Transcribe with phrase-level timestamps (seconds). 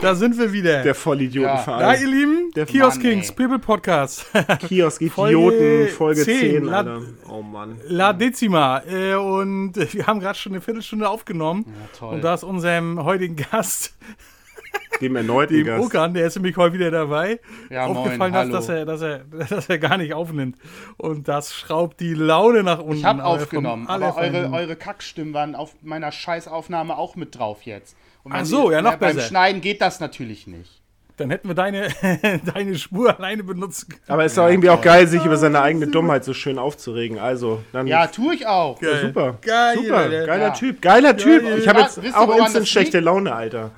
[0.00, 0.82] da sind wir wieder.
[0.82, 1.80] Der Vollidiotenverein.
[1.80, 3.34] Ja, ihr Lieben, Der Kiosk Mann, Kings, ey.
[3.36, 4.26] People Podcast.
[4.68, 7.00] Kiosk Folge Idioten, Folge 10, 10, La- Alter.
[7.28, 7.80] Oh Mann.
[7.86, 8.82] La Decima.
[8.88, 11.64] Äh, und wir haben gerade schon eine Viertelstunde aufgenommen.
[11.66, 12.14] Ja, toll.
[12.14, 13.94] Und da ist unserem heutigen Gast,
[15.00, 15.84] Dem erneuten dem Gast.
[15.84, 17.38] Okan, der ist nämlich heute wieder dabei,
[17.70, 18.52] Ja, moin, aufgefallen, hallo.
[18.52, 20.56] dass, dass, er, dass, er, dass er gar nicht aufnimmt.
[20.96, 22.94] Und das schraubt die Laune nach unten.
[22.96, 27.62] Ich habe vom aufgenommen, aber eure, eure Kackstimmen waren auf meiner Scheißaufnahme auch mit drauf
[27.62, 27.96] jetzt.
[28.30, 29.28] Ach so, ja, noch Beim besser.
[29.28, 30.80] Schneiden geht das natürlich nicht.
[31.16, 31.88] Dann hätten wir deine,
[32.54, 34.02] deine Spur alleine benutzen können.
[34.06, 37.18] Aber es ist doch irgendwie auch geil, sich über seine eigene Dummheit so schön aufzuregen.
[37.18, 37.88] Also, dann.
[37.88, 38.80] Ja, tue ich auch.
[38.80, 39.00] Geil.
[39.06, 39.36] super.
[39.40, 40.08] Geil, super.
[40.08, 40.50] Geiler Ja.
[40.50, 40.80] Typ.
[40.80, 41.42] Geiler Typ.
[41.58, 43.00] Ich habe Ja, jetzt ihr, auch instant schlechte?
[43.00, 43.72] Laune, Alter.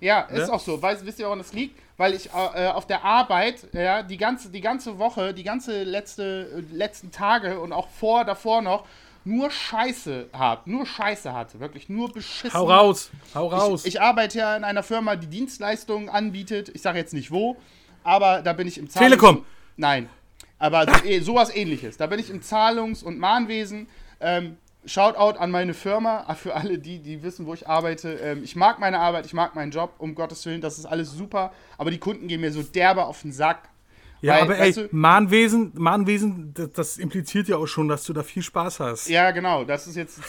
[0.00, 0.80] Ja, ist auch so.
[0.80, 1.78] Weißt, wisst ihr, woran das liegt?
[1.96, 6.48] Weil ich äh, auf der Arbeit, ja, die ganze, die ganze Woche, die ganze letzte,
[6.56, 8.84] äh, letzten Tage und auch vor, davor noch,
[9.30, 10.70] nur Scheiße habe.
[10.70, 11.60] Nur Scheiße hatte.
[11.60, 12.58] Wirklich nur beschissen.
[12.58, 13.84] Hau raus, hau raus.
[13.84, 16.70] Ich, ich arbeite ja in einer Firma, die Dienstleistungen anbietet.
[16.74, 17.56] Ich sage jetzt nicht wo,
[18.04, 19.44] aber da bin ich im Zahlungs- Telekom.
[19.76, 20.08] Nein,
[20.58, 21.96] aber so, eh, sowas ähnliches.
[21.96, 23.88] Da bin ich im Zahlungs- und Mahnwesen.
[24.20, 24.56] Ähm,
[24.86, 28.14] Shoutout an meine Firma, für alle die, die wissen, wo ich arbeite.
[28.14, 31.12] Ähm, ich mag meine Arbeit, ich mag meinen Job, um Gottes Willen, das ist alles
[31.12, 31.52] super.
[31.78, 33.68] Aber die Kunden gehen mir so derbe auf den Sack.
[34.22, 38.12] Ja, weil, aber ey, du- Mahnwesen, Mahnwesen, das, das impliziert ja auch schon, dass du
[38.12, 39.08] da viel Spaß hast.
[39.08, 39.64] Ja, genau.
[39.64, 40.20] Das ist jetzt.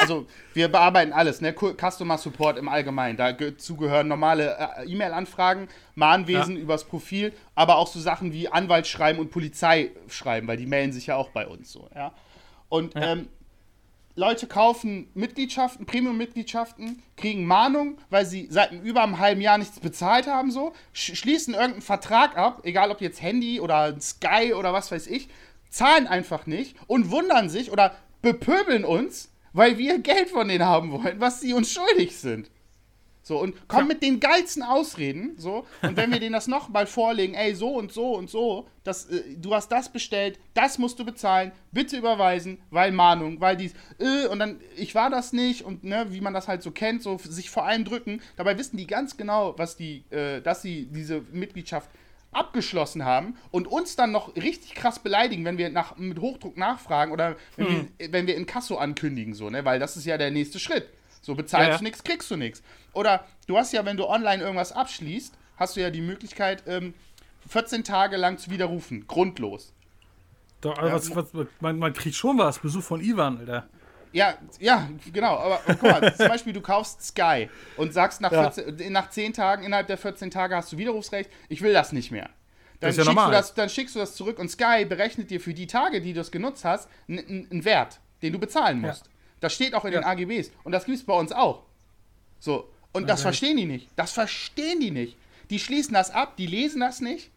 [0.00, 1.52] Also, wir bearbeiten alles, ne?
[1.52, 3.16] Cu- Customer Support im Allgemeinen.
[3.16, 6.62] Dazu gehören normale äh, E-Mail-Anfragen, Mahnwesen Ja.
[6.62, 11.16] übers Profil, aber auch so Sachen wie Anwaltsschreiben und Polizeischreiben, weil die melden sich ja
[11.16, 12.12] auch bei uns so, ja.
[12.68, 13.28] Und ähm,
[14.16, 20.26] Leute kaufen Mitgliedschaften, Premium-Mitgliedschaften, kriegen Mahnung, weil sie seit über einem halben Jahr nichts bezahlt
[20.26, 24.90] haben, so, sch schließen irgendeinen Vertrag ab, egal ob jetzt Handy oder Sky oder was
[24.90, 25.28] weiß ich,
[25.70, 30.90] zahlen einfach nicht und wundern sich oder bepöbeln uns, weil wir Geld von denen haben
[30.92, 32.50] wollen, was sie uns schuldig sind.
[33.22, 37.34] So, und kommen mit den geilsten Ausreden, so, und wenn wir denen das nochmal vorlegen,
[37.34, 41.04] ey, so und so und so, das, äh, du hast das bestellt, das musst du
[41.04, 45.84] bezahlen, bitte überweisen, weil Mahnung, weil dies, äh, und dann, ich war das nicht, und
[45.84, 48.86] ne, wie man das halt so kennt, so sich vor allem drücken, dabei wissen die
[48.86, 51.90] ganz genau, was die, äh, dass sie diese Mitgliedschaft
[52.32, 57.12] abgeschlossen haben und uns dann noch richtig krass beleidigen, wenn wir nach, mit Hochdruck nachfragen
[57.12, 60.30] oder wenn, wir, wenn wir in Kasso ankündigen, so, ne, weil das ist ja der
[60.30, 60.88] nächste Schritt.
[61.20, 61.78] So, bezahlst Ja, ja.
[61.78, 62.62] du nichts, kriegst du nichts.
[62.92, 66.94] Oder du hast ja, wenn du online irgendwas abschließt, hast du ja die Möglichkeit, ähm,
[67.48, 69.06] 14 Tage lang zu widerrufen.
[69.06, 69.72] Grundlos.
[70.60, 71.26] Doch, aber was, was,
[71.60, 72.58] man, man kriegt schon was.
[72.58, 73.68] Besuch von Ivan, Alter.
[74.12, 75.36] Ja, ja, genau.
[75.38, 78.50] Aber guck mal, zum Beispiel, du kaufst Sky und sagst nach, Ja.
[78.50, 82.10] 14, nach 10 Tagen, innerhalb der 14 Tage hast du Widerrufsrecht, ich will das nicht
[82.10, 82.28] mehr.
[82.80, 85.30] Dann, Das ist ja schickst du das, dann schickst du das zurück und Sky berechnet
[85.30, 89.09] dir für die Tage, die du es genutzt hast, einen Wert, den du bezahlen musst.
[89.40, 90.08] Das steht auch in den Ja.
[90.08, 90.50] AGBs.
[90.64, 91.62] Und das gibt es bei uns auch.
[92.38, 92.68] So.
[92.92, 93.88] Und das verstehen die nicht.
[93.96, 95.16] Das verstehen die nicht.
[95.50, 97.30] Die schließen das ab, die lesen das nicht.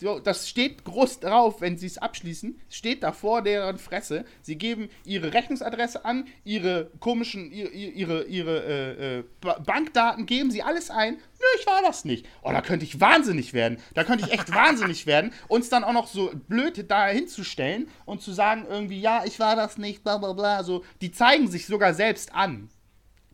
[0.00, 4.24] So, das steht groß drauf, wenn sie es abschließen, steht da vor deren Fresse.
[4.42, 10.50] Sie geben ihre Rechnungsadresse an, ihre komischen, ihre, ihre, ihre äh, äh, Ba- Bankdaten, geben
[10.50, 11.14] sie alles ein.
[11.14, 12.26] Nö, ich war das nicht.
[12.42, 13.78] Oh, da könnte ich wahnsinnig werden.
[13.94, 15.32] Da könnte ich echt wahnsinnig werden.
[15.48, 19.54] Uns dann auch noch so blöd da hinzustellen und zu sagen irgendwie, ja, ich war
[19.54, 20.64] das nicht, bla bla bla.
[20.64, 22.68] So, die zeigen sich sogar selbst an.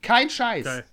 [0.02, 0.64] Kein Scheiß.
[0.64, 0.84] Geil.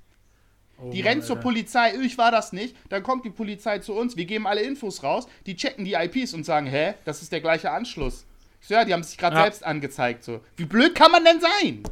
[0.80, 1.44] Oh Die Mann, rennen zur Alter.
[1.50, 2.76] Polizei, ich war das nicht.
[2.90, 6.34] Dann kommt die Polizei zu uns, wir geben alle Infos raus, die checken die IPs
[6.34, 8.26] und sagen, hä, das ist der gleiche Anschluss.
[8.62, 9.42] Ich so, ja, die haben sich gerade Ja.
[9.44, 10.24] selbst angezeigt.
[10.24, 10.40] So.
[10.56, 11.84] Wie blöd kann man denn sein?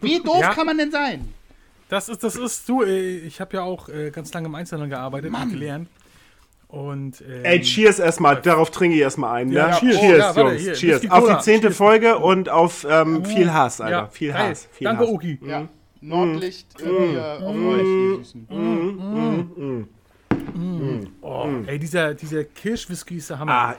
[0.00, 0.54] Wie doof Ja.
[0.54, 1.32] kann man denn sein?
[1.88, 4.90] Das ist, das ist, du, äh, ich habe ja auch äh, ganz lange im Einzelhandel
[4.90, 5.88] gearbeitet und gelernt.
[6.68, 8.42] Und, ähm, Ey, cheers erstmal.
[8.42, 9.50] Darauf trinke ich erstmal ein.
[9.50, 9.76] Ja, ne?
[9.80, 9.98] cheers.
[9.98, 10.62] cheers, Oh, ja, warte, Jungs.
[10.62, 11.10] hier, cheers.
[11.10, 11.76] Auf die zehnte Cheers.
[11.78, 13.96] Folge und auf ähm, viel Hass, Alter.
[13.96, 14.34] ja, viel.
[14.34, 14.68] Hass.
[14.72, 15.08] Viel Danke, Hass.
[15.10, 15.38] Oki.
[15.46, 15.68] Ja.
[16.00, 18.48] Nordlicht äh, hier auf euch, ihr Süßen.
[21.20, 23.52] Oh, ey, dieser, dieser Kirschwhisky ist der Hammer.
[23.52, 23.76] Ah,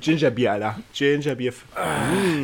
[0.00, 0.78] Gingerbier, Alter.
[0.94, 1.52] Gingerbier.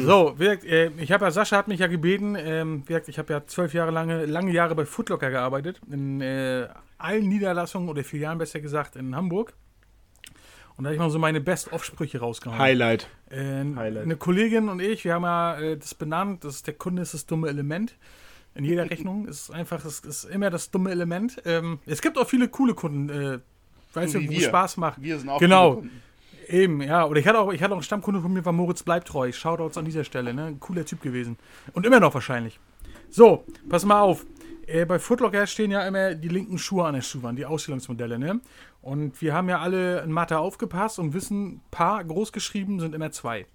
[0.04, 3.32] So, wie gesagt, äh, ich habe ja, Sascha hat mich ja gebeten, ähm, ich habe
[3.32, 6.68] ja zwölf Jahre lange, lange Jahre bei Footlocker gearbeitet, in äh,
[6.98, 9.54] allen Niederlassungen oder Filialen besser gesagt in Hamburg.
[10.76, 12.58] Und da habe ich mal so meine Best-of-Sprüche rausgehauen.
[12.58, 13.08] Highlight.
[13.30, 14.04] Äh, Highlight.
[14.04, 17.14] Eine Kollegin und ich, wir haben ja äh, das benannt, das ist, der Kunde ist
[17.14, 17.94] das dumme Element.
[18.58, 21.40] In jeder Rechnung ist es einfach, es ist immer das dumme Element.
[21.44, 23.38] Ähm, es gibt auch viele coole Kunden, äh,
[23.94, 25.00] weißt du, wo Spaß macht.
[25.00, 25.74] Wir sind auch Genau.
[25.76, 26.02] coole Kunden.
[26.48, 27.06] Eben, ja.
[27.06, 29.30] Oder ich hatte auch, ich hatte auch einen Stammkunde von mir, war Moritz Bleibtreu.
[29.30, 30.46] Shoutouts an dieser Stelle, ne?
[30.46, 31.36] Ein cooler Typ gewesen.
[31.72, 32.58] Und immer noch wahrscheinlich.
[33.10, 34.26] So, pass mal auf.
[34.66, 38.40] Äh, bei Footlocker stehen ja immer die linken Schuhe an der Schuhwand, die Ausstellungsmodelle, ne?
[38.82, 43.46] Und wir haben ja alle in Mathe aufgepasst und wissen, Paar großgeschrieben sind immer zwei.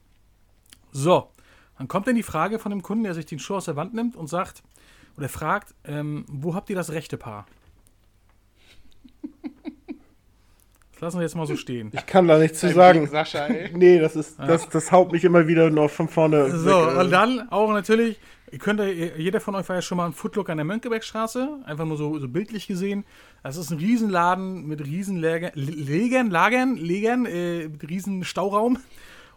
[0.94, 1.30] So,
[1.78, 3.94] dann kommt dann die Frage von dem Kunden, der sich den Schuh aus der Wand
[3.94, 4.64] nimmt und sagt,
[5.18, 7.46] oder fragt, ähm, wo habt ihr das rechte Paar?
[11.04, 11.92] lassen wir jetzt mal so stehen.
[11.94, 13.00] Ich kann da nichts zu sagen.
[13.02, 13.70] Blick, Sascha, ey.
[13.76, 16.50] Nee, das ist, das, das haut mich immer wieder noch von vorne.
[16.58, 18.20] So, weg, und dann auch natürlich,
[18.52, 21.60] ihr könnt ja, jeder von euch war ja schon mal im Footlook an der Mönckebergstraße,
[21.66, 23.04] einfach nur so, so bildlich gesehen.
[23.44, 28.78] Das ist ein Riesenladen mit riesen Läger- Legern, Lagern, Legern, äh, mit riesen Stauraum.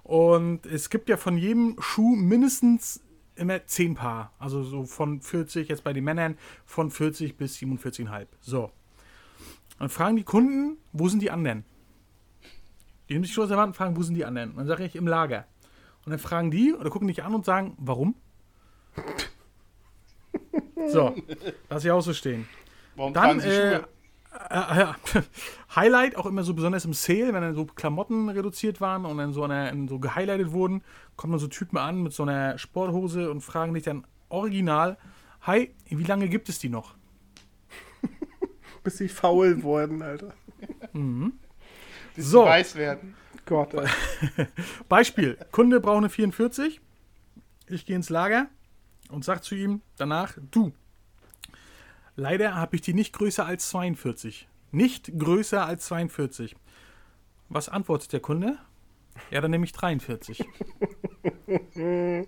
[0.04, 3.00] Und es gibt ja von jedem Schuh mindestens
[3.36, 4.32] immer 10 Paar.
[4.38, 8.26] Also so von 40, jetzt bei den Männern, von 40 bis 47,5.
[8.40, 8.70] So.
[9.78, 11.64] Dann fragen die Kunden, wo sind die anderen?
[13.08, 14.50] Die nehmen sich schon aus der Wand und fragen, wo sind die anderen?
[14.50, 15.46] Und dann sage ich, im Lager.
[16.04, 18.14] Und dann fragen die oder gucken dich an und sagen, warum?
[20.88, 21.14] So,
[21.68, 22.46] lass ich auch so stehen.
[22.94, 23.80] Warum Dann, äh?
[24.50, 24.96] Äh, ja,
[25.76, 29.32] Highlight auch immer so besonders im Sale, wenn dann so Klamotten reduziert waren und dann
[29.32, 30.82] so, eine, so gehighlightet wurden,
[31.16, 34.96] kommen dann so Typen an mit so einer Sporthose und fragen dich dann original,
[35.42, 36.94] hi, wie lange gibt es die noch?
[38.82, 40.34] bis sie faul wurden, Alter.
[42.14, 42.42] Bis so.
[42.42, 43.14] sie weiß werden.
[43.44, 43.88] Gott, ey.
[44.88, 46.80] Beispiel, Kunde braucht eine 44,
[47.68, 48.48] ich gehe ins Lager
[49.10, 50.72] und sag zu ihm danach, du,
[52.16, 54.48] leider habe ich die nicht größer als 42.
[54.72, 56.56] Nicht größer als 42.
[57.48, 58.58] Was antwortet der Kunde?
[59.30, 60.44] Ja, dann nehme ich 43.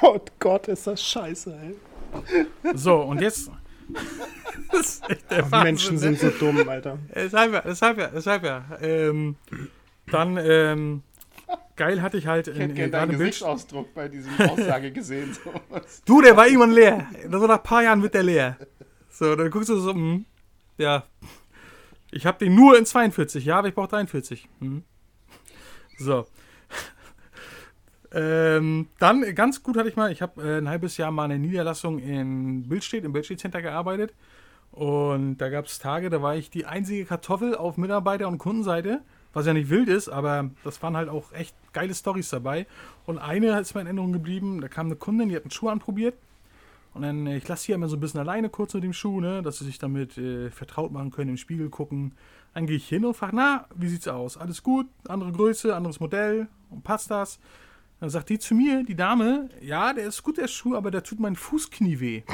[0.00, 1.74] Gott, Gott, ist das scheiße, ey.
[2.74, 3.50] So, und jetzt.
[5.28, 6.00] Wahnsinn, Menschen ne?
[6.00, 6.98] sind so dumm, Alter.
[7.14, 8.64] Deshalb ja, deshalb ja, deshalb ja.
[8.80, 9.36] Ähm,
[10.06, 11.02] dann, ähm,
[11.76, 13.12] geil hatte ich halt Ich hätte gerne deinen.
[13.12, 15.34] Gesichtsausdruck bei diesem Aussage gesehen.
[15.34, 15.52] So.
[16.04, 17.06] Du, der war irgendwann leer.
[17.30, 18.56] So nach ein paar Jahren wird der leer.
[19.22, 20.24] So, dann guckst du so, hm,
[20.78, 21.04] ja.
[22.10, 24.48] Ich habe den nur in 42, ja, aber ich brauche 43.
[24.58, 24.82] Hm.
[25.96, 26.26] So.
[28.12, 31.38] ähm, dann ganz gut hatte ich mal, ich habe äh, ein halbes Jahr mal eine
[31.38, 34.12] Niederlassung in Bildstedt, im Bildstedt Center gearbeitet.
[34.72, 39.02] Und da gab es Tage, da war ich die einzige Kartoffel auf Mitarbeiter- und Kundenseite,
[39.32, 42.66] was ja nicht wild ist, aber das waren halt auch echt geile Stories dabei.
[43.06, 45.68] Und eine ist mir in Erinnerung geblieben, da kam eine Kundin, die hat einen Schuh
[45.68, 46.16] anprobiert.
[46.94, 49.20] Und dann, äh, ich lasse sie immer so ein bisschen alleine kurz mit dem Schuh,
[49.20, 52.12] ne, dass sie sich damit äh, vertraut machen können, im Spiegel gucken.
[52.54, 54.36] Dann gehe ich hin und frage, na, wie sieht's aus?
[54.36, 54.86] Alles gut?
[55.08, 56.48] Andere Größe, anderes Modell?
[56.70, 57.38] Und passt das?
[58.00, 61.02] Dann sagt die zu mir, die Dame, ja, der ist gut, der Schuh, aber der
[61.02, 62.22] tut mein Fußknie weh.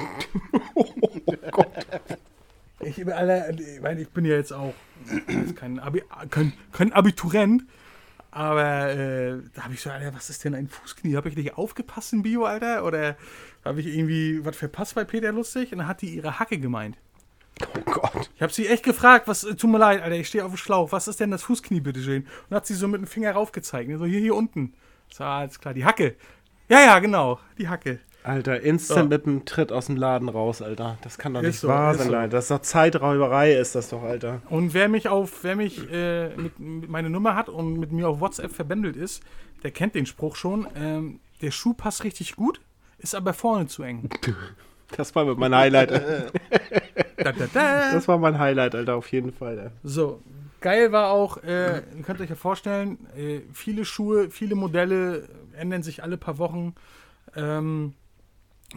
[2.81, 4.73] Ich, Alter, ich, meine, ich bin ja jetzt auch
[5.57, 7.65] kein, Abi, kein, kein Abiturient,
[8.39, 11.17] aber äh, da habe ich so, Alter, was ist denn ein Fußknie?
[11.17, 12.85] Habe ich nicht aufgepasst im Bio, Alter?
[12.85, 13.17] Oder
[13.65, 15.73] habe ich irgendwie was verpasst bei Peter Lustig?
[15.73, 16.97] Und dann hat die ihre Hacke gemeint.
[17.61, 18.31] Oh Gott.
[18.37, 20.57] Ich habe sie echt gefragt, was, äh, tut mir leid, Alter, ich stehe auf dem
[20.57, 22.29] Schlauch, was ist denn das Fußknie, bitteschön?
[22.49, 24.73] Und hat sie so mit dem Finger raufgezeigt, ne, so hier, hier unten.
[25.13, 26.15] So, alles klar, die Hacke.
[26.69, 27.99] Ja, ja, genau, die Hacke.
[28.29, 29.09] Alter, instant So.
[29.09, 30.99] mit dem Tritt aus dem Laden raus, Alter.
[31.03, 32.15] Das kann doch nicht so, wahr sein, so.
[32.15, 32.29] Alter.
[32.29, 34.43] Das ist doch Zeiträuberei, ist das doch, Alter.
[34.51, 38.09] Und wer mich auf, wer mich äh, mit, mit meine Nummer hat und mit mir
[38.09, 39.23] auf WhatsApp verbändelt ist,
[39.63, 40.67] der kennt den Spruch schon.
[40.77, 42.61] Ähm, der Schuh passt richtig gut,
[42.99, 44.09] ist aber vorne zu eng.
[44.97, 45.91] Das war mein Highlight.
[47.19, 47.93] Da, da, da.
[47.93, 49.59] Das war mein Highlight, Alter, auf jeden Fall.
[49.59, 49.69] Ey.
[49.83, 50.23] So,
[50.61, 55.83] geil war auch, äh, ihr könnt euch ja vorstellen, äh, viele Schuhe, viele Modelle ändern
[55.83, 56.75] sich alle paar Wochen.
[57.37, 57.95] Ähm,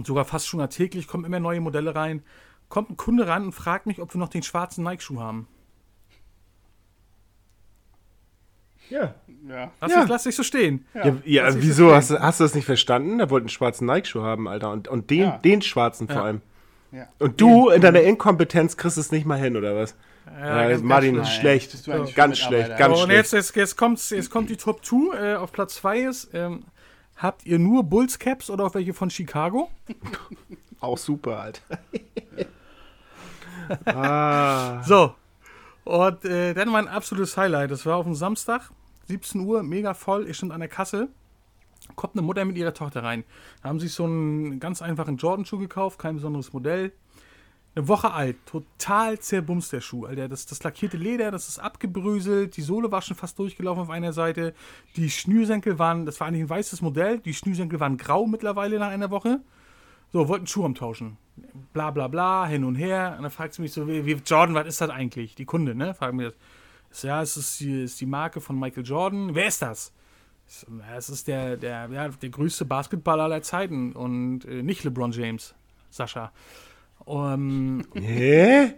[0.06, 2.24] sogar fast schon täglich kommen immer neue Modelle rein.
[2.70, 5.48] Kommt ein Kunde ran und fragt mich, ob wir noch den schwarzen Nike-Schuh haben.
[8.90, 9.16] Ja.
[9.48, 9.72] Ja.
[9.80, 10.04] Lass, Ja.
[10.04, 10.86] ich, lass dich so stehen.
[10.94, 11.90] Ja, ja, wieso?
[11.90, 13.20] so Hast, du- hast du das nicht verstanden?
[13.20, 14.72] Er wollte einen schwarzen Nike-Schuh haben, Alter.
[14.72, 15.38] Und, und den, Ja.
[15.38, 16.24] den schwarzen vor Ja.
[16.24, 16.42] allem.
[16.92, 17.08] Ja.
[17.20, 19.96] Und du in deiner Inkompetenz kriegst es nicht mal hin, oder was?
[20.26, 21.72] Ja, ganz- Martin, Nein, schlecht.
[22.16, 23.18] Ganz schlecht, ganz So, und schlecht.
[23.18, 25.16] jetzt, jetzt, jetzt, kommt, jetzt kommt die Top 2.
[25.18, 26.64] Äh, auf Platz 2 ist, ähm,
[27.22, 29.70] habt ihr nur Bulls Caps oder auch welche von Chicago?
[30.80, 31.80] Auch super, Alter.
[33.86, 34.82] ah.
[34.84, 35.14] So.
[35.84, 37.70] Und äh, dann mein absolutes Highlight.
[37.70, 38.72] Das war auf dem Samstag,
[39.08, 40.28] 17 Uhr, mega voll.
[40.28, 41.10] Ich stand an der Kasse.
[41.96, 43.24] Kommt eine Mutter mit ihrer Tochter rein.
[43.62, 46.94] Da haben sich so einen ganz einfachen Jordan-Schuh gekauft, kein besonderes Modell.
[47.74, 50.28] Eine Woche alt, total zerbumst der Schuh, Alter.
[50.28, 54.12] Das, das lackierte Leder, das ist abgebröselt, die Sohle war schon fast durchgelaufen auf einer
[54.12, 54.54] Seite.
[54.98, 58.90] Die Schnürsenkel waren, das war eigentlich ein weißes Modell, die Schnürsenkel waren grau mittlerweile nach
[58.90, 59.40] einer Woche.
[60.12, 61.18] So, wollten Schuh umtauschen.
[61.72, 63.14] Bla bla bla, hin und her.
[63.16, 65.36] Und dann fragt sie mich so, wie, Jordan, was ist das eigentlich?
[65.36, 65.94] Die Kunde, ne?
[65.94, 66.34] Fragen mir
[66.90, 67.04] das.
[67.04, 69.34] Ja, es ist die, ist die Marke von Michael Jordan.
[69.34, 69.94] Wer ist das?
[70.94, 75.56] Es ist der, der, ja, der größte Basketballer aller Zeiten und äh, nicht LeBron James,
[75.90, 76.34] Sascha.
[77.06, 78.74] Um, Hä?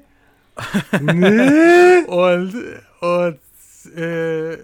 [1.01, 2.03] nee?
[2.07, 2.53] und
[3.01, 3.39] und
[3.95, 4.57] äh,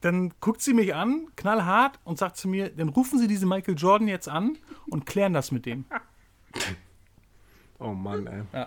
[0.00, 3.74] dann guckt sie mich an, knallhart, und sagt zu mir, dann rufen Sie diesen Michael
[3.76, 5.86] Jordan jetzt an und klären das mit dem.
[7.78, 8.66] Oh Mann, ey.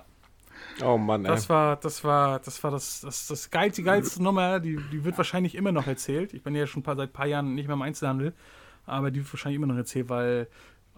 [0.84, 1.32] Oh Mann, ey.
[1.32, 5.04] Das war, das war, das war das, das, das geil, die geilste Nummer, die, die
[5.04, 6.34] wird wahrscheinlich immer noch erzählt.
[6.34, 8.34] Ich bin ja schon ein paar, seit ein paar Jahren nicht mehr im Einzelhandel,
[8.88, 10.48] aber die wird wahrscheinlich immer noch erzählt, weil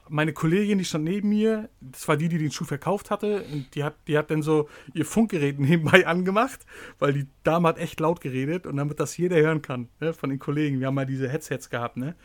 [0.09, 3.73] meine Kollegin, die stand neben mir, das war die, die den Schuh verkauft hatte, und
[3.75, 6.65] die hat, die hat dann so ihr Funkgerät nebenbei angemacht,
[6.99, 10.29] weil die Dame hat echt laut geredet und damit das jeder hören kann, ne, von
[10.29, 10.79] den Kollegen.
[10.79, 12.15] Wir haben mal diese Headsets gehabt, ne?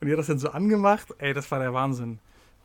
[0.00, 2.18] Und die hat das dann so angemacht, ey, das war der Wahnsinn.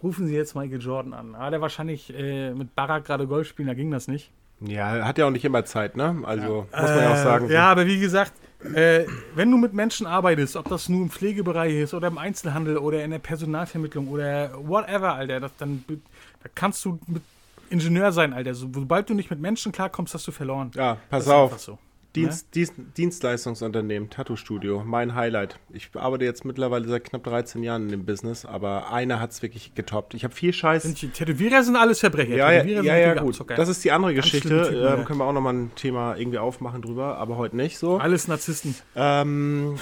[0.04, 1.36] Rufen Sie jetzt Michael Jordan an.
[1.36, 4.32] Ah, der wahrscheinlich äh, mit Barack gerade Golf spielen, da ging das nicht.
[4.60, 6.22] Ja, hat ja auch nicht immer Zeit, ne?
[6.24, 7.50] Also, muss man ja auch Äh, sagen.
[7.50, 8.34] Ja, aber wie gesagt,
[8.74, 12.78] äh, wenn du mit Menschen arbeitest, ob das nur im Pflegebereich ist oder im Einzelhandel
[12.78, 17.24] oder in der Personalvermittlung oder whatever, Alter, das, dann da kannst du mit
[17.70, 18.54] Ingenieur sein, Alter.
[18.54, 20.72] So, sobald du nicht mit Menschen klarkommst, hast du verloren.
[20.76, 21.58] Ja, pass auf.
[21.60, 21.78] So.
[22.16, 25.60] Dienst, Dienst, Dienstleistungsunternehmen, Tattoo-Studio, mein Highlight.
[25.72, 29.42] Ich arbeite jetzt mittlerweile seit knapp 13 Jahren in dem Business, aber einer hat es
[29.42, 30.14] wirklich getoppt.
[30.14, 30.84] Ich habe viel Scheiß.
[30.84, 32.36] Sind die Tätowierer sind alles Verbrecher.
[32.36, 33.34] Ja, ja, Tätowierer ja, sind ja, richtige gut.
[33.36, 33.56] Abzocker.
[33.56, 34.50] Das ist die andere Ganz Geschichte.
[34.50, 35.04] Typen, ähm, ja.
[35.04, 37.98] können wir auch nochmal ein Thema irgendwie aufmachen drüber, aber heute nicht so.
[37.98, 38.76] alles Narzissten.
[38.96, 39.78] Ähm,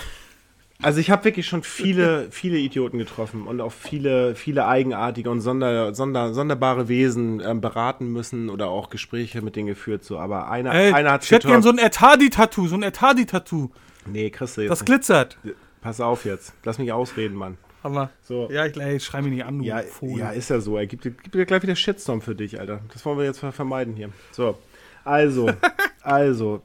[0.81, 5.41] also ich habe wirklich schon viele, viele Idioten getroffen und auch viele, viele eigenartige und
[5.41, 10.03] sonder, sonder, sonderbare Wesen ähm, beraten müssen oder auch Gespräche mit denen geführt.
[10.03, 13.69] So, aber einer, Ey, einer hat ich hätte gern so ein Ertadi-Tattoo, so ein Ertadi-Tattoo.
[14.05, 14.85] Nee, kriegst du jetzt Das nicht.
[14.87, 15.37] glitzert.
[15.81, 16.53] Pass auf jetzt.
[16.63, 17.57] Lass mich ausreden, Mann.
[17.83, 18.49] Aber, So.
[18.51, 20.19] ja, ich, ey, schrei mich nicht an, du Ja, Vogel.
[20.19, 20.77] ja, ist ja so.
[20.77, 22.81] Er gibt, gibt dir gleich wieder Shitstorm für dich, Alter.
[22.91, 24.09] Das wollen wir jetzt ver- vermeiden hier.
[24.31, 24.57] So,
[25.05, 25.49] also,
[26.01, 26.61] also,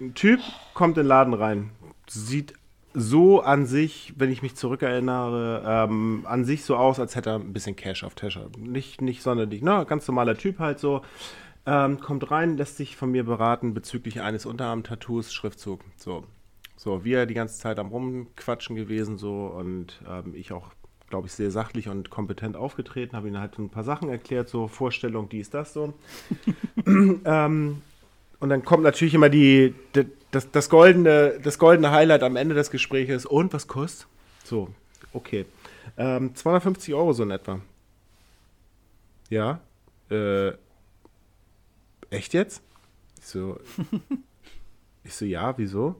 [0.00, 0.40] ein Typ
[0.74, 1.70] kommt in den Laden rein,
[2.08, 2.54] sieht
[2.98, 7.36] so an sich, wenn ich mich zurückerinnere, ähm, an sich so aus, als hätte er
[7.36, 8.48] ein bisschen Cash auf Tasche.
[8.58, 9.84] Nicht, nicht sonderlich, ne?
[9.86, 11.02] Ganz normaler Typ halt so.
[11.66, 15.82] Ähm, kommt rein, lässt sich von mir beraten bezüglich eines Unterarm-Tattoos, Schriftzug.
[15.96, 16.24] So.
[16.78, 20.68] So, wir die ganze Zeit am Rumquatschen gewesen, so und ähm, ich auch,
[21.10, 24.68] glaube ich, sehr sachlich und kompetent aufgetreten, habe ihm halt ein paar Sachen erklärt, so
[24.68, 25.92] Vorstellung, dies, das, so.
[26.86, 27.82] ähm,
[28.40, 30.06] und dann kommt natürlich immer die, die
[30.36, 33.24] das, das, goldene, das goldene Highlight am Ende des Gesprächs.
[33.24, 34.06] Und was kostet?
[34.44, 34.68] So,
[35.14, 35.46] okay.
[35.96, 37.60] Ähm, 250 Euro so in etwa.
[39.30, 39.60] Ja.
[40.10, 40.52] Äh,
[42.10, 42.62] echt jetzt?
[43.18, 43.58] Ich so,
[45.04, 45.96] ich so, ja, wieso?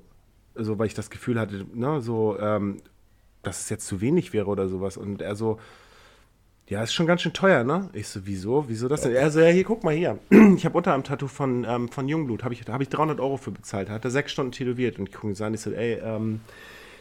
[0.55, 2.83] So, weil ich das Gefühl hatte, ne, so, ähm,
[3.43, 4.99] dass es jetzt zu wenig wäre oder sowas.
[4.99, 5.59] Und er so,
[6.68, 7.88] ja, ist schon ganz schön teuer, ne?
[7.92, 8.68] Ich so, wieso?
[8.68, 9.14] Wieso das denn?
[9.14, 10.18] Er so, ja, hier, guck mal hier.
[10.56, 13.37] Ich habe unter einem Tattoo von, ähm, von Jungblut, habe ich, hab ich 300 Euro
[13.37, 13.88] für bezahlt.
[13.88, 14.99] Hat er sechs Stunden tätowiert.
[14.99, 16.40] Und ich gucke ihn so an, ich so, ey, ähm,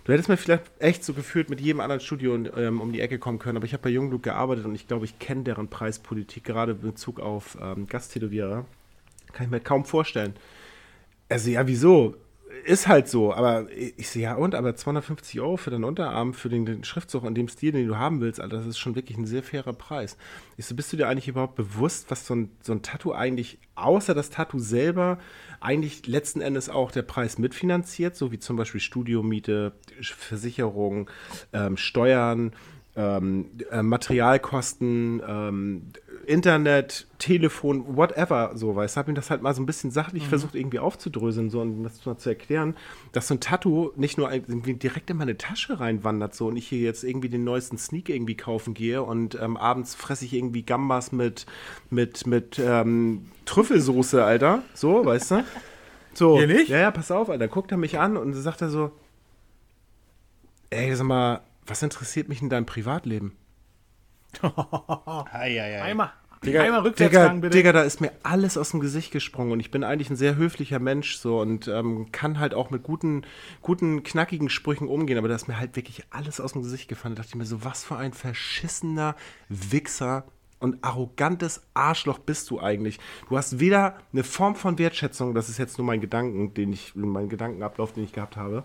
[0.03, 3.17] du hättest mir vielleicht echt so gefühlt mit jedem anderen Studio ähm, um die Ecke
[3.17, 3.57] kommen können.
[3.57, 6.81] Aber ich habe bei Jungblut gearbeitet und ich glaube, ich kenne deren Preispolitik, gerade in
[6.81, 8.65] Bezug auf ähm, Gasttätowierer.
[9.33, 10.35] Kann ich mir kaum vorstellen.
[11.27, 12.15] Also, ja, wieso?
[12.63, 16.49] Ist halt so, aber ich sehe, ja und, aber 250 Euro für deinen Unterarm, für
[16.49, 19.17] den, den Schriftzug in dem Stil, den du haben willst, Alter, das ist schon wirklich
[19.17, 20.17] ein sehr fairer Preis.
[20.57, 23.59] Ich so, bist du dir eigentlich überhaupt bewusst, was so ein, so ein Tattoo eigentlich,
[23.75, 25.19] außer das Tattoo selber,
[25.59, 31.09] eigentlich letzten Endes auch der Preis mitfinanziert, so wie zum Beispiel Studiomiete, Versicherung,
[31.53, 32.53] ähm, Steuern,
[32.95, 35.91] ähm, äh, Materialkosten, ähm,
[36.25, 40.27] Internet, Telefon, whatever, so, weißt du, habe ihm das halt mal so ein bisschen sachlich
[40.27, 42.75] versucht irgendwie aufzudröseln, so, und das mal zu erklären,
[43.11, 46.67] dass so ein Tattoo nicht nur irgendwie direkt in meine Tasche reinwandert, so, und ich
[46.67, 50.63] hier jetzt irgendwie den neuesten Sneak irgendwie kaufen gehe und ähm, abends fresse ich irgendwie
[50.63, 51.45] Gambas mit,
[51.89, 55.43] mit, mit ähm, Trüffelsoße, Alter, so, weißt du?
[56.17, 56.69] So, Ehrlich?
[56.69, 58.93] ja, ja, pass auf, Alter, guckt er mich an und sagt er so,
[60.69, 63.33] ey, sag mal, was interessiert mich in deinem Privatleben?
[64.43, 65.81] Eieiei.
[65.81, 66.11] Einmal,
[66.45, 67.49] Digga, einmal rückwärts Digga, bitte.
[67.49, 70.35] Digga, da ist mir alles aus dem Gesicht gesprungen und ich bin eigentlich ein sehr
[70.35, 73.23] höflicher Mensch so und ähm, kann halt auch mit guten,
[73.61, 77.15] guten, knackigen Sprüchen umgehen, aber da ist mir halt wirklich alles aus dem Gesicht gefallen.
[77.15, 79.15] Da dachte ich mir so, was für ein verschissener
[79.49, 80.25] Wichser
[80.59, 82.99] und arrogantes Arschloch bist du eigentlich.
[83.29, 86.95] Du hast weder eine Form von Wertschätzung, das ist jetzt nur mein Gedanken, den ich,
[86.95, 88.63] mein Gedankenablauf, den ich gehabt habe.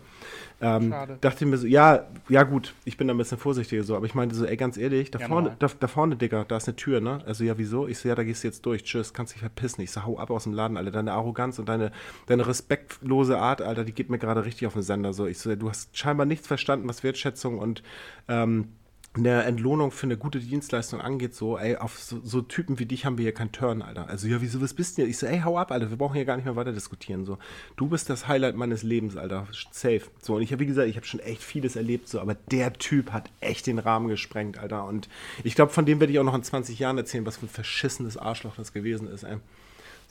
[0.61, 1.19] Ähm, Schade.
[1.21, 4.15] dachte mir so, ja, ja gut, ich bin da ein bisschen vorsichtiger so, aber ich
[4.15, 6.77] meinte so, ey, ganz ehrlich, da Ja, vorne, da, da vorne, Digga, da ist eine
[6.77, 7.23] Tür, ne?
[7.27, 7.89] Also, ja, wieso?
[7.89, 8.85] Ich so, ja, da gehst du jetzt durch.
[8.85, 9.83] Tschüss, kannst dich verpissen.
[9.83, 10.91] Ich so, hau ab aus dem Laden, Alter.
[10.91, 11.93] Deine Arroganz und deine,
[12.27, 15.13] deine respektlose Art, Alter, die geht mir gerade richtig auf den Sender.
[15.13, 17.83] So, ich so, du hast scheinbar nichts verstanden, was Wertschätzung und
[18.29, 18.69] ähm,
[19.13, 23.05] eine Entlohnung für eine gute Dienstleistung angeht, so, ey, auf so, so Typen wie dich
[23.05, 24.09] haben wir hier keinen Turn, Alter.
[24.09, 25.11] Also, ja, wieso, was bist du denn?
[25.11, 27.37] Ich so, ey, hau ab, Alter, wir brauchen hier gar nicht mehr weiter diskutieren, so.
[27.77, 30.03] Du bist das Highlight meines Lebens, Alter, safe.
[30.23, 32.73] So, und ich habe, wie gesagt, ich habe schon echt vieles erlebt, so, aber der
[32.75, 34.85] Typ hat echt den Rahmen gesprengt, Alter.
[34.85, 35.09] Und
[35.43, 37.51] ich glaube, von dem werde ich auch noch in 20 Jahren erzählen, was für ein
[37.51, 39.39] verschissenes Arschloch das gewesen ist, ey.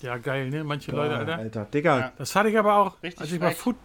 [0.02, 0.64] Ja, geil, ne?
[0.66, 1.38] Manche Leute, Ah, Alter.
[1.38, 2.14] Alter, Digga, Ja.
[2.18, 3.56] Das hatte ich aber auch, Richtig als ich frech.
[3.58, 3.76] Foot.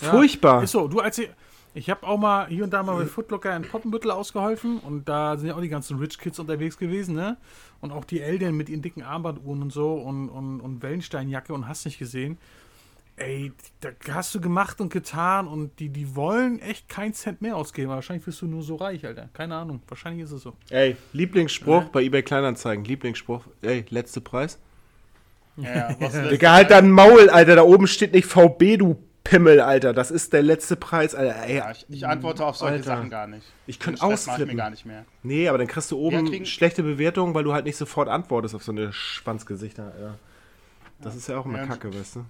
[0.00, 0.62] Ja, furchtbar.
[0.62, 1.28] Ist so, du, als ich,
[1.74, 5.38] Ich habe auch mal hier und da mal bei Footlocker in Poppenbüttel ausgeholfen und da
[5.38, 7.38] sind ja auch die ganzen Rich Kids unterwegs gewesen, ne?
[7.80, 11.68] Und auch die Eltern mit ihren dicken Armbanduhren und so und, und, und Wellensteinjacke und
[11.68, 12.36] hast nicht gesehen.
[13.16, 17.56] Ey, da hast du gemacht und getan und die, die wollen echt keinen Cent mehr
[17.56, 17.90] ausgeben.
[17.90, 19.28] Wahrscheinlich bist du nur so reich, Alter.
[19.32, 19.82] Keine Ahnung.
[19.88, 20.54] Wahrscheinlich ist es so.
[20.70, 22.84] Ey, Lieblingsspruch bei eBay Kleinanzeigen.
[22.84, 23.44] Lieblingsspruch.
[23.62, 24.58] Ey, letzte Preis.
[25.56, 27.56] Ja, was Digga, halt dein Maul, Alter.
[27.56, 29.92] Da oben steht nicht VB, du Pimmel, Alter.
[29.92, 31.44] Das ist der letzte Preis, Alter.
[31.44, 32.84] Ey, Ja, ich, ich antworte auf solche Alter.
[32.84, 33.46] Sachen gar nicht.
[33.66, 34.56] Ich könnte mach ich mir ausflippen.
[34.56, 35.04] gar nicht mehr.
[35.22, 38.08] Nee, aber dann kriegst du oben Ja, kriegen- schlechte Bewertungen, weil du halt nicht sofort
[38.08, 40.18] antwortest auf so eine Schwanzgesichter, Alter.
[41.00, 42.24] Das ist ja auch immer Ja, Kacke, weißt du?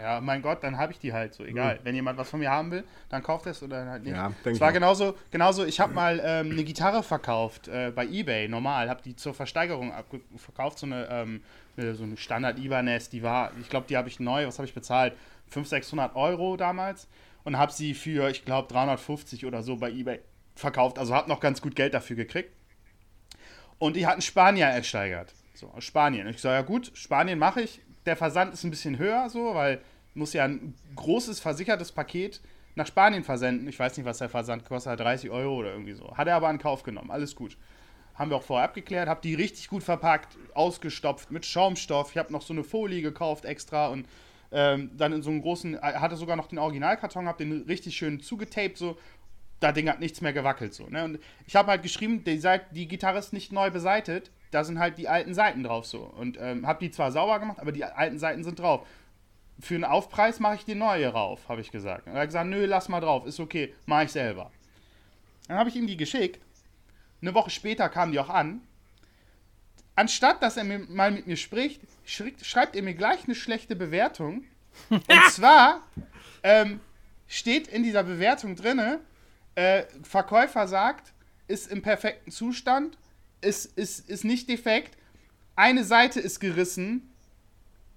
[0.00, 1.44] Ja, mein Gott, dann habe ich die halt so.
[1.44, 1.76] Egal.
[1.76, 1.78] Mhm.
[1.82, 4.14] Wenn jemand was von mir haben will, dann kauft es oder halt nicht.
[4.14, 8.48] Ja, es war genauso, genauso, ich habe mal ähm, eine Gitarre verkauft äh, bei Ebay,
[8.48, 9.92] normal, habe die zur Versteigerung
[10.36, 11.42] verkauft, so eine, ähm,
[11.76, 14.66] eine, so eine Standard Ibanez, die war, ich glaube, die habe ich neu, was habe
[14.68, 15.14] ich bezahlt?
[15.50, 17.08] 500, 600 Euro damals
[17.44, 20.20] und habe sie für, ich glaube, 350 oder so bei Ebay
[20.54, 20.98] verkauft.
[20.98, 22.50] Also habe noch ganz gut Geld dafür gekriegt.
[23.78, 25.34] Und die hatten Spanier ersteigert.
[25.54, 26.26] So, aus Spanien.
[26.26, 27.80] Und ich sage, ja gut, Spanien mache ich.
[28.06, 29.80] Der Versand ist ein bisschen höher, so, weil
[30.14, 32.40] muss ja ein großes versichertes Paket
[32.74, 33.68] nach Spanien versenden.
[33.68, 36.16] Ich weiß nicht, was der Versand kostet, 30 Euro oder irgendwie so.
[36.16, 37.56] Hat er aber in Kauf genommen, alles gut.
[38.14, 42.10] Haben wir auch vorher abgeklärt, habe die richtig gut verpackt, ausgestopft mit Schaumstoff.
[42.10, 44.06] Ich habe noch so eine Folie gekauft extra und
[44.50, 47.96] ähm, dann in so einem großen, äh, hatte sogar noch den Originalkarton, habe den richtig
[47.96, 48.98] schön zugetaped, so.
[49.60, 50.86] Das Ding hat nichts mehr gewackelt, so.
[50.86, 51.04] Ne?
[51.04, 52.40] Und ich habe halt geschrieben, die,
[52.70, 56.02] die Gitarre ist nicht neu beseitet, da sind halt die alten Seiten drauf, so.
[56.02, 58.86] Und ähm, habe die zwar sauber gemacht, aber die alten Seiten sind drauf.
[59.60, 62.06] Für einen Aufpreis mache ich die neue rauf, habe ich gesagt.
[62.06, 64.52] Und er hat gesagt, nö, lass mal drauf, ist okay, mache ich selber.
[65.48, 66.40] Dann habe ich ihm die geschickt.
[67.20, 68.60] Eine Woche später kam die auch an.
[69.98, 74.44] Anstatt, dass er mir, mal mit mir spricht, schreibt, er mir gleich eine schlechte Bewertung.
[74.90, 75.82] Und zwar
[76.44, 76.78] ähm,
[77.26, 79.00] steht in dieser Bewertung drinne,
[79.56, 81.12] äh, Verkäufer sagt,
[81.48, 82.96] ist im perfekten Zustand,
[83.40, 84.96] ist, ist, ist nicht defekt,
[85.56, 87.12] eine Seite ist gerissen.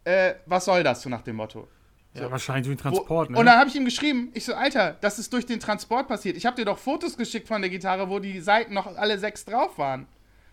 [0.04, 1.68] Äh, was soll das, so nach dem Motto?
[2.16, 3.38] Ja, wahrscheinlich durch den Wo- Transport, ne?
[3.38, 6.36] Und dann habe ich ihm geschrieben, ich so, Alter, das ist durch den Transport passiert.
[6.36, 9.46] Ich habe dir doch Fotos geschickt von der Gitarre, wo die Seiten noch alle sechs
[9.46, 10.08] drauf waren.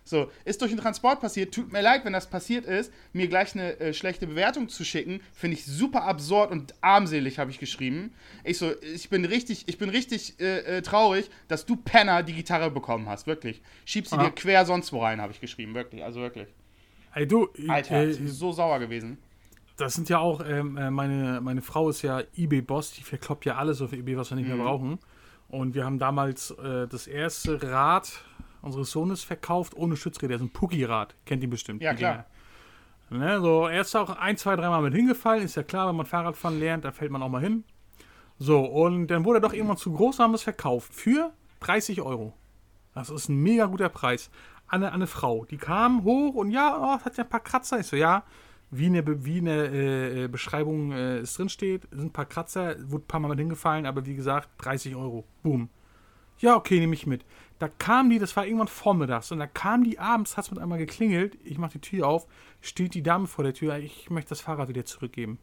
[0.09, 1.53] So, ist durch den Transport passiert.
[1.53, 5.21] Tut mir leid, wenn das passiert ist, mir gleich eine äh, schlechte Bewertung zu schicken,
[5.33, 8.11] finde ich super absurd und armselig, habe ich geschrieben.
[8.43, 12.33] Ich so, ich bin richtig, ich bin richtig äh, äh, traurig, dass du Penner die
[12.33, 13.61] Gitarre bekommen hast, wirklich.
[13.85, 14.23] Schieb sie Ah.
[14.23, 16.47] dir quer sonst wo rein, habe ich geschrieben, wirklich, also wirklich.
[17.13, 19.19] Ey, du, Alter, äh, ich bin so sauer gewesen.
[19.77, 23.57] das sind ja auch, ähm, äh, meine, meine Frau ist ja eBay-Boss, die verkloppt ja
[23.57, 24.97] alles auf eBay, was wir nicht mehr brauchen.
[25.49, 28.09] Und wir haben damals äh, das erste Rad
[28.61, 30.33] unseres Sohnes verkauft ohne Stützräder.
[30.33, 31.15] Das ist ein Pucki-Rad.
[31.25, 31.81] Kennt ihr bestimmt.
[31.81, 32.25] Ja, klar.
[33.09, 35.43] Ne, so, er ist auch ein, zwei, dreimal mit hingefallen.
[35.43, 37.63] Ist ja klar, wenn man Fahrradfahren lernt, da fällt man auch mal hin.
[38.37, 40.93] So, und dann wurde er doch irgendwann zu groß, haben es verkauft.
[40.93, 42.33] Für 30 Euro.
[42.93, 44.29] Das ist ein mega guter Preis.
[44.67, 45.45] An eine, an eine Frau.
[45.45, 47.79] Die kam hoch und ja, oh, hat ja ein paar Kratzer.
[47.79, 48.23] Ich so, ja,
[48.71, 52.13] wie in der, wie in der äh, äh, Beschreibung äh, es drin steht, sind ein
[52.13, 55.25] paar Kratzer, wurde ein paar Mal mit hingefallen, aber wie gesagt, 30 Euro.
[55.41, 55.69] Boom.
[56.37, 57.25] Ja, okay, nehme ich mit.
[57.59, 60.59] Da kam die, das war irgendwann vormittags, und da kam die abends, hat es mit
[60.59, 62.25] einmal geklingelt, ich mache die Tür auf,
[62.61, 65.39] steht die Dame vor der Tür, ich möchte das Fahrrad wieder zurückgeben.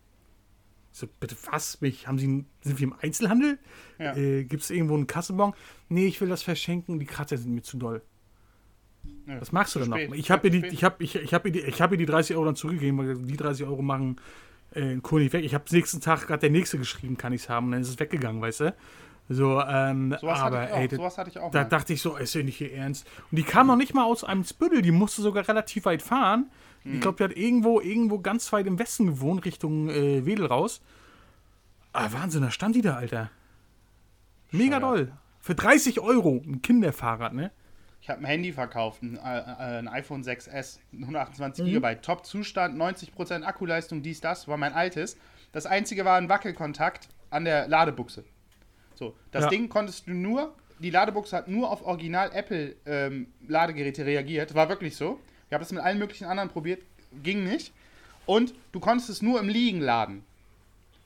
[0.93, 1.83] Ich so, bitte was?
[1.83, 3.59] Mich, haben Sie, sind wir im Einzelhandel?
[3.99, 4.17] Ja.
[4.17, 5.53] Äh, Gibt es irgendwo einen Kassenbon?
[5.91, 8.01] Nee, ich will das verschenken, die Kratzer sind mir zu doll.
[9.27, 9.99] Ja, Was machst du denn noch?
[9.99, 10.15] spät.
[10.15, 12.07] Ich habe ihr, die- ich hab, ich, ich hab ihr, die- ich hab ihr die
[12.07, 14.17] 30 Euro dann zurückgegeben, weil die 30 Euro machen
[14.73, 15.45] äh, einen Kohl nicht weg.
[15.45, 17.89] Ich habe nächsten Tag gerade der nächste geschrieben, kann ich es haben, und dann ist
[17.89, 18.75] es weggegangen, weißt du?
[19.29, 21.69] So, ähm, Sowas aber hatte ich auch, ey, sowas hatte ich auch da mal.
[21.69, 23.07] dachte ich so, ist ja nicht ihr Ernst.
[23.31, 26.51] Und die kam noch nicht mal aus einem Spüttel, die musste sogar relativ weit fahren.
[26.85, 26.95] Mhm.
[26.95, 30.81] Ich glaube, die hat irgendwo, irgendwo ganz weit im Westen gewohnt, Richtung äh, Wedel raus.
[31.93, 33.31] Ah, Wahnsinn, da stand die da, Alter.
[34.53, 35.09] Mega Bescheuert.
[35.09, 35.13] doll.
[35.41, 37.51] Für 30 Euro, ein Kinderfahrrad, ne?
[38.01, 41.71] Ich habe ein Handy verkauft, ein, äh, äh, ein iPhone 6S, 128 Mhm.
[41.73, 45.17] GB, Top-Zustand, 90% Akkuleistung, dies, das, war mein altes.
[45.53, 48.25] Das einzige war ein Wackelkontakt an der Ladebuchse.
[48.97, 49.51] So, das Ja.
[49.51, 54.69] Ding konntest du nur, die Ladebuchse hat nur auf original Apple ähm, Ladegeräte reagiert, war
[54.69, 55.21] wirklich so.
[55.49, 56.83] Ich habe das mit allen möglichen anderen probiert,
[57.23, 57.73] ging nicht.
[58.27, 60.25] Und du konntest es nur im Liegen laden.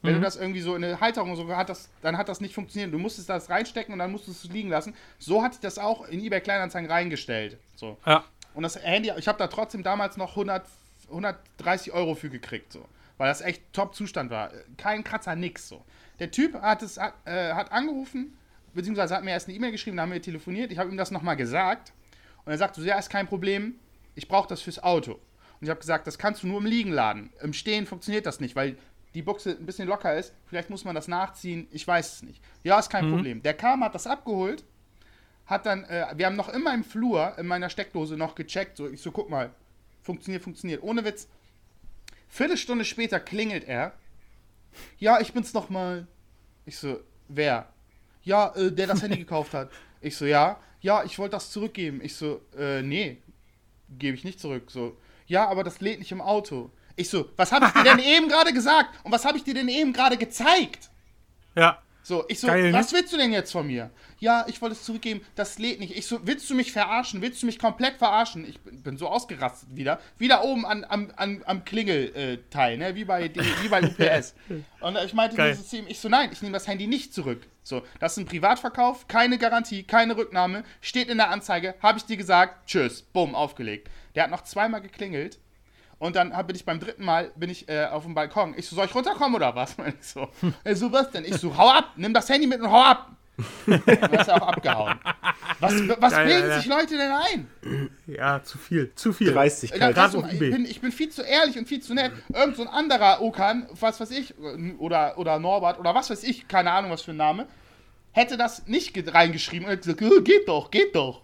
[0.01, 0.17] Wenn Mhm.
[0.17, 2.91] du das irgendwie so in eine Halterung so hat, das, dann hat das nicht funktioniert.
[2.91, 4.95] Du musstest das reinstecken und dann musstest du es liegen lassen.
[5.19, 7.57] So hatte ich das auch in eBay Kleinanzeigen reingestellt.
[7.75, 7.97] So.
[8.07, 8.23] Ja.
[8.55, 10.65] Und das Handy, ich habe da trotzdem damals noch 100,
[11.11, 12.83] 130 Euro für gekriegt, so.
[13.17, 14.49] Weil das echt Top-Zustand war.
[14.77, 15.83] Kein Kratzer, nix, so.
[16.21, 18.37] Der Typ hat es, hat, äh, hat angerufen,
[18.75, 20.71] beziehungsweise hat mir erst eine E-Mail geschrieben, da haben wir telefoniert.
[20.71, 21.93] Ich habe ihm das nochmal gesagt.
[22.45, 23.79] Und er sagt so, ja, ist kein Problem,
[24.13, 25.13] ich brauche das fürs Auto.
[25.13, 27.33] Und ich habe gesagt, das kannst du nur im Liegen laden.
[27.41, 28.77] Im Stehen funktioniert das nicht, weil
[29.15, 32.39] die Buchse ein bisschen locker ist, vielleicht muss man das nachziehen, ich weiß es nicht.
[32.63, 33.41] Ja, ist kein Problem.
[33.41, 34.63] Der kam, hat das abgeholt,
[35.47, 38.87] hat dann, äh, wir haben noch immer im Flur in meiner Steckdose noch gecheckt, so,
[38.87, 39.49] ich so, guck mal,
[40.03, 40.83] funktioniert, funktioniert.
[40.83, 41.27] Ohne Witz.
[42.29, 43.93] Viertelstunde später klingelt er.
[44.97, 46.07] Ja, ich bin's nochmal.
[46.65, 47.71] Ich so, wer?
[48.23, 49.69] Ja, äh, der das Handy gekauft hat.
[49.99, 50.59] Ich so, ja.
[50.81, 52.01] Ja, ich wollte das zurückgeben.
[52.03, 53.21] Ich so, äh, nee,
[53.89, 54.71] gebe ich nicht zurück.
[54.71, 56.71] So, ja, aber das lädt nicht im Auto.
[56.95, 58.89] Ich so, was habe ich dir denn eben gerade gesagt?
[59.03, 60.89] Und was habe ich dir denn eben gerade gezeigt?
[61.55, 61.81] Ja.
[62.03, 62.73] So, ich so, Geil, ne?
[62.73, 63.91] was willst du denn jetzt von mir?
[64.19, 65.95] Ja, ich wollte es zurückgeben, das lädt nicht.
[65.95, 67.21] Ich so, willst du mich verarschen?
[67.21, 68.47] Willst du mich komplett verarschen?
[68.47, 69.99] Ich bin, so ausgerastet wieder.
[70.17, 72.95] Wieder oben an, am, an, am Klingelteil, ne?
[72.95, 74.33] Wie bei, wie bei UPS.
[74.79, 77.47] Und ich meinte dieses System, ich so, nein, ich nehme das Handy nicht zurück.
[77.63, 82.05] So, das ist ein Privatverkauf, keine Garantie, keine Rücknahme, steht in der Anzeige, habe ich
[82.05, 83.89] dir gesagt, tschüss, bumm, aufgelegt.
[84.15, 85.37] Der hat noch zweimal geklingelt.
[86.01, 88.55] Und dann hab, bin ich beim dritten Mal bin ich äh, auf dem Balkon.
[88.57, 89.75] Ich so, soll ich runterkommen oder was?
[89.77, 90.27] Und ich so,
[90.63, 91.23] er so, was denn?
[91.25, 93.11] Ich so, hau ab, nimm das Handy mit und hau ab.
[93.67, 94.99] Und dann ist er auch abgehauen.
[95.59, 96.57] Was, was Geil, bilden Alter.
[96.61, 97.91] sich Leute denn ein?
[98.07, 98.91] Ja, zu viel.
[98.95, 99.31] Zu viel.
[99.31, 99.95] Dreistigkeit.
[99.95, 102.11] Ja, du, auf ich, bin, ich bin viel zu ehrlich und viel zu nett.
[102.33, 104.33] Irgend so ein anderer Okan, was weiß ich,
[104.79, 107.47] oder, oder Norbert oder was weiß ich, keine Ahnung, was für ein Name,
[108.11, 111.21] hätte das nicht ge- reingeschrieben und hätte gesagt, "Äh, geht doch, geht doch.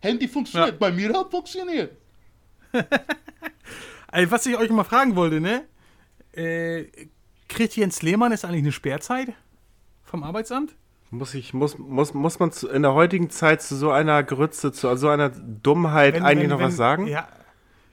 [0.00, 0.76] Handy funktioniert, Ja.
[0.78, 1.92] bei mir hat funktioniert.
[4.12, 5.64] Ey, was ich euch mal fragen wollte, ne?
[6.32, 6.84] Äh,
[7.48, 9.32] kriegt Jens Lehmann jetzt eigentlich eine Sperrzeit
[10.04, 10.74] vom Arbeitsamt?
[11.10, 14.72] Muss ich, muss, muss, muss man zu, in der heutigen Zeit zu so einer Grütze,
[14.72, 17.06] zu so einer Dummheit Wenn- eigentlich wenn- noch wenn- was sagen?
[17.06, 17.28] Ja,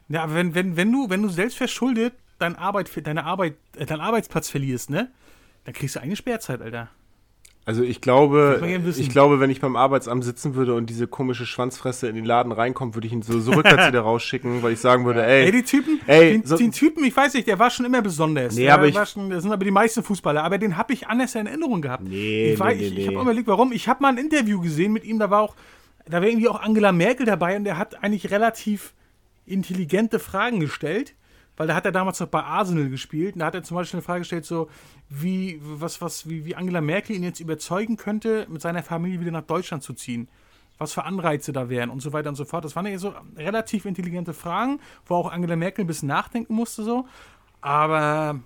[0.10, 3.86] ja aber wenn, wenn, wenn, du, wenn du selbst verschuldet dein Arbeit, deine Arbeit, äh,
[3.86, 5.12] deinen Arbeitsplatz verlierst, ne?
[5.63, 6.89] Dann kriegst du eine Sperrzeit, Alter.
[7.67, 8.60] Also ich glaube,
[8.95, 12.51] ich glaube, wenn ich beim Arbeitsamt sitzen würde und diese komische Schwanzfresse in den Laden
[12.51, 15.51] reinkommt, würde ich ihn so, so rückwärts wieder rausschicken, weil ich sagen würde, ey, Ey,
[15.51, 18.54] die Typen, Ey, den, so- den Typen, ich weiß nicht, der war schon immer besonders.
[18.56, 21.34] Nee, aber ich- schon, das sind aber die meisten Fußballer, aber den habe ich anders
[21.34, 22.04] in Erinnerung gehabt.
[22.04, 23.71] Nee, ich weiß, nee, ich, nee, ich habe überlegt, warum.
[23.71, 25.56] Ich habe mal ein Interview gesehen mit ihm, da war auch,
[26.06, 28.93] da war irgendwie auch Angela Merkel dabei und der hat eigentlich relativ
[29.47, 31.13] intelligente Fragen gestellt,
[31.58, 33.98] weil da hat er damals noch bei Arsenal gespielt und da hat er zum Beispiel
[33.98, 34.70] eine Frage gestellt, so
[35.10, 39.32] wie, was, was, wie, wie Angela Merkel ihn jetzt überzeugen könnte, mit seiner Familie wieder
[39.32, 40.28] nach Deutschland zu ziehen.
[40.78, 42.65] Was für Anreize da wären und so weiter und so fort.
[42.65, 46.84] Das waren ja so relativ intelligente Fragen, wo auch Angela Merkel ein bisschen nachdenken musste,
[46.84, 47.08] so.
[47.62, 48.41] Aber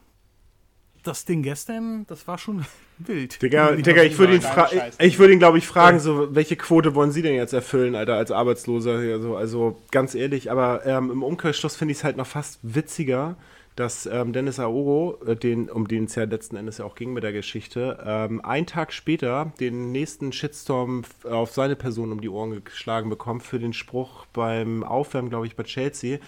[1.03, 2.65] das Ding gestern, das war schon
[2.97, 3.41] wild.
[3.41, 6.95] Digga, Digga, ich würde ihn, fra ich würde ihn, glaube ich, fragen, so, welche Quote
[6.95, 9.01] wollen Sie denn jetzt erfüllen, Alter, als Arbeitsloser?
[9.01, 12.59] hier, so, also ganz ehrlich, aber ähm, im Umkehrschluss finde ich es halt noch fast
[12.63, 13.37] witziger,
[13.79, 17.13] dass ähm, Dennis Aogo, äh, den, um den es ja letzten Endes ja auch ging
[17.13, 22.27] mit der Geschichte, ähm, einen Tag später den nächsten Shitstorm auf seine Person um die
[22.27, 26.19] Ohren geschlagen bekommt für den Spruch beim Aufwärmen, glaube ich, bei Chelsea,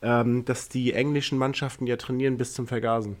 [0.00, 3.16] ähm, dass die englischen Mannschaften ja trainieren bis zum Vergasen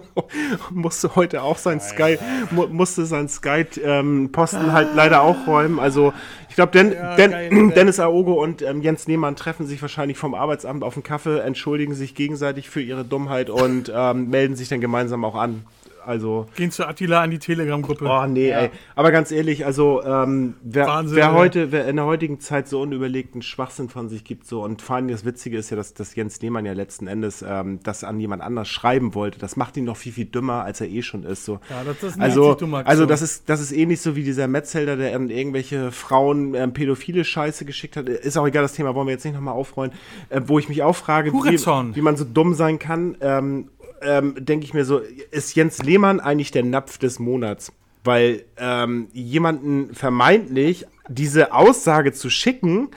[0.70, 2.18] musste heute auch sein Sky,
[2.50, 5.78] mu musste sein Sky-Posten halt leider auch räumen.
[5.78, 6.12] Also
[6.48, 7.70] ich glaube, Den, Ja, Den.
[7.70, 11.94] Dennis Aogo und ähm, Jens Nehmann treffen sich wahrscheinlich vom Arbeitsamt auf einen Kaffee, entschuldigen
[11.94, 15.64] sich gegenseitig für ihre Dummheit und ähm, melden sich dann gemeinsam auch an.
[16.04, 18.04] Also Gehen zu Attila an die Telegram-Gruppe.
[18.08, 18.60] Oh nee, Ja.
[18.60, 18.70] ey.
[18.94, 21.32] Aber ganz ehrlich, also ähm, wer, Wahnsinn, wer ey.
[21.34, 24.96] heute, wer in der heutigen Zeit so unüberlegten Schwachsinn von sich gibt, so und vor
[24.96, 28.18] allem das Witzige ist ja, dass, dass Jens Lehmann ja letzten Endes ähm, das an
[28.20, 29.38] jemand anders schreiben wollte.
[29.38, 31.44] Das macht ihn noch viel, viel dümmer, als er eh schon ist.
[31.44, 31.60] So.
[31.70, 32.90] Ja, das ist also, richtig dumme Aktion.
[32.90, 36.72] also das ist, das ist ähnlich so wie dieser Metzelder, der an irgendwelche Frauen ähm,
[36.72, 38.08] pädophile Scheiße geschickt hat.
[38.08, 39.92] Ist auch egal, das Thema wollen wir jetzt nicht nochmal aufrollen.
[40.28, 43.68] Äh, wo ich mich auch frage, wie, wie man so dumm sein kann, ähm,
[44.02, 47.72] ähm, denke ich mir so, ist Jens Lehmann eigentlich der Napf des Monats?
[48.04, 52.88] Weil ähm, jemanden vermeintlich diese Aussage zu schicken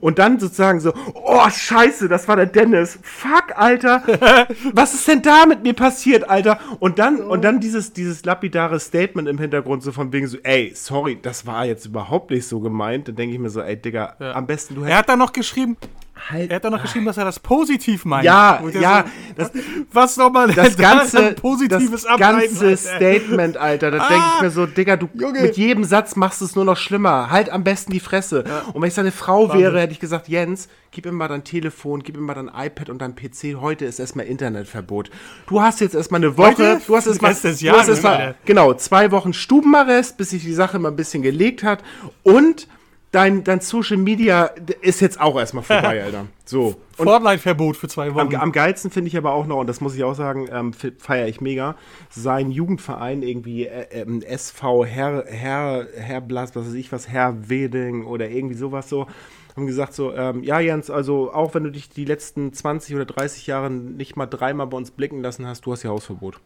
[0.00, 2.98] und dann sozusagen so, oh scheiße, das war der Dennis.
[3.02, 4.02] Fuck, Alter.
[4.72, 6.58] Was ist denn da mit mir passiert, Alter?
[6.78, 10.72] Und dann, und dann dieses, dieses lapidare Statement im Hintergrund, so von wegen so, ey,
[10.74, 13.08] sorry, das war jetzt überhaupt nicht so gemeint.
[13.08, 15.76] Dann denke ich mir so, ey, Digga, am besten du er hat dann noch geschrieben,
[16.16, 18.24] halt er hat dann noch geschrieben, dass er das positiv meint.
[18.24, 19.50] Ja, ja, so, das,
[19.92, 22.76] was man das ganze, an Positives das ableiten, ganze Alter?
[22.76, 25.42] Statement, Alter, da denke ich mir so, Digga, du Junge.
[25.42, 27.30] mit jedem Satz machst es nur noch schlimmer.
[27.30, 28.44] Halt am besten die Fresse.
[28.72, 32.02] Und wenn ich seine Frau wäre, hätte ich gesagt, Jens, gib ihm mal dein Telefon,
[32.02, 33.60] gib ihm mal dein iPad und dein PC.
[33.60, 35.10] Heute ist erstmal Internetverbot.
[35.46, 36.80] Du hast jetzt erstmal eine Woche, Heute?
[36.86, 40.78] du hast erstmal, des du hast erstmal genau zwei Wochen Stubenarrest, bis sich die Sache
[40.78, 41.82] mal ein bisschen gelegt hat
[42.22, 42.68] und
[43.14, 44.46] Dein, dein Social Media
[44.80, 46.26] ist jetzt auch erstmal vorbei, Alter.
[46.44, 46.74] So.
[46.96, 48.34] Und Fortnite-Verbot für zwei Wochen.
[48.34, 50.72] am, am geilsten finde ich aber auch noch, und das muss ich auch sagen, ähm,
[50.72, 51.76] feiere ich mega,
[52.10, 57.48] sein Jugendverein irgendwie äh, ähm, SV Herr, Herr, Herr Blas, was weiß ich was, Herr
[57.48, 59.06] Weding oder irgendwie sowas so,
[59.54, 63.04] haben gesagt so, ähm, ja Jens, also auch wenn du dich die letzten 20 oder
[63.04, 66.40] 30 Jahre nicht mal dreimal bei uns blicken lassen hast, du hast ja Hausverbot.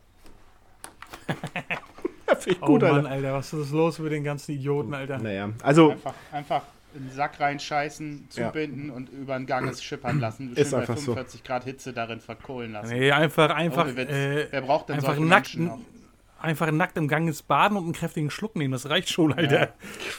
[2.38, 3.10] Finde ich Oh gut, Mann, Alter.
[3.10, 5.18] Alter, was ist los mit den ganzen Idioten, Alter?
[5.18, 6.62] Naja, also Einfach, einfach
[6.94, 10.52] in den Sack reinscheißen, zubinden und über den Ganges schippern lassen.
[10.54, 11.12] Ist Schön bei einfach so.
[11.14, 12.92] 45 Grad Hitze darin verkohlen lassen.
[12.94, 14.10] Nee, einfach, einfach, Witz.
[14.10, 15.78] äh, Wer braucht denn einfach solche nackt, Menschen noch?
[16.40, 19.74] Einfach nackt im Gang ins Baden und einen kräftigen Schluck nehmen, das reicht schon, Alter.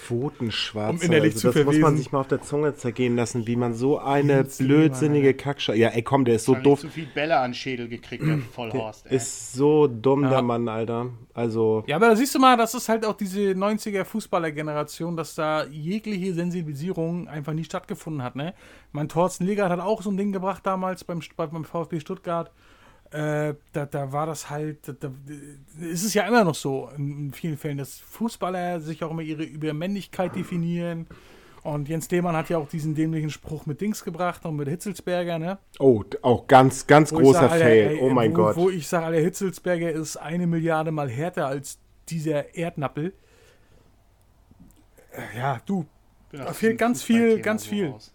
[0.07, 0.91] Quotenschwarz.
[0.95, 3.55] Um innerlich also, zu das muss man sich mal auf der Zunge zergehen lassen, wie
[3.55, 5.77] man so eine Ganz blödsinnige Kackscheiße.
[5.79, 6.81] Ja, ey, komm, der ist so doof.
[6.81, 9.05] zu viel Bälle an den Schädel gekriegt, der Vollhorst.
[9.07, 9.15] ey.
[9.17, 10.29] Ist so dumm, Ja.
[10.29, 11.09] der Mann, Alter.
[11.33, 15.35] Also, Ja, aber da siehst du mal, das ist halt auch diese 90er Fußballergeneration, dass
[15.35, 18.53] da jegliche Sensibilisierung einfach nie stattgefunden hat, ne?
[18.91, 22.51] Mein Thorsten Legert hat auch so ein Ding gebracht damals beim, beim VfB Stuttgart.
[23.11, 25.11] Äh, da, da war das halt, da, da
[25.79, 29.43] ist es ja immer noch so in, vielen Fällen, dass Fußballer sich auch immer ihre
[29.43, 31.07] über Männlichkeit definieren.
[31.63, 35.39] Und Jens Lehmann hat ja auch diesen dämlichen Spruch mit Dings gebracht und mit Hitzelsberger,
[35.39, 35.57] ne?
[35.79, 37.87] oh, auch ganz, ganz Wo großer sag, Alter, Fail.
[37.87, 38.55] ey, oh mein wo, Gott.
[38.55, 43.13] Wo ich sage, Alter, Hitzelsberger ist eine Milliarde mal härter als dieser Erdnappel.
[45.11, 45.85] Äh, Ja, du.
[46.31, 47.87] Da fehlt ganz viel, ganz viel.
[47.87, 48.13] raus.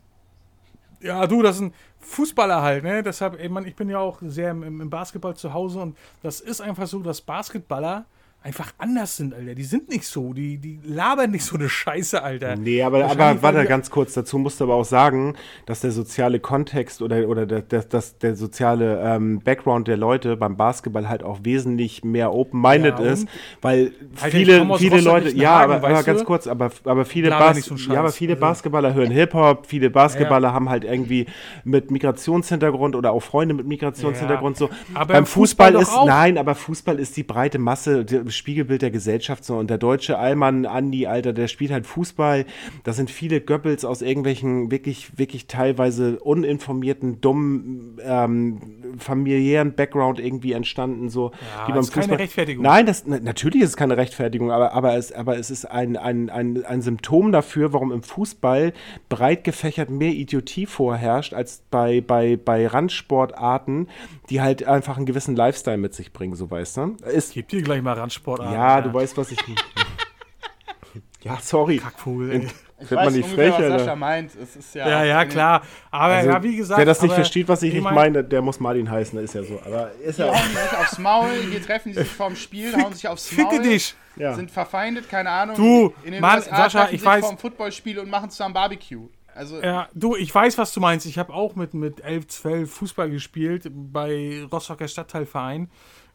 [1.01, 3.03] Ja, du, das ist ein Fußballer halt, ne?
[3.03, 6.41] Deshalb, ey, Mann, ich bin ja auch sehr im, im Basketball zu Hause und das
[6.41, 8.05] ist einfach so, dass Basketballer
[8.45, 9.55] einfach anders sind, Alter.
[9.55, 12.57] Die sind nicht so, die, die labern nicht so eine Scheiße, Alter.
[12.57, 15.93] Nee, aber, aber warte die- ganz kurz, dazu musst du aber auch sagen, dass der
[15.93, 21.09] soziale Kontext oder, oder der, der, das, der soziale ähm, Background der Leute beim Basketball
[21.09, 23.27] halt auch wesentlich mehr open-minded Ja, ist,
[23.63, 27.59] weil Alter, viele, viele Leute, ja, Hagen, aber, aber ganz kurz, aber, aber viele, Bas
[27.65, 31.25] so ja, aber viele Also- Basketballer hören Hip-Hop, viele Basketballer haben halt irgendwie
[31.65, 34.69] mit Migrationshintergrund oder auch Freunde mit Migrationshintergrund so.
[34.93, 38.83] Aber Beim im Fußball Fußball, ist, nein, aber Fußball ist die breite Masse, das Spiegelbild
[38.83, 42.47] der Gesellschaft so und der deutsche Allmann, Andi, Alter, der spielt halt Fußball.
[42.83, 48.61] Da sind viele Göppels aus irgendwelchen wirklich, wirklich teilweise uninformierten, dummen, ähm,
[48.99, 51.33] familiären Background irgendwie entstanden, so.
[51.69, 52.63] Ja, ist keine Rechtfertigung.
[52.63, 55.97] Nein, das, na, natürlich ist es keine Rechtfertigung, aber, aber, es, aber es ist ein,
[55.97, 58.73] ein, ein, ein Symptom dafür, warum im Fußball
[59.09, 63.89] breit gefächert mehr Idiotie vorherrscht, als bei, bei, bei Randsportarten,
[64.31, 66.97] die halt einfach einen gewissen Lifestyle mit sich bringen, so weißt du.
[67.13, 69.39] Ist, Gib dir gleich mal Randsport ja, du weißt, was ich.
[71.23, 71.79] ja, sorry.
[71.79, 72.49] Kackvogel, ey.
[72.81, 73.79] Ich Wird man weiß nicht ungefähr, frech, was Alter?
[73.79, 74.35] Sascha meint.
[74.35, 75.63] Es ist ja, Ja, ja, klar.
[75.93, 76.79] Aber Also, ja, wie gesagt.
[76.79, 79.35] wer das nicht aber versteht, was ich, nicht mein- meine, der muss Martin heißen, ist
[79.35, 79.61] ja so.
[79.65, 80.29] Aber ist Die ja.
[80.29, 83.51] hauen sich aufs Maul, hier treffen die sich vorm Spiel, hauen sich aufs Maul.
[83.51, 83.95] Ficke dich.
[84.17, 84.35] Ja.
[84.35, 85.57] Sind verfeindet, keine Ahnung.
[85.57, 89.09] Du, in den Mann, USA Sascha, ich sich weiß- vorm Footballspiel und machen zusammen Barbecue.
[89.37, 91.07] Also, Ja, du, ich weiß, was du meinst.
[91.07, 95.71] Ich habe auch mit, mit 11, 12 Fußball gespielt bei Rostocker Stadtteilverein.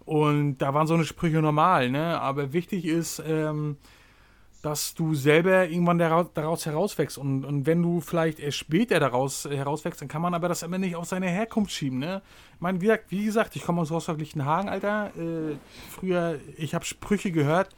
[0.06, 2.20] Und da waren so eine Sprüche normal, ne?
[2.20, 3.78] Aber wichtig ist, ähm,
[4.62, 7.18] dass du selber irgendwann daraus, herauswächst.
[7.18, 10.78] Und, und wenn du vielleicht erst später daraus herauswächst, dann kann man aber das immer
[10.78, 12.22] nicht auf seine Herkunft schieben, ne?
[12.56, 15.12] Ich meine, wie gesagt, wie gesagt ich komme aus Rostock-Lichtenhagen, Alter.
[15.18, 15.56] Äh,
[15.90, 17.70] früher, ich habe Sprüche gehört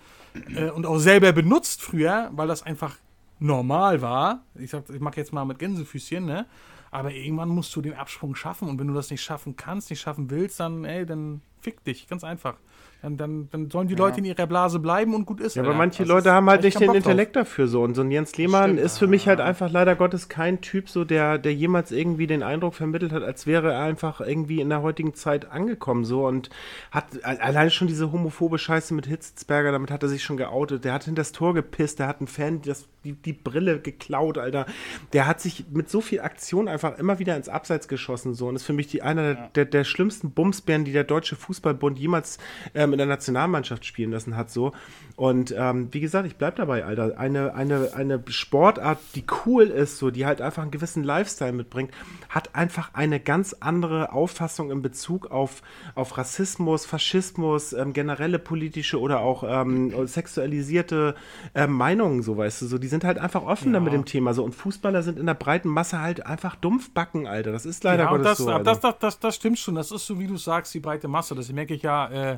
[0.55, 2.97] äh, und auch selber benutzt früher, weil das einfach
[3.39, 4.43] normal war.
[4.55, 6.47] Ich, sag, ich mache jetzt mal mit Gänsefüßchen, ne?
[6.89, 10.01] Aber irgendwann musst du den Absprung schaffen und wenn du das nicht schaffen kannst, nicht
[10.01, 12.55] schaffen willst, dann, ey, dann fick dich, ganz einfach.
[13.01, 15.55] Dann, dann, dann sollen die Leute in ihrer Blase bleiben und gut ist.
[15.55, 17.05] Ja, aber manche Das Leute haben halt nicht den Bock drauf.
[17.05, 17.81] Intellekt dafür so.
[17.81, 18.79] Und so ein Jens Lehmann Stimmt.
[18.79, 22.43] ist für mich halt einfach leider Gottes kein Typ, so der, der jemals irgendwie den
[22.43, 26.51] Eindruck vermittelt hat, als wäre er einfach irgendwie in der heutigen Zeit angekommen so und
[26.91, 30.85] hat alleine schon diese homophobe Scheiße mit Hitzelsberger, damit hat er sich schon geoutet.
[30.85, 34.37] Der hat hinter das Tor gepisst, der hat einen Fan das, die, die Brille geklaut,
[34.37, 34.67] Alter.
[35.13, 38.55] Der hat sich mit so viel Aktion einfach immer wieder ins Abseits geschossen so und
[38.55, 42.37] ist für mich die einer der, der, der schlimmsten Bumsbären, die der Deutsche Fußballbund jemals
[42.75, 44.71] ähm, in der Nationalmannschaft spielen lassen hat so.
[45.15, 47.17] Und ähm, wie gesagt, ich bleib dabei, Alter.
[47.17, 51.91] Eine, eine, eine Sportart, die cool ist, so, die halt einfach einen gewissen Lifestyle mitbringt,
[52.29, 55.61] hat einfach eine ganz andere Auffassung in Bezug auf,
[55.95, 61.15] auf Rassismus, Faschismus, ähm, generelle politische oder auch ähm, sexualisierte
[61.53, 62.65] ähm, Meinungen, so weißt du.
[62.67, 64.33] So, die sind halt einfach offener mit dem Thema.
[64.33, 64.43] So.
[64.43, 67.51] Und Fußballer sind in der breiten Masse halt einfach Dumpfbacken, Alter.
[67.51, 68.49] Das ist leider Ja, Gottes das, so.
[68.49, 68.63] Alter.
[68.63, 69.75] das, das, das, das stimmt schon.
[69.75, 71.35] Das ist so, wie du sagst, die breite Masse.
[71.35, 72.09] Das merke ich ja.
[72.09, 72.37] Äh,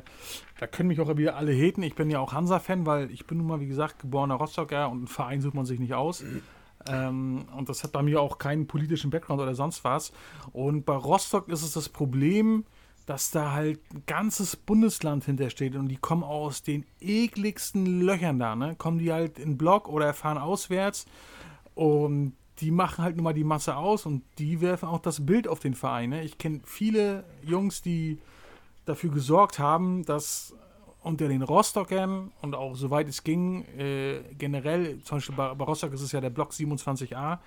[0.58, 1.82] da können mich auch wieder alle haten.
[1.82, 4.98] Ich bin ja auch Hansa-Fan, weil ich bin nun mal, wie gesagt, geborener Rostocker und
[4.98, 6.24] einen Verein sucht man sich nicht aus.
[6.88, 10.12] Ähm, und das hat bei mir auch keinen politischen Background oder sonst was.
[10.52, 12.64] Und bei Rostock ist es das Problem,
[13.06, 18.56] dass da halt ein ganzes Bundesland hintersteht und die kommen aus den ekligsten Löchern da,
[18.56, 18.76] ne?
[18.76, 21.04] Kommen die halt in Block oder fahren auswärts
[21.74, 25.48] und die machen halt nun mal die Masse aus und die werfen auch das Bild
[25.48, 26.10] auf den Verein.
[26.10, 26.22] Ne?
[26.22, 28.18] Ich kenne viele Jungs, die
[28.84, 30.54] dafür gesorgt haben, dass
[31.02, 35.92] unter den Rostockern und auch soweit es ging, äh, generell, zum Beispiel bei, bei Rostock
[35.92, 37.38] ist es ja der Block 27a,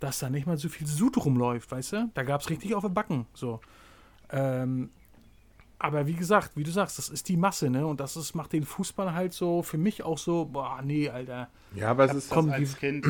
[0.00, 2.10] dass da nicht mal so viel Sud rumläuft, weißt du?
[2.14, 3.26] Da gab es richtig auf den Backen.
[3.34, 3.60] So.
[4.30, 4.90] Ähm,
[5.78, 7.84] Aber wie gesagt, wie du sagst, das ist die Masse, ne?
[7.86, 11.48] Und das ist, macht den Fußball halt so für mich auch so, boah, nee, Alter.
[11.74, 12.30] Ja, aber es ist.
[12.30, 13.06] Komm, als geh- Kind,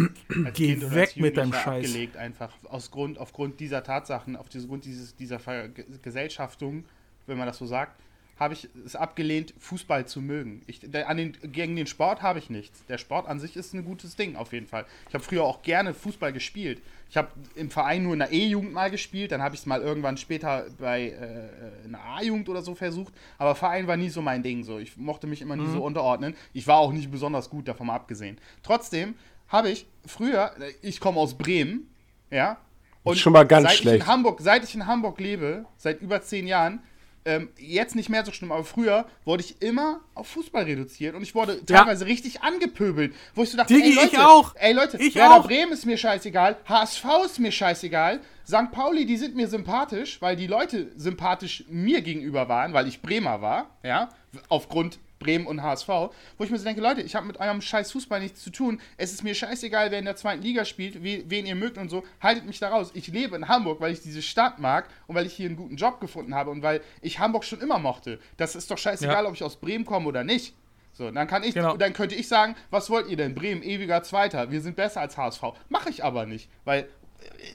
[0.47, 1.85] als geh kind weg als mit deinem Scheiß.
[1.87, 6.85] abgelegt einfach aus Grund, aufgrund dieser Tatsachen, auf diesen Grund dieses, dieser Ver Ge- Gesellschaftung,
[7.27, 7.99] wenn man das so sagt,
[8.39, 10.63] habe ich es abgelehnt, Fußball zu mögen.
[10.67, 12.85] Ich, der, an den, gegen den Sport habe ich nichts.
[12.87, 14.85] Der Sport an sich ist ein gutes Ding auf jeden Fall.
[15.09, 16.83] Ich habe früher auch gerne Fußball gespielt.
[17.09, 19.81] Ich habe im Verein nur in der E-Jugend mal gespielt, dann habe ich es mal
[19.83, 24.23] irgendwann später bei äh, in der A-Jugend oder so versucht, aber Verein war nie so
[24.23, 24.65] mein Ding.
[24.65, 24.79] So.
[24.79, 25.73] Ich mochte mich immer nie Mhm.
[25.75, 26.35] so unterordnen.
[26.55, 28.39] Ich war auch nicht besonders gut, davon mal abgesehen.
[28.63, 29.15] Trotzdem
[29.49, 31.87] habe ich früher, äh, ich komme aus Bremen,
[32.31, 32.57] ja,
[33.05, 34.01] und Schon mal ganz seit Ich schlecht.
[34.05, 36.81] in Hamburg, seit ich in Hamburg lebe, seit über zehn Jahren,
[37.25, 41.23] ähm, jetzt nicht mehr so schlimm, aber früher wurde ich immer auf Fußball reduziert und
[41.23, 41.79] ich wurde Ja.
[41.79, 44.55] teilweise richtig angepöbelt, wo ich so dachte, Digi, ey Leute, ich auch.
[44.57, 45.47] ey Leute, Ich Werder auch.
[45.47, 48.73] Bremen ist mir scheißegal, HSV ist mir scheißegal, St.
[48.73, 53.41] Pauli, die sind mir sympathisch, weil die Leute sympathisch mir gegenüber waren, weil ich Bremer
[53.41, 54.09] war, ja,
[54.49, 57.93] aufgrund Bremen und HSV, wo ich mir so denke, Leute, ich habe mit eurem scheiß
[57.93, 58.81] Fußball nichts zu tun.
[58.97, 61.89] Es ist mir scheißegal, wer in der zweiten Liga spielt, we wen ihr mögt und
[61.89, 62.05] so.
[62.21, 62.91] Haltet mich da raus.
[62.95, 65.77] Ich lebe in Hamburg, weil ich diese Stadt mag und weil ich hier einen guten
[65.77, 68.19] Job gefunden habe und weil ich Hamburg schon immer mochte.
[68.37, 69.29] Das ist doch scheißegal, Ja.
[69.29, 70.55] ob ich aus Bremen komme oder nicht.
[70.95, 71.77] So, dann kann ich, Genau.
[71.79, 73.35] dann könnte ich sagen, was wollt ihr denn?
[73.35, 74.51] Bremen, ewiger Zweiter.
[74.51, 75.43] Wir sind besser als HSV.
[75.71, 76.87] Mache ich aber nicht, weil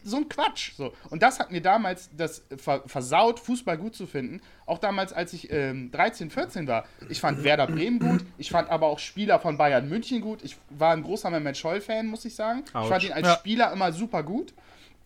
[0.03, 0.73] so ein Quatsch.
[0.75, 0.93] So.
[1.09, 4.41] Und das hat mir damals das ver versaut, Fußball gut zu finden.
[4.65, 6.85] Auch damals, als ich ähm, 13, 14 war.
[7.09, 8.21] Ich fand Werder Bremen gut.
[8.37, 10.43] Ich fand aber auch Spieler von Bayern München gut.
[10.43, 12.63] Ich war ein großer Mehmet Scholl-Fan, muss ich sagen.
[12.65, 13.35] Ich fand ihn als Ja.
[13.35, 14.53] Spieler immer super gut.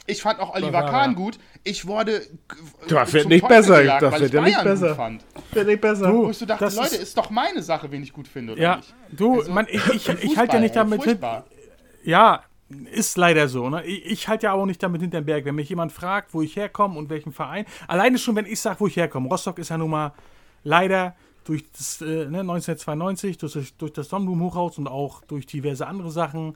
[0.08, 1.38] Ich fand auch Oliver er, Kahn gut.
[1.64, 2.24] Ich wurde
[2.90, 3.82] Das wird nicht Teufel besser.
[3.82, 4.96] gejagt, Das wird ich ja nicht Bayern gut besser.
[4.96, 5.24] Fand.
[5.52, 6.08] Wird nicht besser.
[6.08, 8.28] Du, Wo ich so dachte, Das Leute, ist- ist, doch meine Sache, wen ich gut
[8.28, 8.94] finde oder Ja, nicht.
[9.12, 11.10] du, Also, man, ich, ich, ich halte ja nicht ey, damit hin.
[11.12, 11.46] furchtbar.
[12.04, 12.42] Ja,
[12.92, 13.70] ist leider so.
[13.70, 13.84] Ne?
[13.86, 15.46] Ich, ich halte ja auch nicht damit hinterm Berg.
[15.46, 18.80] Wenn mich jemand fragt, wo ich herkomme und welchen Verein, alleine schon, wenn ich sage,
[18.80, 19.28] wo ich herkomme.
[19.30, 20.14] Rostock ist ja nun mal
[20.64, 25.88] leider durch das äh, ne, 1992, durch, das- durch das Sonnenblumenhochhaus und auch durch diverse
[25.88, 26.56] andere Sachen,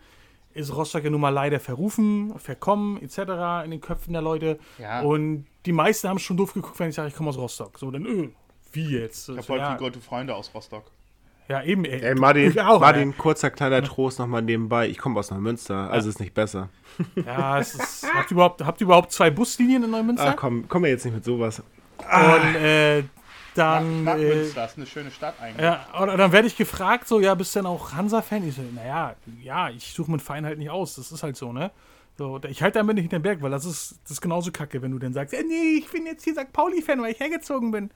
[0.54, 3.66] ist Rostock ja nun mal leider verrufen, verkommen, etc.
[3.66, 4.58] in den Köpfen der Leute.
[4.78, 5.02] Ja.
[5.02, 7.78] Und die meisten haben schon doof geguckt, wenn ich sage, ich komme aus Rostock.
[7.78, 8.30] So, dann, öh,
[8.72, 9.28] wie jetzt?
[9.28, 10.92] Ich habe voll ja, gute Freunde aus Rostock.
[11.48, 11.86] Ja, eben.
[11.86, 14.88] Ey, Ey, Martin, auch, Martin kurzer kleiner Trost nochmal nebenbei.
[14.88, 16.70] Ich komme aus Neumünster, also ist nicht besser.
[17.26, 20.30] Ja, es ist, habt, ihr überhaupt, habt ihr überhaupt zwei Buslinien in Neumünster?
[20.30, 21.62] Ach komm, komm mir jetzt nicht mit sowas.
[21.98, 23.04] Und äh,
[23.56, 25.64] dann, Nach, nach äh, Münster, ist eine schöne Stadt eigentlich.
[25.64, 28.48] ja, oder dann werde ich gefragt, so, ja, bist du denn auch Hansa-Fan?
[28.48, 31.54] Ich so, naja, ja, ich suche meinen Verein halt nicht aus, das ist halt so,
[31.54, 31.72] ne?
[32.18, 34.92] So, ich halte damit nicht hinterm Berg, weil das ist, das ist genauso kacke, wenn
[34.92, 36.52] du dann sagst, ja, nee, ich bin jetzt hier St.
[36.54, 37.92] Pauli-Fan, weil ich hergezogen bin.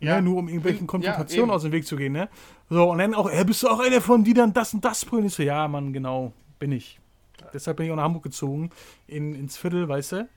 [0.00, 0.16] Ja.
[0.16, 1.54] Ne, nur um irgendwelchen Ja, Konfrontationen eben.
[1.54, 2.28] aus dem Weg zu gehen, ne?
[2.68, 5.04] So, und dann auch, ja, bist du auch einer von die dann das und das
[5.04, 5.26] brüllen?
[5.26, 7.00] Ich so, ja, Mann, genau, bin ich.
[7.54, 8.70] Deshalb bin ich auch nach Hamburg gezogen,
[9.06, 10.28] in, ins Viertel, weißt du?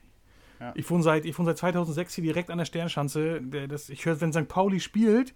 [0.60, 0.72] Ja.
[0.76, 3.42] Ich wohne seit, ich wohne seit 2006 hier direkt an der Sternschanze.
[3.68, 4.48] Das, ich höre, wenn St.
[4.48, 5.34] Pauli spielt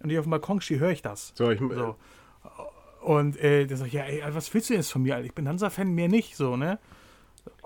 [0.00, 1.32] und ich auf dem Balkon stehe, höre ich das.
[1.34, 1.96] So, ich, So.
[3.02, 5.14] Und äh, der sagt, ja, ey, was willst du jetzt von mir?
[5.14, 5.26] Alter?
[5.26, 6.78] Ich bin Hansa-Fan, mehr nicht, so, ne?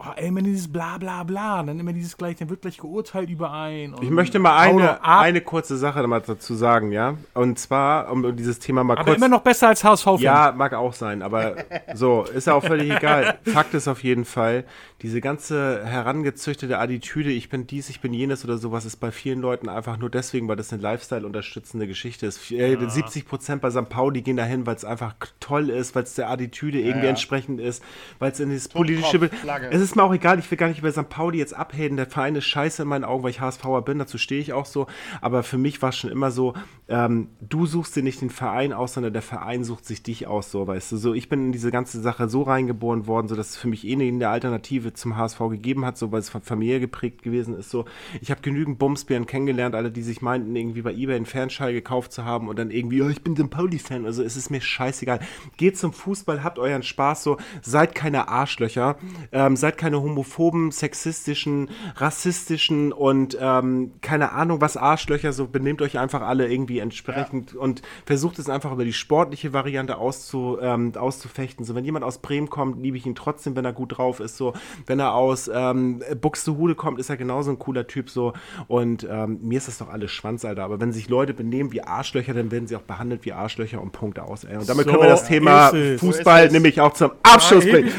[0.01, 3.31] Oh, ey, immer dieses bla bla bla, dann immer dieses gleich, dann wird gleich geurteilt
[3.31, 3.97] überein.
[4.01, 7.15] Ich möchte mal eine, eine kurze Sache mal dazu sagen, ja?
[7.35, 9.17] Und zwar, um dieses Thema mal Aber kurz.
[9.17, 10.19] immer noch besser als HSV-Fan.
[10.21, 11.57] Ja, mag auch sein, aber
[11.95, 13.39] so, ist ja auch völlig egal.
[13.45, 14.65] Fakt ist auf jeden Fall,
[15.03, 19.41] diese ganze herangezüchtete Attitüde, ich bin dies, ich bin jenes oder sowas, ist bei vielen
[19.41, 22.53] Leuten einfach nur deswegen, weil das eine Lifestyle-unterstützende Geschichte ist.
[22.53, 23.89] Äh, 70 Prozent bei St.
[23.89, 27.11] Pauli gehen dahin, weil es einfach toll ist, weil es der Attitüde irgendwie ja.
[27.11, 27.83] entsprechend ist,
[28.21, 29.29] weil es in das politische...
[29.29, 29.68] Flagge.
[29.71, 31.09] Es ist mir auch egal, ich will gar nicht über St.
[31.09, 34.19] Pauli jetzt abhaten, der Verein ist scheiße in meinen Augen, weil ich HSVer bin, dazu
[34.19, 34.87] stehe ich auch so,
[35.21, 36.55] aber für mich war es schon immer so,
[36.89, 40.51] ähm, du suchst dir nicht den Verein aus, sondern der Verein sucht sich dich aus,
[40.51, 43.51] so, weißt du, so, ich bin in diese ganze Sache so reingeboren worden, so, dass
[43.51, 46.81] es für mich eh eine Alternative zum HSV gegeben hat, so, weil es von Familie
[46.81, 47.85] geprägt gewesen ist, so,
[48.21, 52.13] ich habe genügend Bumsbären kennengelernt, alle, die sich meinten, irgendwie bei Ebay einen Fernschall gekauft
[52.13, 53.51] zu haben und dann irgendwie, oh, ich bin St.
[53.51, 55.21] Pauli-Fan, also es ist mir scheißegal,
[55.57, 58.97] geht zum Fußball, habt euren Spaß, so, seid keine Arschlöcher,
[59.33, 65.99] ähm, seid keine homophoben, sexistischen, rassistischen und ähm, keine Ahnung was Arschlöcher, so benehmt euch
[65.99, 71.65] einfach alle irgendwie entsprechend und versucht es einfach über die sportliche Variante auszu, ähm, auszufechten.
[71.65, 74.37] So, wenn jemand aus Bremen kommt, liebe ich ihn trotzdem, wenn er gut drauf ist.
[74.37, 74.55] So,
[74.87, 78.11] wenn er aus ähm, Buxtehude kommt, ist er genauso ein cooler Typ.
[78.11, 78.33] So,
[78.67, 80.65] und ähm, mir ist das doch alles Schwanz, Alter.
[80.65, 83.93] Aber wenn sich Leute benehmen wie Arschlöcher, dann werden sie auch behandelt wie Arschlöcher und
[83.93, 84.45] Punkt aus.
[84.45, 84.57] Ey.
[84.57, 85.73] Und damit So können wir das Thema.
[85.99, 87.91] Fußball So nämlich auch zum Abschluss bringen.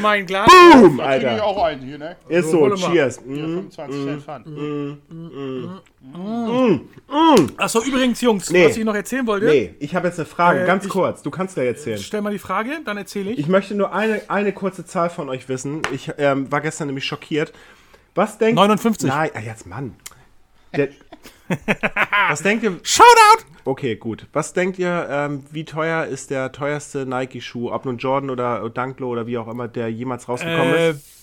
[0.72, 1.44] Boom, Alter.
[1.56, 2.16] Auch einen hier, ne?
[2.28, 2.92] Ist So, so, warte mal.
[2.92, 3.20] cheers.
[3.26, 3.70] Hier, Mm.
[3.70, 4.46] 25 Cent Pfand.
[7.58, 8.66] Achso, übrigens, Jungs, Nee.
[8.66, 11.22] was ich noch erzählen wollte, Nee, ich habe jetzt eine Frage, Äh, ganz ich- kurz.
[11.22, 11.98] Du kannst ja erzählen.
[11.98, 13.38] stell mal die Frage, dann erzähle ich.
[13.38, 15.82] Ich möchte nur eine, eine kurze Zahl von euch wissen.
[15.92, 17.52] Ich ähm, war gestern nämlich schockiert.
[18.14, 19.08] Was denkt 59.
[19.08, 19.94] Nein, ah, jetzt Mann.
[20.76, 20.88] Der,
[22.28, 22.78] was denkt ihr?
[22.82, 23.44] Shoutout!
[23.64, 24.26] Okay, gut.
[24.32, 29.08] Was denkt ihr, ähm, wie teuer ist der teuerste Nike-Schuh, ob nun Jordan oder Dunklo
[29.10, 31.19] oder wie auch immer, der jemals rausgekommen Äh, ist?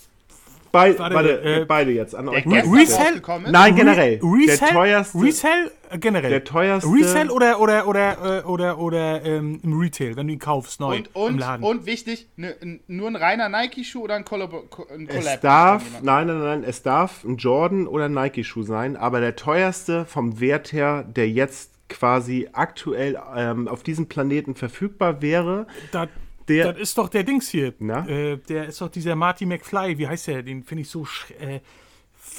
[0.72, 2.46] Bei, warte, warte, äh, beide jetzt an Der euch.
[2.46, 3.22] Resell?
[3.50, 4.20] Nein, generell.
[4.22, 4.58] Re Resell?
[4.58, 5.18] Der teuerste.
[5.18, 6.30] Resell äh, generell.
[6.30, 6.90] Der teuerste.
[6.90, 10.96] Resell oder oder oder äh, oder oder ähm, im Retail, wenn du ihn kaufst neu
[10.96, 11.64] Und, im und, Laden.
[11.64, 12.54] und wichtig, ne,
[12.86, 14.52] nur ein reiner Nike-Schuh oder ein Collab?
[14.52, 18.96] Ein Collab Es darf, nein, nein, nein, es darf ein Jordan oder ein Nike-Schuh sein,
[18.96, 25.22] aber der teuerste vom Wert her, der jetzt quasi aktuell ähm, auf diesem Planeten verfügbar
[25.22, 26.08] wäre, das,
[26.48, 27.74] der- das ist doch der Dings hier.
[27.78, 28.06] Na?
[28.08, 29.98] Äh, der ist doch dieser Marty McFly.
[29.98, 30.42] Wie heißt der?
[30.42, 31.02] Den finde ich so.
[31.02, 31.60] sch- Äh,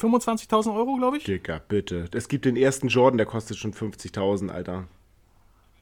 [0.02, 1.24] 25.000 Euro, glaube ich.
[1.24, 2.06] Dicker, bitte.
[2.14, 4.86] Es gibt den ersten Jordan, der kostet schon 50.000, Alter.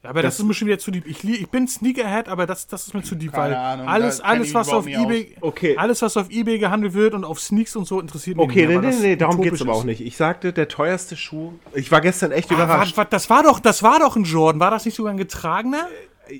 [0.02, 1.06] Aber das, Das- ist mir schon wieder zu deep.
[1.06, 4.20] Ich, ich bin Sneakerhead, aber das, das ist mir zu deep, Keine weil Ahnung, alles,
[4.20, 5.76] alles was auf eBay, Okay.
[5.76, 8.68] alles was auf eBay gehandelt wird und auf Sneaks und so interessiert mich Okay, nicht.
[8.68, 10.00] nee, mehr, weil nee, das nee, darum utopisch geht's aber auch nicht.
[10.00, 11.52] Ich sagte, der teuerste Schuh.
[11.74, 12.96] Ich war gestern echt Ah, überrascht.
[12.96, 14.60] war, war, das war doch, das war doch ein Jordan.
[14.60, 15.88] War das nicht sogar ein getragener?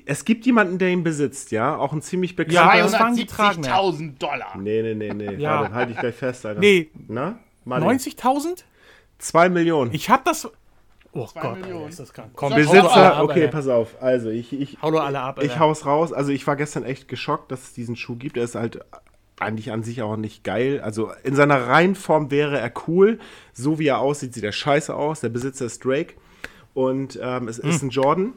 [0.05, 1.75] Es gibt jemanden, der ihn besitzt, ja?
[1.77, 2.35] Auch ein ziemlich Ja,
[2.75, 3.15] bekannter.
[3.15, 3.67] getragener.
[3.67, 4.57] 270.000 Dollar.
[4.57, 5.35] nee, nee, nee, nee.
[5.35, 5.61] Ja.
[5.61, 6.59] Warte, halt dich gleich fest, Alter.
[6.59, 6.89] Nee.
[7.07, 7.39] Na?
[7.65, 7.87] Martin.
[7.89, 8.63] 90.000?
[9.17, 9.93] Zwei Millionen.
[9.93, 10.49] Ich hab das.
[11.11, 11.77] Oh Zwei Gott, Millionen.
[11.79, 12.31] Alter, ist das krank.
[12.35, 13.51] Komm, Besitzer- ab, okay, Alter.
[13.51, 14.01] pass auf.
[14.01, 15.59] Also, ich, ich, Hau doch alle ab, ich Alter.
[15.61, 16.13] hau's raus.
[16.13, 18.37] Also, ich war gestern echt geschockt, dass es diesen Schuh gibt.
[18.37, 18.79] Er ist halt
[19.39, 20.81] eigentlich an sich auch nicht geil.
[20.81, 23.19] Also, in seiner Reihenform wäre er cool.
[23.53, 25.21] So wie er aussieht, sieht er scheiße aus.
[25.21, 26.13] Der Besitzer ist Drake.
[26.75, 27.69] Und ähm, es Hm.
[27.69, 28.33] ist ein Jordan.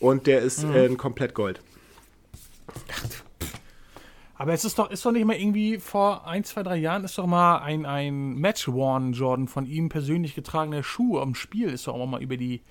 [0.00, 1.60] Und der ist äh, in komplett Gold.
[4.36, 7.16] Aber es ist doch, ist doch nicht mal irgendwie vor ein, zwei, drei Jahren ist
[7.16, 11.68] doch mal ein, ein Match-Worn Jordan von ihm persönlich getragener Schuh am Spiel.
[11.68, 12.62] Ist doch auch mal über die.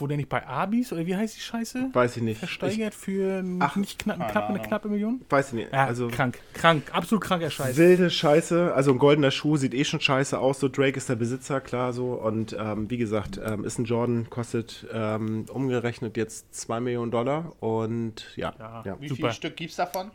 [0.00, 1.90] Wo der nicht bei Abis oder wie heißt die Scheiße?
[1.92, 2.32] Weiß ich nicht.
[2.34, 5.20] Ich, Versteigert für Ach, nicht knapp, knapp, eine knappe Million?
[5.28, 5.72] weiß ich nicht.
[5.72, 7.76] Ja, also, krank, krank, absolut kranker Scheiß.
[7.76, 8.72] wilde Scheiße.
[8.74, 10.60] Also, ein goldener Schuh sieht eh schon scheiße aus.
[10.60, 12.12] So, Drake ist der Besitzer, klar so.
[12.14, 17.52] Und ähm, wie gesagt, ähm, ist ein Jordan, kostet ähm, umgerechnet jetzt 2 Millionen Dollar.
[17.60, 18.82] Und ja, Ja.
[18.86, 18.96] ja.
[19.00, 19.20] Wie Super.
[19.20, 20.10] viele Stück gibt's davon?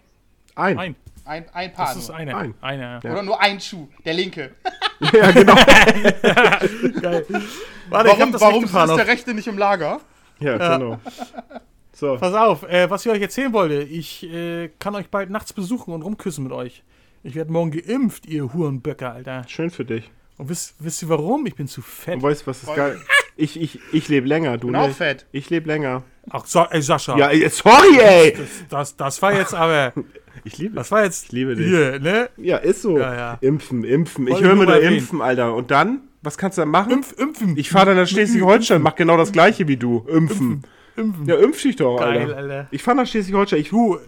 [0.56, 0.78] Ein.
[0.80, 0.96] Ein.
[1.26, 1.88] Ein, ein Paar.
[1.88, 2.18] Das ist nur.
[2.18, 2.38] einer.
[2.38, 2.54] Ein.
[2.62, 3.00] Einer.
[3.04, 3.12] Ja.
[3.12, 4.52] Oder nur ein Schuh, der linke.
[5.14, 5.56] Ja, genau.
[7.02, 7.26] Geil.
[7.90, 8.96] Warte, Warum, warum ist noch.
[8.96, 10.00] der rechte nicht im Lager?
[10.40, 11.00] Ja, genau.
[11.94, 12.18] So.
[12.18, 13.76] Pass auf, äh, was ich euch erzählen wollte.
[13.84, 16.84] Ich äh, kann euch bald nachts besuchen und rumküssen mit euch.
[17.24, 19.44] Ich werde morgen geimpft, ihr Hurenböcke, Alter.
[19.48, 20.12] Schön für dich.
[20.38, 21.46] Und wisst, wisst ihr warum?
[21.46, 22.16] Ich bin zu fett.
[22.16, 23.00] Und weißt du, was ist geil?
[23.38, 24.98] Ich, ich, ich lebe länger, du Bin auch nicht.
[24.98, 25.26] fett.
[25.32, 26.04] Ich lebe länger.
[26.30, 27.18] Ach, so, ey, Sascha.
[27.18, 28.34] Ja, ey, sorry, ey.
[28.34, 29.94] Das, das, das war jetzt aber.
[30.46, 31.26] Ich liebe Das war jetzt.
[31.26, 31.68] Ich liebe dich.
[31.68, 32.30] Hier, ne?
[32.38, 32.98] Ja, ist so.
[32.98, 33.38] Ja, ja.
[33.42, 34.28] Impfen, impfen.
[34.28, 34.98] Ich Wollte höre mir nur erwähnen.
[35.00, 35.54] impfen, Alter.
[35.54, 36.02] Und dann?
[36.22, 36.92] Was kannst du dann machen?
[36.92, 37.58] Impf, impfen.
[37.58, 40.06] Ich fahre dann nach Schleswig-Holstein, mach genau das gleiche wie du.
[40.08, 40.64] Impfen.
[40.96, 41.26] impfen.
[41.28, 42.38] Ja, impf dich doch, Geil, Alter.
[42.38, 42.68] Alter.
[42.72, 43.60] Ich fahre nach Schleswig-Holstein.
[43.60, 44.00] Ich, Du.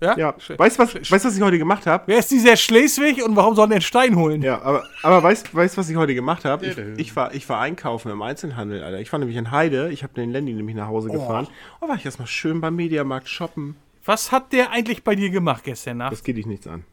[0.00, 0.14] Ja?
[0.18, 2.04] ja, weißt du, was, weißt, was ich heute gemacht habe?
[2.06, 4.42] Wer ist dieser Schleswig und warum soll der einen Stein holen?
[4.42, 6.66] Ja, aber, aber weißt du, was ich heute gemacht habe?
[6.66, 9.00] Ich, ich, war, ich war einkaufen im Einzelhandel, Alter.
[9.00, 9.88] Ich war nämlich in Heide.
[9.90, 11.46] Ich habe den Landy nämlich nach Hause gefahren.
[11.80, 13.74] Oh, war ich erstmal schön beim Mediamarkt shoppen.
[14.06, 16.12] Was hat der eigentlich bei dir gemacht gestern Nacht?
[16.12, 16.84] Das geht dich nichts an.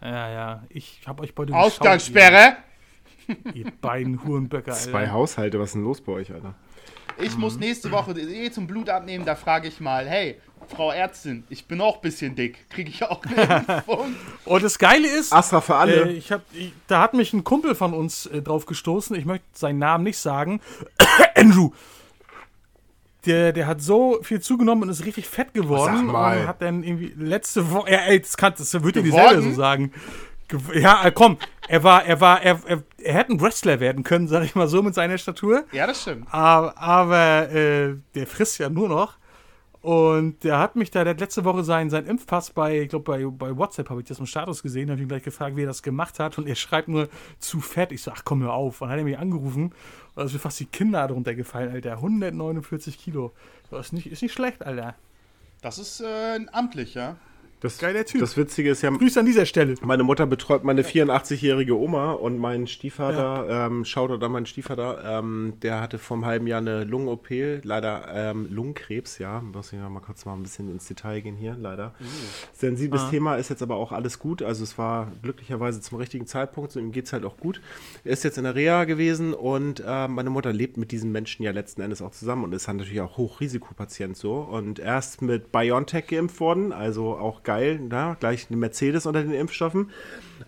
[0.00, 0.62] Ja, ja.
[0.68, 2.56] Ich hab euch beide Ausgangssperre.
[3.28, 4.90] geschaut, Ihr, ihr beiden Hurenböcke, Alter.
[4.90, 6.54] Zwei Haushalte, was ist denn los bei euch, Alter?
[7.18, 11.44] Ich muss nächste Woche eh zum Blut abnehmen, da frage ich mal, hey, Frau Ärztin,
[11.50, 12.68] ich bin auch ein bisschen dick.
[12.70, 14.14] Kriege ich auch eine Impfung?
[14.44, 16.08] Und das Geile ist, Astra für alle.
[16.08, 19.14] äh, ich hab, ich, da hat mich ein Kumpel von uns äh, drauf gestoßen.
[19.16, 20.60] Ich möchte seinen Namen nicht sagen.
[21.36, 21.70] Andrew.
[23.26, 25.94] Der, der hat so viel zugenommen und ist richtig fett geworden.
[26.40, 27.90] Und hat dann irgendwie letzte Woche.
[27.92, 29.28] Ja, ey, das, kann, das wird dir Geworden?
[29.28, 29.92] selber so sagen.
[30.48, 31.38] Ge- Ja, äh, komm.
[31.68, 34.66] Er war, er war, er, er, er hätte ein Wrestler werden können, sag ich mal
[34.66, 35.64] so, mit seiner Statur.
[35.72, 36.26] Ja, das stimmt.
[36.32, 39.14] Aber, aber äh, der frisst ja nur noch.
[39.82, 43.04] Und der hat mich da, der hat letzte Woche seinen, seinen Impfpass bei, ich glaube,
[43.04, 45.66] bei, bei WhatsApp habe ich das im Status gesehen, habe ihn gleich gefragt, wie er
[45.66, 46.38] das gemacht hat.
[46.38, 47.08] Und er schreibt nur
[47.40, 47.90] zu fett.
[47.90, 48.80] Ich so, ach komm, hör auf.
[48.80, 49.64] Und dann hat er mich angerufen.
[49.64, 49.74] Und
[50.14, 51.94] da ist mir fast die Kinder drunter gefallen, Alter.
[51.94, 53.32] 149 Kilo.
[53.70, 54.94] Das ist nicht, ist nicht schlecht, Alter.
[55.62, 57.16] Das ist äh, amtlich, ja.
[57.62, 58.20] Das, Geiler Typ.
[58.20, 59.76] Das Witzige ist ja, Grüße an dieser Stelle.
[59.82, 65.52] meine Mutter betreut meine 84-jährige Oma und mein Stiefvater, ähm, Shoutout an meinen Stiefvater, ähm,
[65.62, 67.28] der hatte vor einem halben Jahr eine Lungen-OP,
[67.62, 71.56] leider ähm, Lungenkrebs, ja, muss ich mal kurz mal ein bisschen ins Detail gehen hier,
[71.56, 71.94] leider.
[72.52, 76.72] Sensibles Thema ist jetzt aber auch alles gut, also es war glücklicherweise zum richtigen Zeitpunkt,
[76.72, 77.60] so ihm geht es halt auch gut.
[78.02, 81.44] Er ist jetzt in der Reha gewesen und äh, meine Mutter lebt mit diesem Menschen
[81.44, 85.52] ja letzten Endes auch zusammen und ist halt natürlich auch Hochrisikopatient so und erst mit
[85.52, 89.90] BioNTech geimpft worden, also auch geil, na, gleich eine Mercedes unter den Impfstoffen.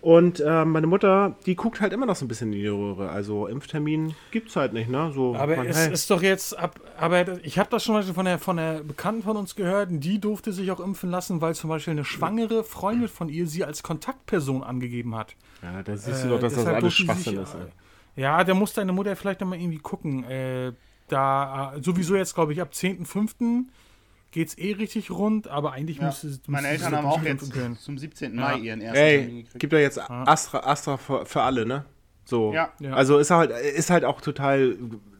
[0.01, 3.09] Und äh, meine Mutter, die guckt halt immer noch so ein bisschen in die Röhre.
[3.09, 5.11] Also Impftermin gibt's halt nicht, ne?
[5.15, 6.79] So, Aber man, es hey, ist doch jetzt ab.
[6.97, 9.89] Aber ich habe das schon mal von der, von der Bekannten von uns gehört.
[9.91, 13.63] Die durfte sich auch impfen lassen, weil zum Beispiel eine schwangere Freundin von ihr sie
[13.63, 15.35] als Kontaktperson angegeben hat.
[15.63, 17.55] ja, da siehst du Äh, doch, dass das alles Schwachsinn ist.
[17.55, 18.21] äh.
[18.21, 20.23] Ja, da muss deine Mutter vielleicht nochmal irgendwie gucken.
[20.25, 20.73] Äh,
[21.07, 23.65] da, äh, sowieso jetzt, glaube ich, ab 10.05.
[24.35, 26.07] geht's eh richtig rund, aber eigentlich Ja.
[26.07, 27.77] müsste müsste Meine sie Eltern haben auch jetzt können.
[27.77, 28.35] zum 17.
[28.35, 28.41] Ja.
[28.41, 29.59] Mai ihren ersten Termin Ey, gekriegt.
[29.59, 31.85] gibt da jetzt Astra, Astra für, für alle, ne?
[32.25, 32.53] So.
[32.53, 32.71] Ja.
[32.79, 32.93] Ja.
[32.93, 34.75] Also ist halt, ist halt auch total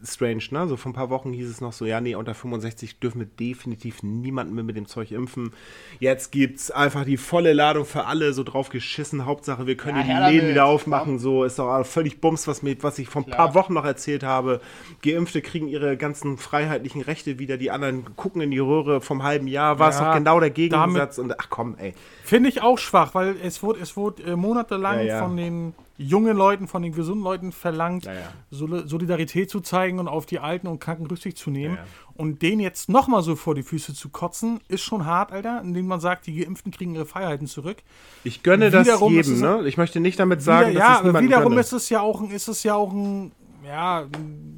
[0.05, 0.67] strange, ne?
[0.67, 3.27] So vor ein paar Wochen hieß es noch so, ja, nee, unter 65 dürfen wir
[3.27, 5.53] definitiv niemanden mehr mit dem Zeug impfen.
[5.99, 9.25] Jetzt gibt's einfach die volle Ladung für alle, so drauf geschissen.
[9.25, 11.19] Hauptsache, wir können Ja, die Läden wieder aufmachen.
[11.19, 13.37] So ist doch völlig Bums, was, mir, was ich vor ein Klar.
[13.37, 14.61] paar Wochen noch erzählt habe.
[15.01, 17.57] Geimpfte kriegen ihre ganzen freiheitlichen Rechte wieder.
[17.57, 19.79] Die anderen gucken in die Röhre vom halben Jahr.
[19.79, 21.17] War es Ja, doch genau der Gegensatz.
[21.17, 21.93] Und ach komm, ey.
[22.23, 26.35] Finde ich auch schwach, weil es wurde, es wurde äh, monatelang Ja, von den jungen
[26.35, 28.05] Leuten, von den gesunden Leuten verlangt,
[28.51, 31.75] Solidarität zu zeigen und auf die Alten und Kranken Rücksicht zu nehmen.
[31.75, 31.87] Ja, ja.
[32.15, 35.87] Und denen jetzt nochmal so vor die Füße zu kotzen, ist schon hart, Alter, indem
[35.87, 37.77] man sagt, die Geimpften kriegen ihre Freiheiten zurück.
[38.23, 39.67] Ich gönne das Wiederum ist jedem, ne?
[39.67, 41.61] Ich möchte nicht damit sagen, Wieder, dass ja, es wiederum gönne.
[41.61, 43.31] ist es ja auch, ist es ja auch ein,
[43.65, 44.05] ja,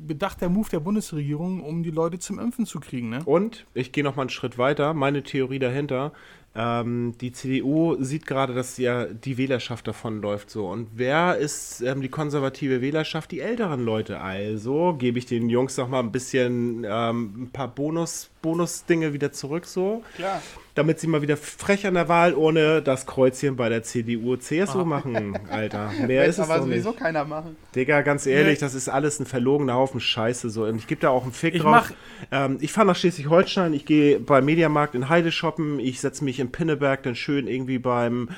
[0.05, 3.21] bedachter Move der Bundesregierung, um die Leute zum Impfen zu kriegen, ne?
[3.25, 4.93] Und ich gehe noch mal einen Schritt weiter.
[4.93, 6.11] Meine Theorie dahinter.
[6.57, 10.67] Ähm, die CDU sieht gerade, dass ja die Wählerschaft davonläuft so.
[10.67, 13.31] Und wer ist ähm, die konservative Wählerschaft?
[13.31, 14.19] Die älteren Leute.
[14.19, 19.33] Also gebe ich den Jungs noch mal ein bisschen ähm, ein paar Bonus, Bonus-Dinge wieder
[19.33, 20.03] zurück so.
[20.15, 20.41] Klar.
[20.75, 24.85] Damit sie mal wieder frech an der Wahl ohne das Kreuzchen bei der CDU, CSU
[24.85, 25.91] machen, Alter.
[26.05, 26.83] Mehr ist es aber doch nicht.
[26.83, 27.57] sowieso keiner machen.
[27.75, 28.59] Digga, ganz ehrlich, Nee.
[28.65, 30.49] das ist alles ein verlogener Haufen Scheiße.
[30.49, 30.63] So.
[30.65, 31.91] Und ich gebe da auch einen Fick Ich drauf.
[32.31, 36.39] ähm, ich fahre nach Schleswig-Holstein, ich gehe beim Mediamarkt in Heide shoppen, ich setze mich
[36.39, 38.29] in Pinneberg dann schön irgendwie beim,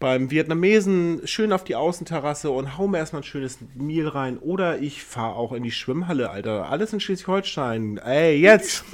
[0.00, 4.38] beim Vietnamesen schön auf die Außenterrasse und hau mir erstmal ein schönes Meal rein.
[4.38, 6.70] Oder ich fahre auch in die Schwimmhalle, Alter.
[6.70, 7.98] Alles in Schleswig-Holstein.
[7.98, 8.84] Ey, jetzt.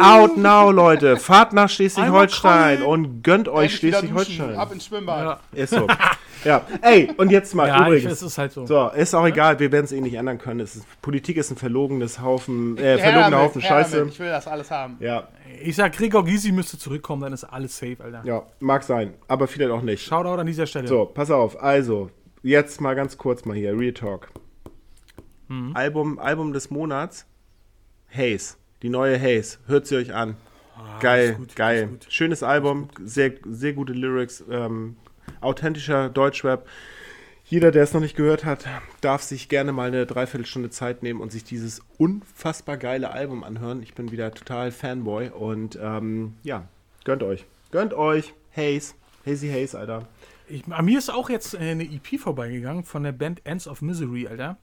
[0.00, 1.18] Out now, Leute.
[1.18, 4.54] Fahrt nach Schleswig-Holstein und gönnt euch Schleswig-Holstein.
[4.56, 5.40] Ab ins Schwimmbad.
[5.52, 5.86] Ja, Ist so.
[6.44, 6.62] ja.
[6.80, 8.12] Ey, und jetzt mal ja ich, übrigens.
[8.12, 8.64] es ist halt so.
[8.64, 10.60] So, ist auch egal, wir werden es eh nicht ändern können.
[10.60, 13.98] Es ist, Politik ist ein verlogenes Haufen, äh, verlogener Haufen Scheiße.
[13.98, 14.14] damit.
[14.14, 14.96] Ich will das alles haben.
[15.00, 15.28] Ja,
[15.62, 18.22] Ich sag, Gregor Gysi müsste zurückkommen, dann ist alles safe, Alter.
[18.24, 20.04] ja, mag sein, aber vielleicht auch nicht.
[20.04, 20.86] Shoutout an dieser Stelle.
[20.88, 22.10] So, pass auf, also,
[22.42, 24.28] jetzt mal ganz kurz mal hier, Real Talk.
[25.48, 25.72] Mhm.
[25.74, 27.26] Album, Album des Monats,
[28.12, 30.36] Haze, die neue Haze, hört sie euch an.
[31.00, 31.88] geil, Ah, ist gut, geil.
[32.08, 34.96] Schönes Album, sehr, sehr gute Lyrics, ähm,
[35.40, 36.66] authentischer Deutschrap.
[37.48, 38.66] Jeder, der es noch nicht gehört hat,
[39.00, 43.84] darf sich gerne mal eine Dreiviertelstunde Zeit nehmen und sich dieses unfassbar geile Album anhören.
[43.84, 46.66] Ich bin wieder total Fanboy und ähm, ja,
[47.04, 47.44] gönnt euch.
[47.70, 48.34] Gönnt euch.
[48.56, 48.94] Haze.
[49.24, 50.08] Hazy Haze, Alter.
[50.48, 53.80] Ich, an mir ist auch jetzt äh, eine EP vorbeigegangen von der Band Ends of
[53.80, 54.58] Misery, Alter.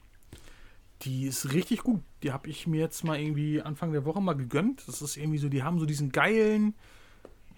[1.03, 2.01] Die ist richtig gut.
[2.21, 4.85] Die habe ich mir jetzt mal irgendwie Anfang der Woche mal gegönnt.
[4.87, 6.73] Das ist irgendwie so, die haben so diesen geilen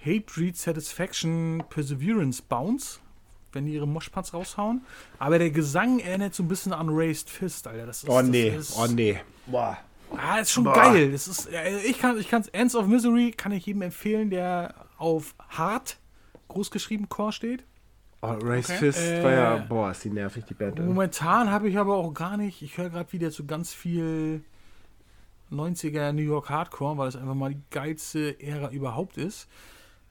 [0.06, 3.00] Hatebreed Satisfaction Perseverance Bounce,
[3.56, 4.82] wenn die ihre Moshpads raushauen.
[5.18, 7.86] Aber der Gesang erinnert so ein bisschen an Raised Fist, Alter.
[7.86, 9.20] Das ist, Oh nee, das ist, oh nee.
[9.48, 9.78] Boah.
[10.16, 10.74] Ah, ist schon Boah.
[10.74, 11.12] geil.
[11.12, 14.76] Das ist, äh, ich kann, ich kann's, Ends of Misery kann ich jedem empfehlen, der
[14.98, 15.98] auf hart
[16.48, 17.64] großgeschrieben Core steht.
[18.22, 18.78] Oh, Race Okay.
[18.78, 20.80] Fist war ja, Äh, boah, ist die nervig, die Band.
[20.80, 24.44] Momentan habe ich aber auch gar nicht, ich höre gerade wieder so ganz viel
[25.52, 29.48] 90er New York Hardcore, weil es einfach mal die geilste Ära überhaupt ist.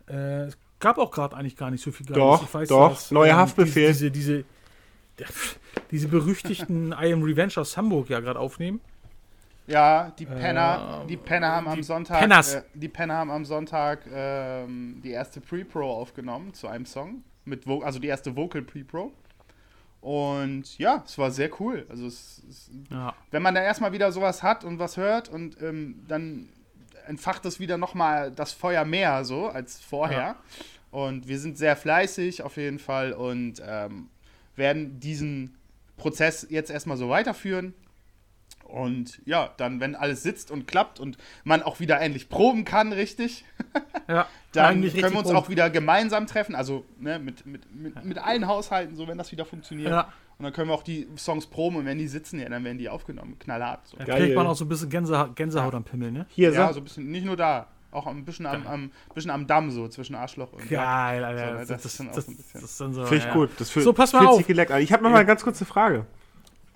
[0.09, 2.69] Äh, es gab auch gerade eigentlich gar nicht so viel Geiles.
[2.69, 3.11] Doch, doch.
[3.11, 3.89] Neuer Haftbefehl.
[3.89, 4.45] Diese, diese,
[5.19, 5.33] diese,
[5.91, 8.81] diese berüchtigten I Am Revenge aus Hamburg ja gerade aufnehmen.
[9.67, 14.01] Ja, die Penner, Äh, die Penner haben am Sonntag, äh, die Penner haben am Sonntag
[14.13, 19.11] ähm, die erste Pre-Pro aufgenommen zu einem Song, mit Vo also die erste Vocal Pre-Pro.
[20.03, 21.87] Und ja, es war sehr cool.
[21.89, 23.15] Also es, es, Ja.
[23.31, 26.51] wenn man da erstmal wieder sowas hat und was hört und ähm, dann
[27.07, 30.19] entfacht es wieder nochmal das Feuer mehr so als vorher.
[30.19, 30.37] Ja.
[30.91, 34.09] Und wir sind sehr fleißig auf jeden Fall und ähm,
[34.55, 35.57] werden diesen
[35.97, 37.75] Prozess jetzt erstmal so weiterführen.
[38.65, 42.93] Und ja, dann, wenn alles sitzt und klappt und man auch wieder endlich proben kann,
[42.93, 43.45] richtig,
[44.09, 44.27] ja.
[44.53, 45.37] dann können wir uns rum.
[45.37, 46.55] auch wieder gemeinsam treffen.
[46.55, 49.91] Also ne, mit, mit, mit, mit allen Haushalten, so wenn das wieder funktioniert.
[49.91, 50.13] Ja.
[50.39, 52.79] Und dann können wir auch die Songs proben und wenn die sitzen, ja, dann werden
[52.79, 53.39] die aufgenommen.
[53.39, 53.87] Knallhart.
[53.87, 53.97] So.
[53.99, 56.27] Da kriegt man auch so ein bisschen Gänseha Gänsehaut am Pimmel, ne?
[56.31, 59.47] Hier, Ja, so ein bisschen, nicht nur da, auch ein bisschen am, am, bisschen am
[59.47, 61.55] Damm, so zwischen Arschloch und Geil, So, Alter.
[61.59, 63.03] das das, ist dann auch das, so ein bisschen- das ist dann so.
[63.07, 63.33] finde ich ja.
[63.33, 63.51] gut.
[63.59, 64.49] Das fühlt, So, pass mal auf.
[64.49, 66.05] Ich habe noch mal eine ganz kurze Frage.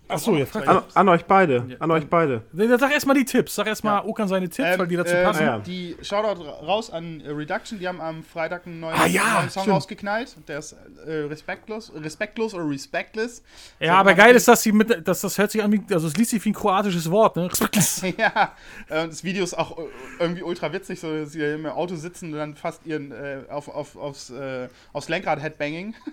[0.08, 1.76] Achso, ja, frag An, an euch beide.
[1.78, 2.42] An euch beide.
[2.52, 3.54] Dann Sag erstmal die Tipps.
[3.54, 5.42] Sag erstmal Okan seine Tipps, Ähm, weil die dazu ähm, passen.
[5.42, 5.58] Ja.
[5.58, 9.50] Die Shoutout ra- raus an Reduction, die haben am Freitag einen neuen, Ah, ja, neuen
[9.50, 9.76] Song stimmt.
[9.76, 10.36] rausgeknallt.
[10.48, 13.42] Der ist äh, respektlos, respektlos oder respectless.
[13.80, 16.16] Ja, aber geil ist, dass sie mit, dass das hört sich an wie, also es
[16.16, 17.48] liest sich wie ein kroatisches Wort, ne?
[18.18, 18.54] ja,
[18.88, 19.82] äh, das Video ist auch äh,
[20.20, 23.68] irgendwie ultra witzig, so dass sie im Auto sitzen und dann fast ihren äh, auf,
[23.68, 25.94] auf, aufs, äh, aufs Lenkrad Headbanging.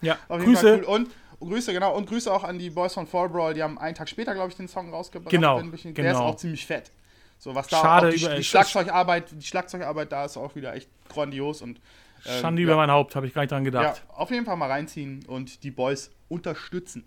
[0.00, 0.62] Ja, Auf jeden Grüße.
[0.62, 0.94] Fall cool.
[0.94, 1.10] Und,
[1.40, 1.94] Grüße, genau.
[1.96, 3.54] Und Grüße auch an die Boys von Fall Brawl.
[3.54, 5.30] Die haben einen Tag später, glaube ich, den Song rausgebracht.
[5.30, 6.18] Genau, Der ist genau.
[6.20, 6.90] auch ziemlich fett.
[7.38, 10.74] So, was da Schade auch die, über- die Schlagzeugarbeit, die Schlagzeugarbeit da ist auch wieder
[10.74, 11.78] echt grandios und
[12.26, 14.02] ähm, Schande ja, über mein Haupt, habe ich gar nicht dran ja, gedacht.
[14.08, 17.04] auf jeden Fall mal reinziehen und die Boys unterstützen.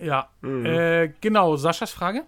[0.00, 0.64] Ja, Mhm.
[0.64, 1.56] äh, genau.
[1.56, 2.24] Saschas Frage?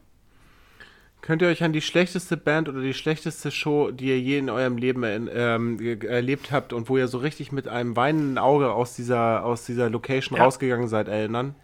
[1.23, 4.49] Könnt ihr euch an die schlechteste Band oder die schlechteste Show, die ihr je in
[4.51, 8.95] eurem Leben ähm, erlebt habt und wo ihr so richtig mit einem weinenden Auge aus
[8.97, 10.45] dieser, aus dieser Location Ja.
[10.45, 11.55] rausgegangen seid, erinnern?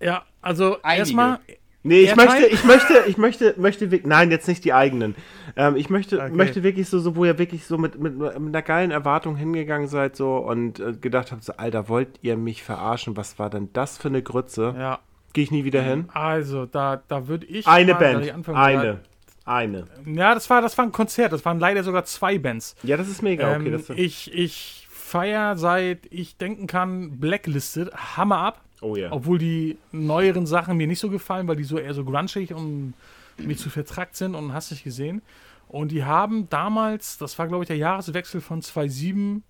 [0.00, 1.40] Ja, also erstmal,
[1.82, 5.14] Nee, ich möchte, ich möchte, ich möchte, möchte wirklich, nein, jetzt nicht die eigenen.
[5.56, 6.30] Ähm, ich möchte, Okay.
[6.34, 9.88] möchte wirklich so, so, wo ihr wirklich so mit, mit, mit einer geilen Erwartung hingegangen
[9.88, 13.16] seid so und äh, gedacht habt, so, Alter, wollt ihr mich verarschen?
[13.16, 14.74] Was war denn das für eine Grütze?
[14.78, 14.98] ja,
[15.32, 16.08] Gehe ich nie wieder hin?
[16.12, 17.66] also da, da würde ich.
[17.66, 19.00] Eine mal, Band, ich eine,
[19.44, 19.86] eine.
[20.04, 21.32] soll- Ja, das war, das war ein Konzert.
[21.32, 22.74] Das waren leider sogar zwei Bands.
[22.82, 23.66] Ja, das ist mega, okay.
[23.66, 28.60] ähm, Das, ich ich feier seit ich denken kann Blacklisted Hammer ab.
[28.80, 29.10] oh ja.
[29.12, 32.94] Obwohl die neueren Sachen mir nicht so gefallen, weil die so eher so grunchig und
[33.38, 35.22] mir zu vertrackt sind und hast nicht gesehen.
[35.68, 39.42] Und die haben damals, das war glaube ich der Jahreswechsel von 2.7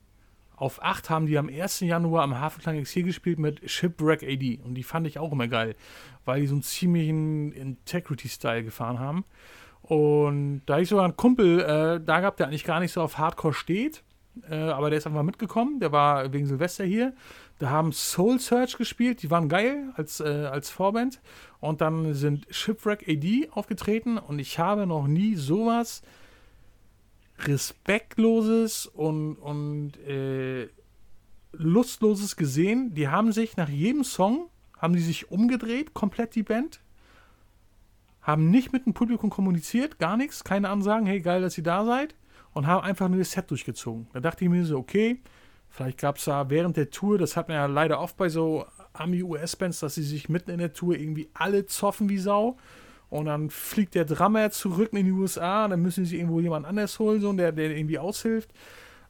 [0.61, 1.81] auf 8, haben die am 1.
[1.81, 4.61] Januar am Hafenklang X4 gespielt mit Shipwreck AD.
[4.63, 5.75] Und die fand ich auch immer geil,
[6.27, 9.25] weil die so einen ziemlichen Integrity-Style gefahren haben.
[9.81, 13.17] Und da ich sogar einen Kumpel äh, da gehabt, der eigentlich gar nicht so auf
[13.17, 14.03] Hardcore steht,
[14.51, 17.15] äh, aber der ist einfach mitgekommen, der war wegen Silvester hier.
[17.59, 21.21] Da haben Soul Search gespielt, die waren geil als, äh, als Vorband.
[21.61, 26.03] Und dann sind Shipwreck AD aufgetreten und ich habe noch nie sowas
[27.47, 30.69] Respektloses und, und äh,
[31.53, 32.95] Lustloses gesehen.
[32.95, 36.81] Die haben sich nach jedem Song, haben die sich umgedreht, komplett die Band.
[38.23, 41.85] Haben nicht mit dem Publikum kommuniziert, gar nichts, keine Ansagen, hey, geil, dass ihr da
[41.85, 42.15] seid.
[42.53, 44.09] Und haben einfach nur das Set durchgezogen.
[44.13, 45.21] Da dachte ich mir so, okay,
[45.69, 48.67] vielleicht gab es da während der Tour, das hat man ja leider oft bei so
[48.93, 52.59] Ami-US-Bands, dass sie sich mitten in der Tour irgendwie alle zoffen wie Sau.
[53.11, 56.65] Und dann fliegt der Drummer zurück in die USA, und dann müssen sie irgendwo jemand
[56.65, 58.53] anders holen, so, der, der irgendwie aushilft.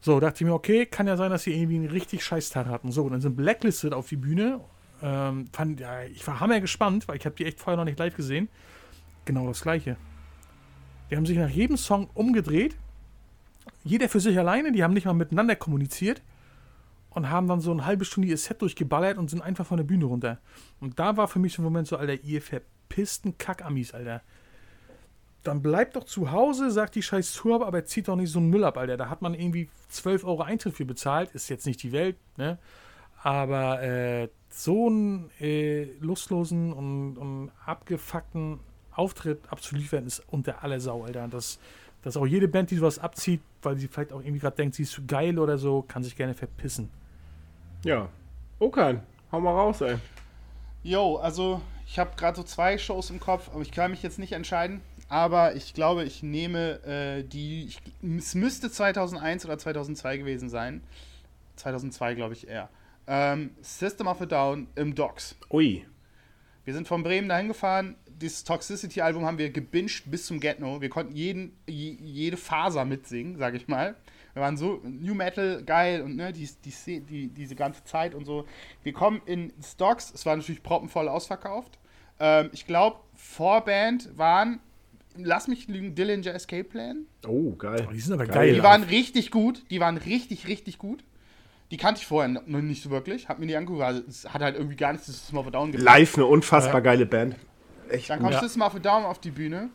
[0.00, 2.66] So, dachte ich mir, okay, kann ja sein, dass sie irgendwie einen richtig scheiß Tag
[2.66, 2.90] hatten.
[2.90, 4.60] So, dann sind Blacklisted auf die Bühne.
[5.02, 7.98] Ähm, fand, ja, ich war hammer gespannt, weil ich habe die echt vorher noch nicht
[7.98, 8.48] live gesehen.
[9.26, 9.96] Genau das gleiche.
[11.10, 12.76] Die haben sich nach jedem Song umgedreht.
[13.84, 16.22] Jeder für sich alleine, die haben nicht mal miteinander kommuniziert
[17.10, 19.84] und haben dann so eine halbe Stunde ihr Set durchgeballert und sind einfach von der
[19.84, 20.38] Bühne runter.
[20.80, 22.40] Und da war für mich so ein Moment so, Alter, ihr
[22.90, 24.22] verpissten Kackamis, Alter.
[25.42, 28.50] Dann bleibt doch zu Hause, sagt die scheiß Tour, aber zieht doch nicht so einen
[28.50, 28.98] Müll ab, Alter.
[28.98, 31.30] Da hat man irgendwie 12 Euro Eintritt für bezahlt.
[31.30, 32.58] Ist jetzt nicht die Welt, ne?
[33.22, 38.60] Aber äh, so einen äh, lustlosen und, und abgefuckten
[38.92, 41.28] Auftritt abzuliefern, ist unter aller Sau, Alter.
[41.28, 41.58] Das,
[42.02, 44.82] dass auch jede Band, die sowas abzieht, weil sie vielleicht auch irgendwie gerade denkt, sie
[44.82, 46.90] ist zu geil oder so, kann sich gerne verpissen.
[47.84, 48.08] Ja.
[48.58, 48.98] Okay,
[49.32, 49.96] hau mal raus, ey.
[50.82, 54.20] Jo, also ich habe gerade so zwei Shows im Kopf, aber ich kann mich jetzt
[54.20, 54.80] nicht entscheiden.
[55.08, 57.64] Aber ich glaube, ich nehme äh, die.
[57.64, 57.80] Ich,
[58.16, 60.84] es müsste 2001 oder 2002 gewesen sein.
[61.56, 62.68] 2002, glaube ich eher.
[63.08, 65.34] Ähm, System of a Down im Docks.
[65.50, 65.84] Ui.
[66.64, 67.96] Wir sind von Bremen dahin gefahren.
[68.06, 70.80] Dieses Toxicity-Album haben wir gebinged bis zum Get-No.
[70.80, 73.96] Wir konnten jeden, je, jede Faser mitsingen, sage ich mal.
[74.34, 78.26] Wir waren so New Metal geil und ne, die, die, die, diese ganze Zeit und
[78.26, 78.46] so.
[78.84, 80.12] Wir kommen in Stocks.
[80.14, 81.79] Es war natürlich proppenvoll ausverkauft.
[82.20, 84.60] Ähm, ich glaube, Vorband waren,
[85.16, 87.06] lass mich lügen, Dillinger Escape Plan.
[87.26, 87.88] Oh, geil.
[87.92, 88.34] Die sind aber Geil.
[88.34, 88.54] geil.
[88.54, 89.64] Die waren richtig gut.
[89.70, 91.02] Die waren richtig, richtig gut.
[91.70, 93.28] Die kannte ich vorher noch nicht so wirklich.
[93.28, 93.82] Hab mir die angeguckt.
[93.82, 95.84] Also, es hat halt irgendwie gar nichts zu System of a Down gepasst.
[95.84, 97.36] Live eine unfassbar geile Band.
[97.88, 98.30] Echt Dann gut.
[98.30, 99.70] kommt System of a Down auf die Bühne.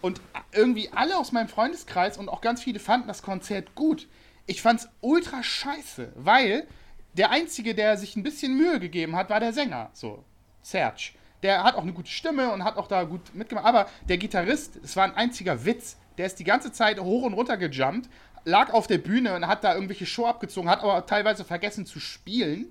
[0.00, 0.20] Und
[0.52, 4.06] irgendwie alle aus meinem Freundeskreis und auch ganz viele fanden das Konzert gut.
[4.46, 6.66] Ich fand's ultra scheiße, weil
[7.14, 9.90] der Einzige, der sich ein bisschen Mühe gegeben hat, war der Sänger.
[9.92, 10.24] So,
[10.62, 11.10] Serge.
[11.42, 13.64] Der hat auch eine gute Stimme und hat auch da gut mitgemacht.
[13.66, 15.96] Aber der Gitarrist, es war ein einziger Witz.
[16.16, 18.08] Der ist die ganze Zeit hoch und runter gejumpt,
[18.44, 22.00] lag auf der Bühne und hat da irgendwelche Show abgezogen, hat aber teilweise vergessen zu
[22.00, 22.66] spielen.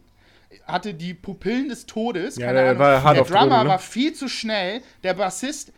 [0.65, 2.37] Hatte die Pupillen des Todes.
[2.37, 3.03] Ja, keine der Ahnung.
[3.03, 3.69] war der Drummer Drogen, ne?
[3.69, 4.81] war viel zu schnell.
[5.03, 5.73] Der Bassist,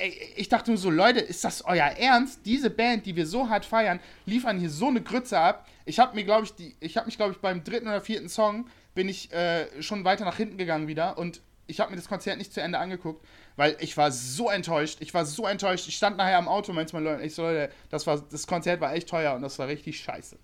[0.00, 2.40] äh, ich dachte nur so, Leute, ist das euer Ernst?
[2.44, 5.68] Diese Band, die wir so hart feiern, liefern hier so eine Grütze ab.
[5.84, 8.28] Ich habe mir, glaube ich, die, ich habe mich, glaube ich, beim dritten oder vierten
[8.28, 12.08] Song bin ich äh, schon weiter nach hinten gegangen wieder und ich habe mir das
[12.08, 13.24] Konzert nicht zu Ende angeguckt,
[13.56, 14.98] weil ich war so enttäuscht.
[15.00, 15.88] Ich war so enttäuscht.
[15.88, 18.80] Ich stand nachher am Auto, meinte mal Leute, ich so, Leute, das war, das Konzert
[18.80, 20.36] war echt teuer und das war richtig scheiße.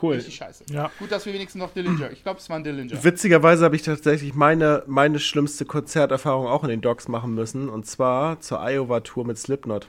[0.00, 0.16] Cool.
[0.16, 0.64] Richtig scheiße.
[0.70, 0.90] Ja.
[0.98, 2.10] Gut, dass wir wenigstens noch Dillinger.
[2.12, 3.02] Ich glaube, es war ein Dillinger.
[3.02, 7.70] Witzigerweise habe ich tatsächlich meine, meine schlimmste Konzerterfahrung auch in den Docks machen müssen.
[7.70, 9.88] Und zwar zur Iowa-Tour mit Slipknot.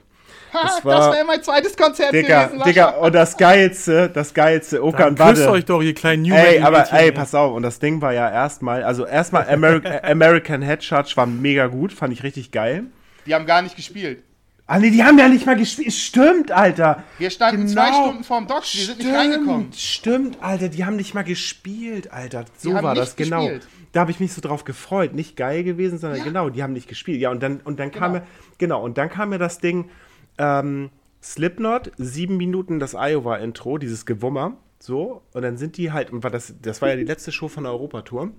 [0.54, 0.84] Ha, Das
[1.14, 2.64] wäre mein zweites Konzert Digga, gewesen.
[2.64, 5.50] Digga, und das Geilste, das Geilste, Dann Okan küsst Badde.
[5.52, 8.14] euch doch, ihr kleinen New Ey, aber Mädchen, ey, pass auf, und das Ding war
[8.14, 12.86] ja erstmal, also erstmal Ameri American Head Charge war mega gut, fand ich richtig geil.
[13.26, 14.24] Die haben gar nicht gespielt.
[14.70, 15.93] Ah nee, die haben ja nicht mal gespielt.
[15.93, 17.04] Stimmt, Alter.
[17.20, 17.72] Wir standen Genau.
[17.74, 19.72] zwei Stunden vorm Docks, wir sind nicht reingekommen.
[19.74, 22.45] Stimmt, Alter, die haben nicht mal gespielt, Alter.
[22.58, 23.41] So Die haben war nicht das, genau.
[23.43, 23.68] gespielt.
[23.93, 25.14] Da habe ich mich so drauf gefreut.
[25.14, 26.26] Nicht geil gewesen, sondern Ja.
[26.26, 27.22] genau, die haben nicht gespielt.
[27.22, 28.26] Ja, und dann, und dann kam Genau.
[28.26, 28.28] mir,
[28.58, 29.89] genau, und dann kam mir das Ding,
[30.38, 30.90] ähm,
[31.22, 36.56] Slipknot, sieben Minuten das Iowa-Intro, dieses Gewummer, so, und dann sind die halt, und das,
[36.62, 38.32] das war ja die letzte Show von der Europatour,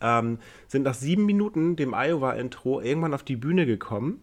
[0.00, 4.20] ähm, sind nach sieben Minuten dem Iowa-Intro irgendwann auf die Bühne gekommen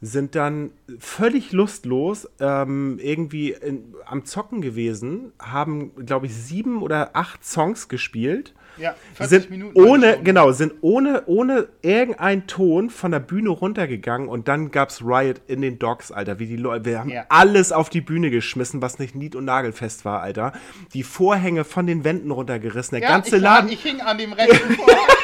[0.00, 7.10] sind dann völlig lustlos ähm, irgendwie in, am Zocken gewesen, haben, glaube ich, sieben oder
[7.14, 8.54] acht Songs gespielt.
[8.78, 9.80] Ja, 40 sind Minuten.
[9.80, 15.40] ohne, genau, sind ohne, ohne irgendein Ton von der Bühne runtergegangen und dann gab's Riot
[15.46, 17.24] in den Docks, Alter, wie die Leute, wir haben Ja.
[17.28, 20.52] alles auf die Bühne geschmissen, was nicht nied- und nagelfest war, Alter.
[20.94, 24.32] Die Vorhänge von den Wänden runtergerissen, der Ja, ganze ich, Laden, Ich hing an dem
[24.32, 25.15] rechten Vorhang.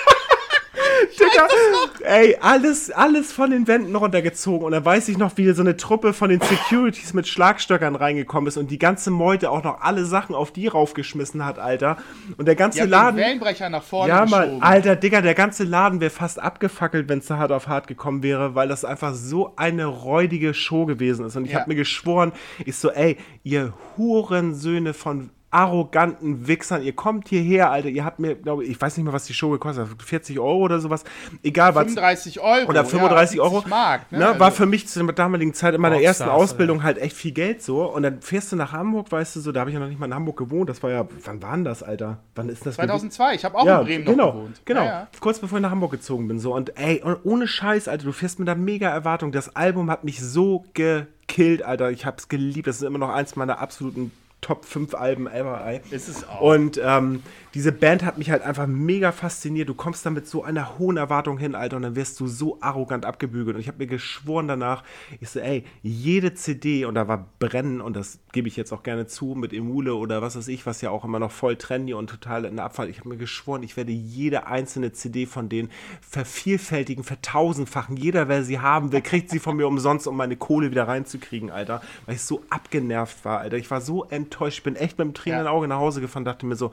[1.19, 1.49] Digga,
[2.09, 4.65] ey, alles, alles von den Wänden runtergezogen.
[4.67, 8.49] Und dann weiß ich noch, wie so eine Truppe von den Securities mit Schlagstöckern reingekommen
[8.49, 11.97] ist und die ganze Meute auch noch alle Sachen auf die raufgeschmissen hat, Alter.
[12.37, 13.17] Und der Die ganze den Laden.
[13.19, 14.63] Wellenbrecher nach vorne Ja, Mann, geschoben.
[14.63, 18.23] Alter, Digga, der ganze Laden wäre fast abgefackelt, wenn es da hart auf hart gekommen
[18.23, 21.37] wäre, weil das einfach so eine räudige Show gewesen ist.
[21.37, 21.61] Und ich Ja.
[21.61, 22.33] habe mir geschworen,
[22.65, 28.35] ich so, ey, ihr Hurensöhne von arroganten Wichsern, ihr kommt hierher, Alter, ihr habt mir,
[28.35, 31.05] glaube ich, ich weiß nicht mehr, was die Show gekostet hat, 40 Euro oder sowas,
[31.43, 31.85] egal was.
[31.85, 32.71] 35 Euro.
[32.71, 33.57] Oder 35 ja, Euro.
[33.57, 34.11] 70 Mark.
[34.11, 34.19] Ne?
[34.19, 36.97] Ne, war Also, für mich zu der damaligen Zeit in meiner Rockstars, ersten Ausbildung halt
[36.97, 37.85] echt viel Geld so.
[37.85, 40.01] Und dann fährst du nach Hamburg, weißt du so, da habe ich ja noch nicht
[40.01, 40.71] mal in Hamburg gewohnt.
[40.71, 42.19] Das war ja, wann war denn das, Alter?
[42.35, 42.77] Wann ist das?
[42.77, 44.63] 2002, ich habe auch ja, in Bremen genau, noch gewohnt.
[44.65, 46.39] Genau, Ja, kurz bevor ich nach Hamburg gezogen bin.
[46.39, 46.55] So.
[46.55, 49.33] Und ey, und ohne Scheiß, Alter, du fährst mit einer mega Erwartung.
[49.33, 51.91] Das Album hat mich so gekillt, Alter.
[51.91, 52.67] Ich hab's geliebt.
[52.67, 55.80] Das ist immer noch eins meiner absoluten Top 5 Alben ever, ey.
[55.90, 56.40] Ist es auch.
[56.40, 57.22] Und ähm,
[57.55, 59.68] diese Band hat mich halt einfach mega fasziniert.
[59.68, 62.59] Du kommst da mit so einer hohen Erwartung hin, Alter, und dann wirst du so
[62.61, 63.55] arrogant abgebügelt.
[63.55, 64.82] Und ich habe mir geschworen danach,
[65.20, 68.82] ich so, ey, jede CD, und da war Brennen, und das gebe ich jetzt auch
[68.82, 71.95] gerne zu, mit Emule oder was weiß ich, was ja auch immer noch voll trendy
[71.95, 72.88] und total in der Abfall.
[72.90, 75.70] Ich habe mir geschworen, ich werde jede einzelne CD von denen
[76.01, 77.97] vervielfältigen, vertausendfachen.
[77.97, 81.51] Jeder, wer sie haben will, kriegt sie von mir umsonst, um meine Kohle wieder reinzukriegen,
[81.51, 81.80] Alter.
[82.07, 83.57] Weil ich so abgenervt war, Alter.
[83.57, 84.32] Ich war so enttäuscht.
[84.41, 85.51] Ich bin echt mit einem Tränen Ja.
[85.51, 86.72] Auge nach Hause gefahren, dachte mir so,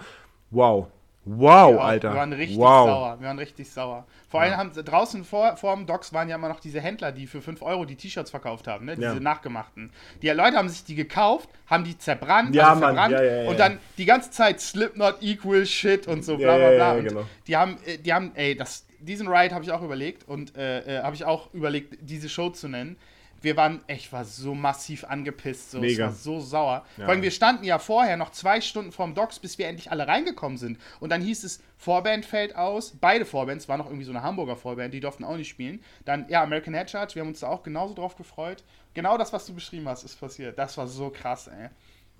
[0.51, 0.87] wow.
[1.25, 2.11] Wow, Ja, Alter.
[2.13, 2.87] Wir waren richtig wow.
[2.87, 3.17] sauer.
[3.19, 4.05] Wir waren richtig sauer.
[4.29, 7.11] Vor allem haben sie draußen vor, vor dem Docks waren ja immer noch diese Händler,
[7.11, 8.95] die für 5 Euro die T-Shirts verkauft haben, ne?
[8.95, 9.19] Diese Ja.
[9.19, 9.91] nachgemachten.
[10.21, 13.49] Die Leute haben sich die gekauft, haben die zerbrannt, Ja, also verbrannt ja, ja, ja.
[13.49, 16.95] und dann die ganze Zeit Slipknot equal shit und so bla Ja, bla ja, bla.
[16.95, 17.25] ja, genau.
[17.45, 20.99] Die haben, äh, die haben, ey, das, diesen Ride habe ich auch überlegt und äh,
[20.99, 22.95] äh, habe ich auch überlegt, diese Show zu nennen.
[23.41, 26.07] Wir waren, ich war so massiv angepisst, so, Mega.
[26.07, 26.85] es war so sauer.
[26.97, 27.05] Ja.
[27.05, 30.07] Vor allem, wir standen ja vorher noch zwei Stunden vorm Docks, bis wir endlich alle
[30.07, 30.79] reingekommen sind.
[30.99, 32.93] Und dann hieß es, Vorband fällt aus.
[32.99, 35.81] Beide Vorbands, war noch irgendwie so eine Hamburger Vorband, die durften auch nicht spielen.
[36.05, 38.63] Dann, ja, American Head Charge, wir haben uns da auch genauso drauf gefreut.
[38.93, 40.59] Genau das, was du beschrieben hast, ist passiert.
[40.59, 41.69] Das war so krass, ey.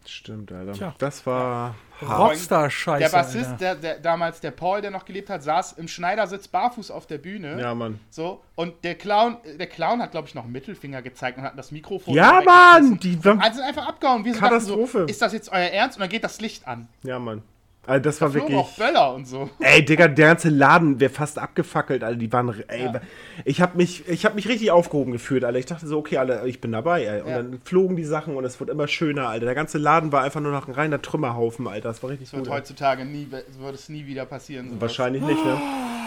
[0.06, 0.74] Stimmt, Alter.
[0.74, 0.96] Tja.
[0.98, 1.76] Das war.
[2.02, 3.00] Rockstar-Scheiße.
[3.04, 6.92] Der Bassist, der, der damals, der Paul, der noch gelebt hat, saß im Schneidersitz barfuß
[6.92, 7.60] auf der Bühne.
[7.60, 8.00] Ja, Mann.
[8.10, 11.72] So, und der Clown, der Clown hat, glaube ich, noch Mittelfinger gezeigt und hat das
[11.72, 12.14] Mikrofon.
[12.14, 12.42] Ja.
[12.46, 13.00] Mann!
[13.00, 14.24] Die, Also sind einfach abgehauen.
[14.24, 15.00] Wir Katastrophe.
[15.00, 15.98] So, ist das jetzt euer Ernst?
[15.98, 16.88] Und dann geht das Licht an.
[17.04, 17.44] ja, Mann.
[17.88, 18.60] Also das war Flogen wirklich.
[18.60, 19.50] auch Böller und so.
[19.62, 22.20] Ey, Digga, der ganze Laden wäre fast abgefackelt, Alter.
[22.20, 22.54] Die waren.
[22.68, 23.02] Ey, Ja.
[23.46, 25.58] ich habe mich, ich hab mich richtig aufgehoben gefühlt, Alter.
[25.58, 27.22] Ich dachte so, okay, Alter, ich bin dabei, ey.
[27.22, 27.38] Und Ja.
[27.38, 29.46] dann flogen die Sachen und es wurde immer schöner, Alter.
[29.46, 31.88] Der ganze Laden war einfach nur noch ein reiner Trümmerhaufen, Alter.
[31.90, 32.54] Das war richtig Das wird gut.
[32.54, 34.68] Heutzutage nie, wird es nie wieder passieren.
[34.70, 34.82] sowas.
[34.82, 35.60] Wahrscheinlich nicht, ne?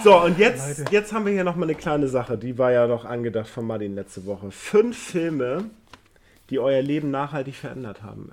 [0.05, 0.93] So, und jetzt, Leute.
[0.93, 2.39] jetzt haben wir hier nochmal eine kleine Sache.
[2.39, 4.53] Die war ja noch angedacht von Martin letzte Woche.
[4.53, 5.65] Fünf Filme,
[6.51, 8.31] die euer Leben nachhaltig verändert haben.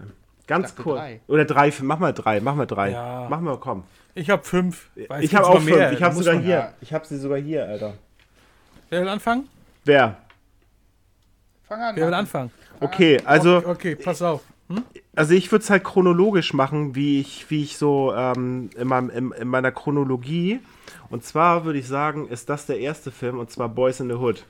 [0.50, 0.98] Ganz kurz.
[1.00, 1.22] drei.
[1.28, 1.72] Oder drei.
[1.82, 2.92] Mach mal drei, mach mal drei.
[2.92, 3.28] Ja.
[3.30, 3.84] Mach mal, komm.
[4.16, 4.90] Ich habe fünf.
[5.08, 5.76] Weiß ich habe noch auch fünf.
[5.76, 5.94] mehr.
[5.94, 6.50] Ich habe Muss sogar hier.
[6.56, 6.74] ja.
[6.82, 7.94] Ich habe sie sogar hier, Alter.
[8.90, 9.48] Wer will anfangen?
[9.86, 10.18] Wer?
[11.68, 11.96] Fang an.
[11.96, 12.52] Wer will anfangen?
[12.80, 14.42] Okay, also, Okay, okay, pass auf.
[15.16, 19.10] also ich würde es halt chronologisch machen, wie ich, wie ich so ähm, in, meinem,
[19.10, 20.60] in, in meiner Chronologie.
[21.10, 24.16] Und zwar würde ich sagen, ist das der erste Film, und zwar Boys in the
[24.16, 24.44] Hood.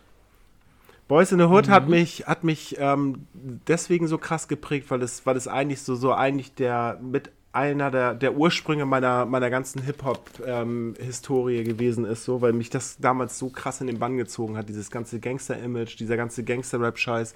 [1.10, 3.26] Boys in the Hood hat mich, hat mich ähm,
[3.68, 7.89] deswegen so krass geprägt, weil es, weil es eigentlich so, so eigentlich der mit einer
[7.89, 13.49] der, der Ursprünge meiner, meiner ganzen Hip-Hop-Historie gewesen ist, so, weil mich das damals so
[13.49, 17.34] krass in den Bann gezogen hat, dieses ganze Gangster-Image, dieser ganze Gangster-Rap-Scheiß.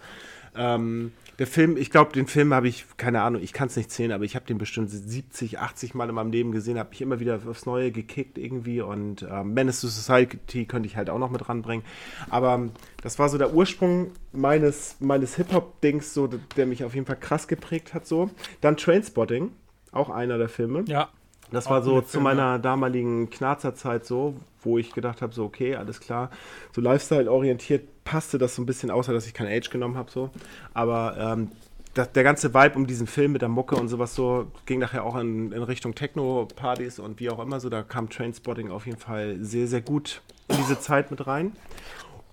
[0.55, 3.89] Ähm, Der Film, ich glaube, den Film habe ich, keine Ahnung, ich kann es nicht
[3.89, 7.01] zählen, aber ich habe den bestimmt 70, 80 Mal in meinem Leben gesehen, habe mich
[7.01, 11.17] immer wieder aufs Neue gekickt irgendwie und ähm, Menace to Society könnte ich halt auch
[11.17, 11.83] noch mit ranbringen.
[12.29, 12.71] Aber ähm,
[13.01, 17.47] das war so der Ursprung meines, meines Hip-Hop-Dings, so, der mich auf jeden Fall krass
[17.47, 18.05] geprägt hat.
[18.05, 18.29] So.
[18.61, 19.51] Dann Trainspotting,
[19.91, 20.83] auch einer der Filme.
[20.87, 21.09] Ja.
[21.53, 25.99] Das war so zu meiner damaligen Knarzerzeit so, wo ich gedacht habe, so okay, alles
[25.99, 26.31] klar.
[26.71, 30.31] So Lifestyle-orientiert passte das so ein bisschen, außer dass ich kein Age genommen habe so.
[30.73, 31.51] Aber ähm,
[31.93, 35.03] das, der ganze Vibe um diesen Film mit der Mucke und sowas so ging nachher
[35.05, 37.69] auch in, in Richtung Techno-Partys und wie auch immer so.
[37.69, 41.51] Da kam Trainspotting auf jeden Fall sehr, sehr gut in diese Zeit mit rein.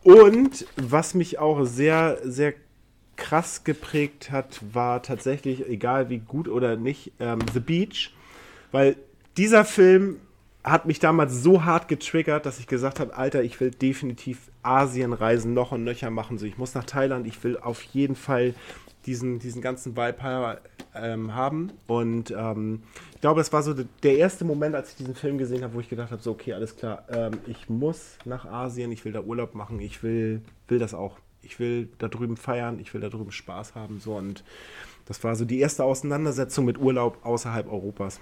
[0.02, 2.54] Und was mich auch sehr, sehr
[3.16, 8.14] krass geprägt hat, war tatsächlich, egal wie gut oder nicht, ähm, The Beach.
[8.72, 8.96] Weil
[9.40, 10.18] dieser Film
[10.62, 15.14] hat mich damals so hart getriggert, dass ich gesagt habe, Alter, ich will definitiv Asien
[15.14, 16.36] reisen, noch und nöcher machen.
[16.36, 18.52] So, ich muss nach Thailand, ich will auf jeden Fall
[19.06, 20.60] diesen, diesen ganzen Vibe
[20.94, 21.72] ähm, haben.
[21.86, 22.82] Und ähm,
[23.14, 25.80] ich glaube, das war so der erste Moment, als ich diesen Film gesehen habe, wo
[25.80, 29.22] ich gedacht habe, so, okay, alles klar, ähm, ich muss nach Asien, ich will da
[29.22, 31.16] Urlaub machen, ich will, will das auch.
[31.40, 34.00] Ich will da drüben feiern, ich will da drüben Spaß haben.
[34.00, 34.44] So, und
[35.06, 38.20] das war so die erste Auseinandersetzung mit Urlaub außerhalb Europas.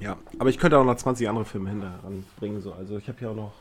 [0.00, 1.98] Ja, aber ich könnte auch noch 20 andere Filme hinterher
[2.38, 2.60] bringen.
[2.60, 2.72] So.
[2.72, 3.52] Also ich habe hier auch noch,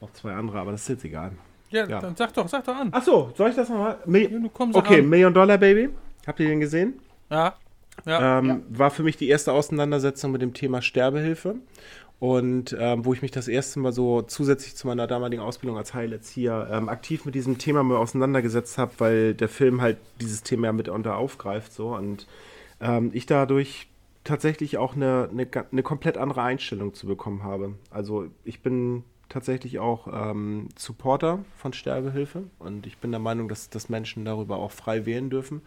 [0.00, 1.32] noch zwei andere, aber das ist jetzt egal.
[1.70, 2.00] Ja, Ja.
[2.00, 2.88] dann sag doch, sag doch an.
[2.92, 3.98] Ach so, soll ich das nochmal?
[4.06, 5.08] Ja, du kommst Okay, an.
[5.08, 5.90] Million Dollar Baby.
[6.26, 6.94] Habt ihr den gesehen?
[7.30, 7.54] Ja.
[8.06, 8.38] Ja.
[8.38, 8.58] Ähm, Ja.
[8.70, 11.56] War für mich die erste Auseinandersetzung mit dem Thema Sterbehilfe.
[12.20, 15.94] Und ähm, wo ich mich das erste Mal so zusätzlich zu meiner damaligen Ausbildung als
[15.94, 20.66] Heilerzieher ähm, aktiv mit diesem Thema mal auseinandergesetzt habe, weil der Film halt dieses Thema
[20.66, 21.72] ja mitunter aufgreift.
[21.72, 21.94] So.
[21.94, 22.26] Und
[22.80, 23.86] ähm, ich dadurch
[24.28, 27.74] tatsächlich auch eine, eine, eine komplett andere Einstellung zu bekommen habe.
[27.90, 33.70] Also ich bin tatsächlich auch ähm, Supporter von Sterbehilfe und ich bin der Meinung, dass,
[33.70, 35.62] dass Menschen darüber auch frei wählen dürfen,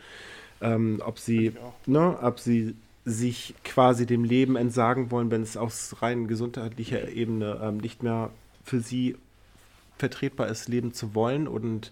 [0.62, 1.54] ähm, ob sie,
[1.88, 7.60] ne, ob sie sich quasi dem Leben entsagen wollen, wenn es aus rein gesundheitlicher Ebene
[7.64, 8.30] ähm, nicht mehr
[8.64, 9.18] für sie
[9.98, 11.48] vertretbar ist, leben zu wollen.
[11.48, 11.92] Und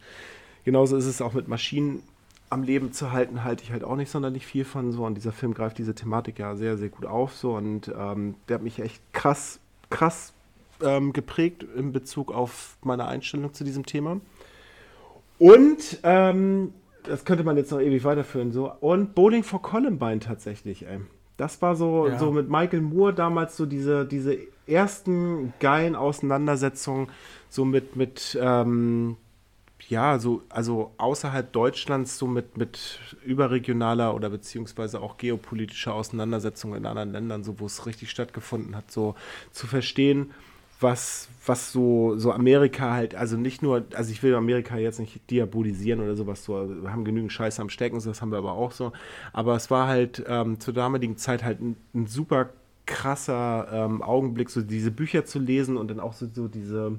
[0.65, 2.03] genauso ist es auch mit Maschinen
[2.49, 5.05] am Leben zu halten, halte ich halt auch nicht sonderlich viel von so.
[5.05, 7.35] Und dieser Film greift diese Thematik ja sehr, sehr gut auf.
[7.35, 10.33] So und ähm, der hat mich echt krass, krass
[10.81, 14.19] ähm, geprägt in Bezug auf meine Einstellung zu diesem Thema.
[15.37, 16.73] Und ähm,
[17.03, 18.51] das könnte man jetzt noch ewig weiterführen.
[18.51, 18.71] So.
[18.81, 20.99] Und Bowling for Columbine tatsächlich, ey.
[21.37, 22.19] Das war so, Ja.
[22.19, 24.37] so mit Michael Moore damals so diese, diese
[24.67, 27.07] ersten geilen Auseinandersetzungen,
[27.49, 29.15] so mit, mit ähm,
[29.87, 36.85] ja, so, also außerhalb Deutschlands so mit, mit überregionaler oder beziehungsweise auch geopolitischer Auseinandersetzung in
[36.85, 39.15] anderen Ländern, so wo es richtig stattgefunden hat, so
[39.51, 40.31] zu verstehen,
[40.81, 45.29] was, was so, so Amerika halt, also nicht nur, also ich will Amerika jetzt nicht
[45.29, 48.53] diabolisieren oder sowas, so, also wir haben genügend Scheiße am Stecken, das haben wir aber
[48.53, 48.93] auch so,
[49.33, 52.49] aber es war halt ähm, zur damaligen Zeit halt ein, ein super
[52.85, 56.97] krasser ähm, Augenblick, so diese Bücher zu lesen und dann auch so, so diese,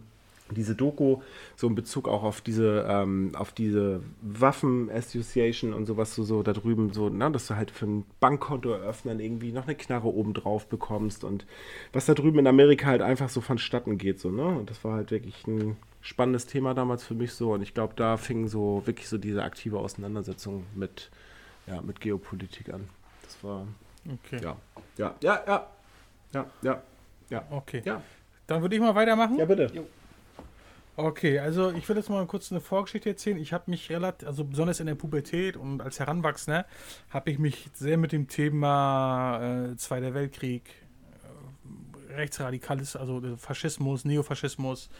[0.55, 1.21] diese Doku,
[1.57, 6.43] so in Bezug auch auf diese, ähm, auf diese Waffen Association und sowas, so, so
[6.43, 10.09] da drüben, so, na, dass du halt für ein Bankkonto eröffnen irgendwie noch eine Knarre
[10.09, 11.47] oben drauf bekommst und
[11.93, 14.45] was da drüben in Amerika halt einfach so vonstatten geht, so, ne?
[14.47, 17.93] Und das war halt wirklich ein spannendes Thema damals für mich so und ich glaube,
[17.97, 21.11] da fing so wirklich so diese aktive Auseinandersetzung mit,
[21.67, 22.89] ja, mit Geopolitik an.
[23.23, 23.67] Das war,
[24.25, 24.41] Okay.
[24.43, 24.57] ja,
[24.97, 25.67] ja, ja, ja,
[26.33, 26.83] ja, ja,
[27.29, 27.83] ja, Okay.
[27.85, 28.03] ja,
[28.47, 29.37] Dann würde ich mal weitermachen.
[29.39, 29.71] ja, bitte.
[31.03, 33.39] Okay, also ich will jetzt mal kurz eine Vorgeschichte erzählen.
[33.39, 36.67] Ich habe mich relativ, also besonders in der Pubertät und als Heranwachsender,
[37.09, 40.71] habe ich mich sehr mit dem Thema äh, Zweiter Weltkrieg,
[42.11, 44.91] äh, rechtsradikales, also äh, Faschismus, Neofaschismus,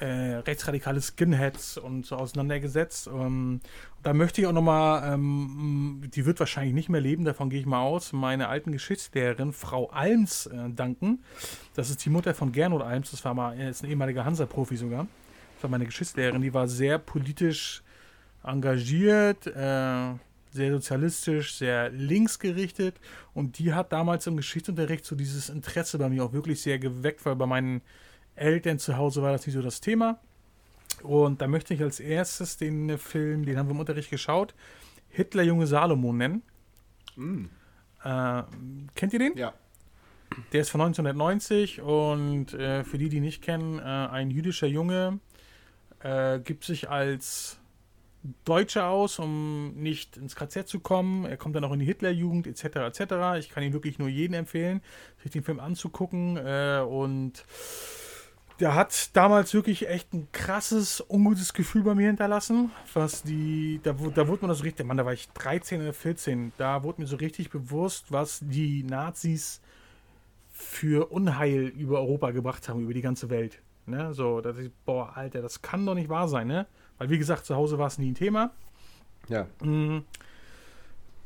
[0.00, 3.08] äh, rechtsradikale Skinheads und so auseinandergesetzt.
[3.08, 3.60] Ähm,
[4.02, 7.66] da möchte ich auch nochmal, ähm, die wird wahrscheinlich nicht mehr leben, davon gehe ich
[7.66, 11.22] mal aus, meine alten Geschichtslehrerin, Frau Alms, äh, danken.
[11.74, 15.06] Das ist die Mutter von Gernot Alms, das war mal, ist ein ehemaliger Hansa-Profi sogar.
[15.54, 17.82] Das war meine Geschichtslehrerin, die war sehr politisch
[18.44, 20.12] engagiert, äh,
[20.52, 22.96] sehr sozialistisch, sehr linksgerichtet
[23.34, 27.24] und die hat damals im Geschichtsunterricht so dieses Interesse bei mir auch wirklich sehr geweckt,
[27.24, 27.82] weil bei meinen
[28.36, 30.20] Eltern zu Hause war das nicht so das Thema.
[31.02, 34.54] Und da möchte ich als erstes den Film, den haben wir im Unterricht geschaut,
[35.08, 36.42] Hitler Junge Salomon nennen.
[38.04, 38.42] Äh,
[38.94, 39.36] kennt ihr den?
[39.36, 39.52] Ja.
[40.52, 45.20] Der ist von 1990 und äh, für die, die nicht kennen, äh, ein jüdischer Junge
[46.00, 47.58] äh, gibt sich als
[48.44, 51.24] Deutscher aus, um nicht ins KZ zu kommen.
[51.24, 52.64] Er kommt dann auch in die Hitlerjugend etc.
[52.76, 53.38] etc.
[53.38, 54.82] Ich kann ihn wirklich nur jedem empfehlen,
[55.22, 57.44] sich den Film anzugucken äh, und
[58.60, 62.70] der hat damals wirklich echt ein krasses, ungutes Gefühl bei mir hinterlassen.
[62.94, 66.52] Was die, da, da wurde mir das richtig, Mann, da war ich 13 oder 14,
[66.56, 69.60] da wurde mir so richtig bewusst, was die Nazis
[70.52, 73.60] für Unheil über Europa gebracht haben, über die ganze Welt.
[73.84, 74.14] Ne?
[74.14, 76.66] So, dass ich, boah, Alter, das kann doch nicht wahr sein, ne?
[76.98, 78.52] Weil, wie gesagt, zu Hause war es nie ein Thema.
[79.28, 79.46] Ja.
[79.62, 80.04] Mm,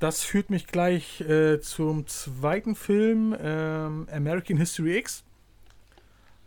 [0.01, 5.23] Das führt mich gleich äh, zum zweiten Film, ähm, American History X.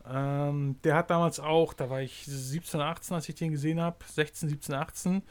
[0.09, 3.97] Ähm, der hat damals auch, da war ich 17, 18, als ich den gesehen habe,
[4.05, 5.23] 16, 17, 18.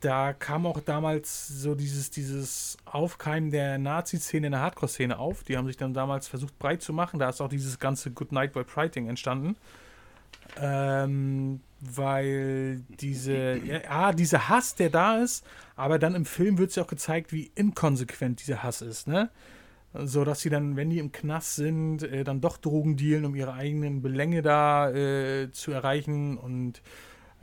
[0.00, 5.44] Da kam auch damals so dieses, dieses Aufkeimen der Nazi-Szene in der Hardcore-Szene auf.
[5.44, 7.18] Die haben sich dann damals versucht breit zu machen.
[7.18, 9.56] Da ist auch dieses ganze Good Night Boy Priting entstanden.
[10.60, 15.44] Ähm, weil diese, ja, ah, dieser Hass, der da ist,
[15.76, 19.30] aber dann im Film wird es ja auch gezeigt, wie inkonsequent dieser Hass ist, ne?
[19.96, 23.34] So dass sie dann, wenn die im Knast sind, äh, dann doch Drogen dealen, um
[23.34, 26.82] ihre eigenen Belänge da äh, zu erreichen und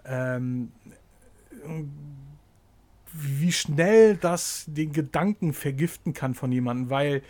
[0.06, 0.72] ähm,
[3.14, 7.22] wie schnell das den Gedanken vergiften kann von jemandem, weil,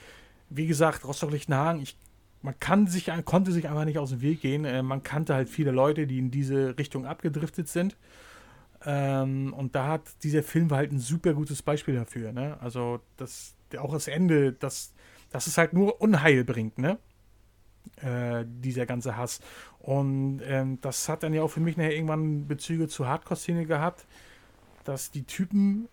[0.49, 1.97] wie gesagt, Rostock-Lichtenhagen, ich
[2.43, 4.65] man kann sich, konnte sich einfach nicht aus dem Weg gehen.
[4.65, 7.97] Äh, man kannte halt viele Leute, die in diese Richtung abgedriftet sind.
[8.83, 12.31] Ähm, und da hat dieser Film halt ein super gutes Beispiel dafür.
[12.31, 12.57] Ne?
[12.59, 14.93] Also das, auch das Ende, das,
[15.31, 16.97] dass es halt nur Unheil bringt, ne?
[17.97, 19.39] Äh, dieser ganze Hass.
[19.79, 24.05] Und ähm, das hat dann ja auch für mich nachher irgendwann Bezüge zur Hardcore-Szene gehabt,
[24.83, 25.87] dass die Typen,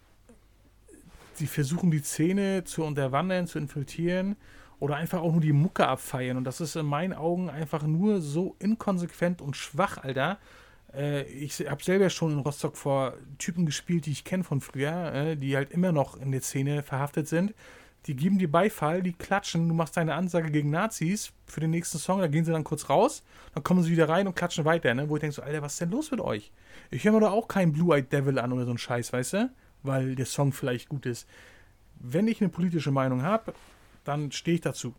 [1.38, 4.36] die versuchen die Szene zu unterwandern, zu infiltrieren
[4.80, 6.36] oder einfach auch nur die Mucke abfeiern.
[6.36, 10.38] Und das ist in meinen Augen einfach nur so inkonsequent und schwach, Alter.
[10.94, 15.12] Äh, ich habe selber schon in Rostock vor Typen gespielt, die ich kenne von früher,
[15.12, 17.54] äh, die halt immer noch in der Szene verhaftet sind.
[18.06, 21.98] Die geben dir Beifall, die klatschen, du machst deine Ansage gegen Nazis für den nächsten
[21.98, 23.22] Song, da gehen sie dann kurz raus,
[23.54, 25.08] dann kommen sie wieder rein und klatschen weiter, ne?
[25.08, 26.52] Wo ich denke so, Alter, was ist denn los mit euch?
[26.90, 29.50] Ich höre mir doch auch keinen Blue-Eyed Devil an oder so einen Scheiß, weißt du?
[29.82, 31.28] Weil der Song vielleicht gut ist.
[32.00, 33.52] Wenn ich eine politische Meinung habe,
[34.04, 34.94] dann stehe ich dazu.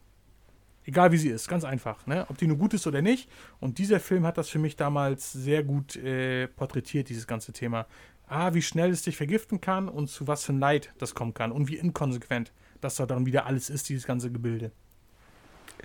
[0.85, 2.05] Egal wie sie ist, ganz einfach.
[2.07, 2.25] Ne?
[2.29, 3.29] Ob die nur gut ist oder nicht.
[3.59, 7.85] Und dieser Film hat das für mich damals sehr gut äh, porträtiert, dieses ganze Thema.
[8.27, 11.33] Ah, wie schnell es dich vergiften kann und zu was für ein Leid das kommen
[11.33, 11.51] kann.
[11.51, 12.51] Und wie inkonsequent
[12.82, 14.71] das da dann wieder alles ist, dieses ganze Gebilde.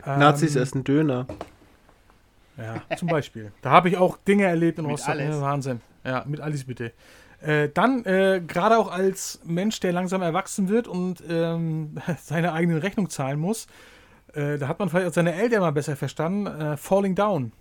[0.04, 1.26] Nazis Ähm, essen Döner.
[2.56, 3.52] Ja, zum Beispiel.
[3.62, 5.10] Da habe ich auch Dinge erlebt in Mit Rostock.
[5.10, 5.36] alles.
[5.36, 5.40] Ne?
[5.42, 5.80] Wahnsinn.
[6.04, 6.92] Ja, mit alles bitte.
[7.40, 12.82] Äh, dann, äh, gerade auch als Mensch, der langsam erwachsen wird und ähm, seine eigene
[12.82, 13.66] Rechnung zahlen muss,
[14.34, 16.46] äh, da hat man vielleicht auch seine Eltern mal besser verstanden.
[16.46, 17.52] Äh, Falling Down.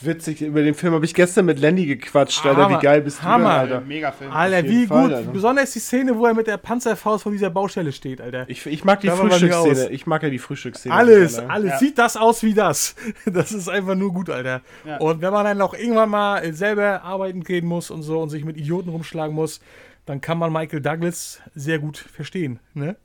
[0.00, 2.70] Witzig, über den Film habe ich gestern mit Lenny gequatscht, Alter.
[2.70, 3.44] Wie geil bist Hammer.
[3.44, 3.80] du, Äh, Alter.
[3.82, 4.32] mega Film.
[4.32, 5.12] Alter, wie Fall, gut.
[5.12, 5.30] Alter.
[5.30, 8.44] Besonders die Szene, wo er mit der Panzerfaust vor dieser Baustelle steht, Alter.
[8.48, 9.90] Ich, ich mag die Frühstücksszene.
[9.90, 10.94] Ich mag ja die Frühstücksszene.
[10.94, 11.50] Alles, Alter.
[11.52, 11.70] alles.
[11.72, 11.78] Ja.
[11.78, 12.96] Sieht das aus wie das?
[13.26, 14.62] Das ist einfach nur gut, Alter.
[14.84, 14.96] Ja.
[14.98, 18.44] Und wenn man dann auch irgendwann mal selber arbeiten gehen muss und so und sich
[18.44, 19.60] mit Idioten rumschlagen muss,
[20.06, 22.58] dann kann man Michael Douglas sehr gut verstehen.
[22.74, 22.96] Ne?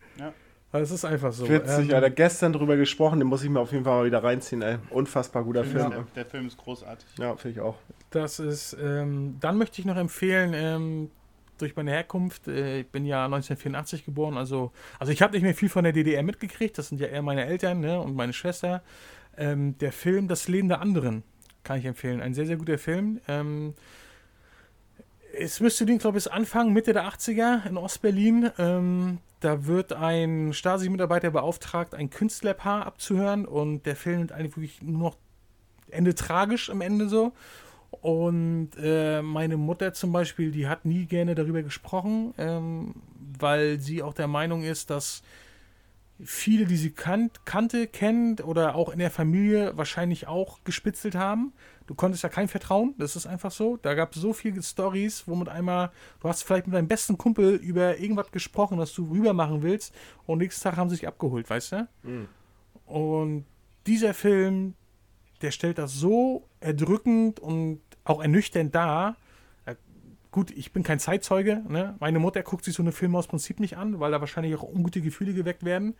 [0.74, 1.48] Es ist einfach so.
[1.48, 2.10] Witzig, Ähm, Alter.
[2.10, 4.78] Gestern drüber gesprochen, den muss ich mir auf jeden Fall mal wieder reinziehen, ey.
[4.90, 5.90] Unfassbar guter Film.
[5.90, 7.08] Der, der Film ist großartig.
[7.18, 7.76] Ja, finde ich auch.
[8.10, 11.10] Das ist, ähm, dann möchte ich noch empfehlen, ähm,
[11.58, 15.56] durch meine Herkunft, äh, ich bin ja 1984 geboren, also, also ich habe nicht mehr
[15.56, 18.84] viel von der DDR mitgekriegt, das sind ja eher meine Eltern ne, und meine Schwester.
[19.38, 21.24] Ähm, der Film Das Leben der anderen
[21.64, 22.22] kann ich empfehlen.
[22.22, 23.20] Ein sehr, sehr guter Film.
[23.28, 23.74] Ähm,
[25.38, 28.52] es müsste den, glaube ich, anfangen, Mitte der 80er in Ostberlin.
[29.40, 35.00] Da wird ein Stasi-Mitarbeiter beauftragt, ein Künstlerpaar abzuhören und der Film ist eigentlich wirklich nur
[35.00, 35.18] noch
[35.90, 37.34] Ende tragisch am Ende so.
[37.90, 42.96] Und äh, meine Mutter zum Beispiel, die hat nie gerne darüber gesprochen, ähm,
[43.40, 45.24] weil sie auch der Meinung ist, dass
[46.24, 51.54] viele, die sie kannt, kannte, kennt oder auch in der Familie wahrscheinlich auch gespitzelt haben.
[51.88, 53.78] Du konntest ja kein Vertrauen, das ist einfach so.
[53.78, 57.18] Da gab es so viele Stories, wo mit einmal, du hast vielleicht mit deinem besten
[57.18, 61.08] Kumpel über irgendwas gesprochen, was du rüber machen willst und nächsten Tag haben sie sich
[61.08, 61.88] abgeholt, weißt du?
[62.86, 63.46] Und
[63.86, 64.76] dieser Film,
[65.42, 69.16] der stellt das so erdrückend und auch ernüchternd dar.
[69.66, 69.76] Äh,
[70.32, 71.64] Gut, ich bin kein Zeitzeuge.
[71.68, 71.96] Ne?
[72.00, 74.64] Meine Mutter guckt sich so eine Filme aus Prinzip nicht an, weil da wahrscheinlich auch
[74.64, 75.96] ungute Gefühle geweckt werden.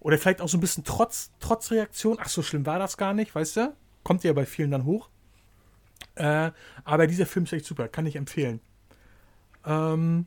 [0.00, 2.16] Oder vielleicht auch so ein bisschen Trotz, Trotzreaktion.
[2.20, 3.76] Ach, so schlimm war das gar nicht, weißt du?
[4.02, 5.08] Kommt ja bei vielen dann hoch.
[6.14, 6.50] Äh,
[6.84, 8.60] aber dieser Film ist echt super, kann ich empfehlen.
[9.64, 10.26] Ähm,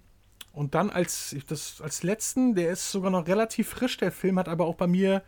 [0.51, 4.47] und dann als, das, als letzten, der ist sogar noch relativ frisch, der Film, hat
[4.47, 5.23] aber auch bei mir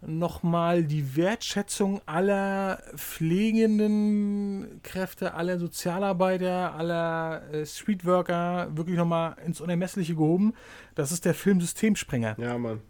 [0.00, 10.14] nochmal die Wertschätzung aller pflegenden Kräfte, aller Sozialarbeiter, aller äh, Streetworker wirklich nochmal ins Unermessliche
[10.14, 10.54] gehoben.
[10.94, 12.36] Das ist der Film Systemsprenger.
[12.38, 12.80] Ja, Mann.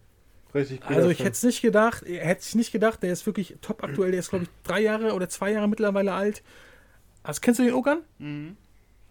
[0.54, 3.56] Richtig guter Also ich hätte es nicht gedacht, hätte ich nicht gedacht, der ist wirklich
[3.60, 6.42] top aktuell, der ist glaube ich drei Jahre oder zwei Jahre mittlerweile alt.
[7.22, 7.98] Also kennst du den Ogan?
[8.18, 8.56] Mhm.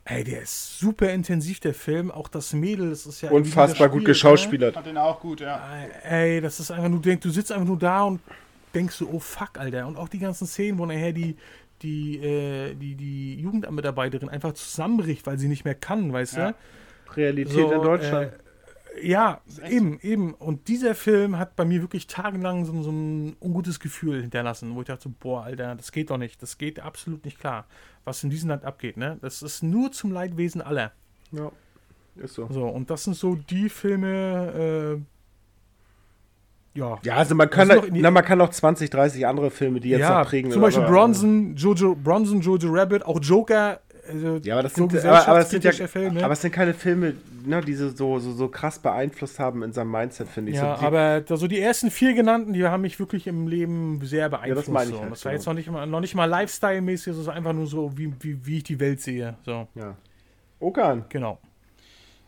[0.06, 2.12] Ey, der ist super intensiv, der Film.
[2.12, 3.30] Auch das Mädel, das ist ja.
[3.30, 4.74] Unfassbar gut geschauspielert.
[4.74, 5.58] Fand den auch gut, ja.
[5.58, 6.04] Ne?
[6.04, 8.22] Ey, das ist einfach nur, du denkst, du sitzt einfach nur da und
[8.74, 9.86] denkst so, oh fuck, Alter.
[9.86, 11.36] Und auch die ganzen Szenen, wo nachher die,
[11.82, 16.52] die, äh, die, die Jugendamtmitarbeiterin einfach zusammenbricht, weil sie nicht mehr kann, weißt Ja.
[16.52, 17.16] du?
[17.18, 18.32] Realität So, in Deutschland.
[18.32, 18.38] Äh,
[19.02, 20.34] ja, echt eben, eben.
[20.34, 24.82] Und dieser Film hat bei mir wirklich tagelang so, so ein ungutes Gefühl hinterlassen, wo
[24.82, 26.42] ich dachte, so, boah, Alter, das geht doch nicht.
[26.42, 27.66] Das geht absolut nicht klar,
[28.06, 28.98] was in diesem Land abgeht.
[28.98, 29.18] Ne?
[29.22, 30.92] Das ist nur zum Leidwesen aller.
[31.32, 31.52] ja,
[32.18, 32.48] ist so.
[32.52, 34.98] So, und das sind so die Filme,
[36.76, 36.98] äh, ja.
[37.04, 39.90] Ja, also man kann, in die- na, man kann auch 20, 30 andere Filme, die
[39.90, 40.52] jetzt ja, noch prägen.
[40.52, 43.80] zum Beispiel aber- Bronson, Jojo, Bronson, Jojo Rabbit, auch Joker.
[44.08, 46.24] Also Ja, aber das so sind, aber, aber, es sind ja, gesellschaftskritischer Film, ne?
[46.24, 49.92] aber es sind keine Filme, ne, die so, so, so, krass beeinflusst haben in seinem
[49.92, 50.58] Mindset, finde ich.
[50.58, 54.00] Ja, so, die, aber so die ersten vier genannten, die haben mich wirklich im Leben
[54.04, 54.70] sehr beeinflusst.
[54.70, 55.02] meine ich so.
[55.02, 55.36] halt, das war so.
[55.36, 58.46] jetzt noch nicht mal, noch nicht mal Lifestyle-mäßig, es ist einfach nur so, wie, wie,
[58.46, 59.36] wie ich die Welt sehe.
[59.46, 59.96] So, ja.
[60.60, 61.06] Okan.
[61.10, 61.40] genau.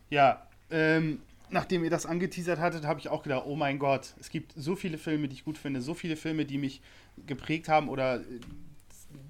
[0.10, 1.20] Ja, ähm,
[1.50, 4.76] nachdem ihr das angeteasert hattet, habe ich auch gedacht, oh mein Gott, es gibt so
[4.76, 6.82] viele Filme, die ich gut finde, so viele Filme, die mich
[7.26, 8.22] geprägt haben oder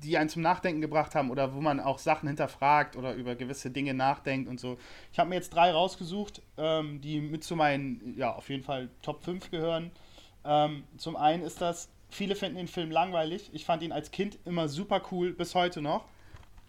[0.03, 3.69] die einen zum Nachdenken gebracht haben oder wo man auch Sachen hinterfragt oder über gewisse
[3.71, 4.77] Dinge nachdenkt und so.
[5.11, 8.89] Ich habe mir jetzt drei rausgesucht, ähm, die mit zu meinen, ja, auf jeden Fall
[9.01, 9.91] Top 5 gehören.
[10.45, 13.49] Ähm, zum einen ist das, viele finden den Film langweilig.
[13.53, 16.05] Ich fand ihn als Kind immer super cool, bis heute noch.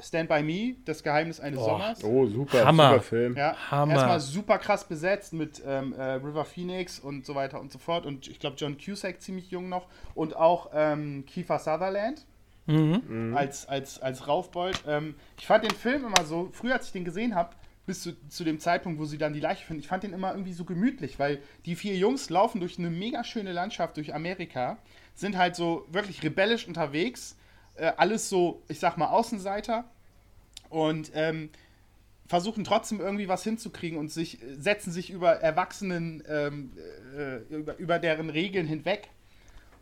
[0.03, 2.03] Stand by Me, das Geheimnis eines Oh, Sommers.
[2.05, 2.89] Oh, super, Hammer.
[2.93, 3.37] super Film.
[3.37, 3.93] Ja, Hammer.
[3.93, 8.07] erstmal super krass besetzt mit ähm, äh, River Phoenix und so weiter und so fort.
[8.07, 9.87] Und ich glaube, John Cusack ziemlich jung noch.
[10.15, 12.25] Und auch ähm, Kiefer Sutherland
[12.67, 13.35] Mhm.
[13.37, 14.85] als, als, als Raufbold.
[14.87, 17.55] Ähm, ich fand den Film immer so, früher als ich den gesehen habe,
[17.87, 20.31] bis zu, zu dem Zeitpunkt, wo sie dann die Leiche finden, ich fand den immer
[20.31, 24.79] irgendwie so gemütlich, weil die vier Jungs laufen durch eine mega schöne Landschaft durch Amerika,
[25.15, 27.37] sind halt so wirklich rebellisch unterwegs,
[27.75, 29.85] äh, alles so, ich sag mal, Außenseiter
[30.69, 31.51] und ähm,
[32.27, 36.73] versuchen trotzdem irgendwie was hinzukriegen und sich setzen sich über Erwachsenen, ähm,
[37.17, 39.09] äh, über, über deren Regeln hinweg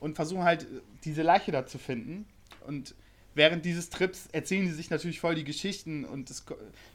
[0.00, 0.66] und versuchen halt
[1.04, 2.24] diese Leiche da zu finden.
[2.66, 2.94] Und
[3.34, 6.44] während dieses Trips erzählen die sich natürlich voll die Geschichten und das,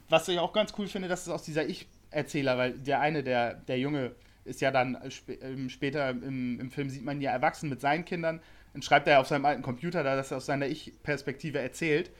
[0.08, 3.54] was ich auch ganz cool finde, das ist aus dieser Ich-Erzähler, weil der eine, der,
[3.54, 7.70] der Junge, ist ja dann sp ähm, später im, im Film sieht man ja erwachsen
[7.70, 8.40] mit seinen Kindern,
[8.74, 12.10] dann schreibt er auf seinem alten Computer da, dass er aus seiner Ich-Perspektive erzählt.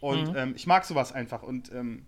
[0.00, 1.42] Und ähm, ich mag sowas einfach.
[1.42, 2.06] Und ähm,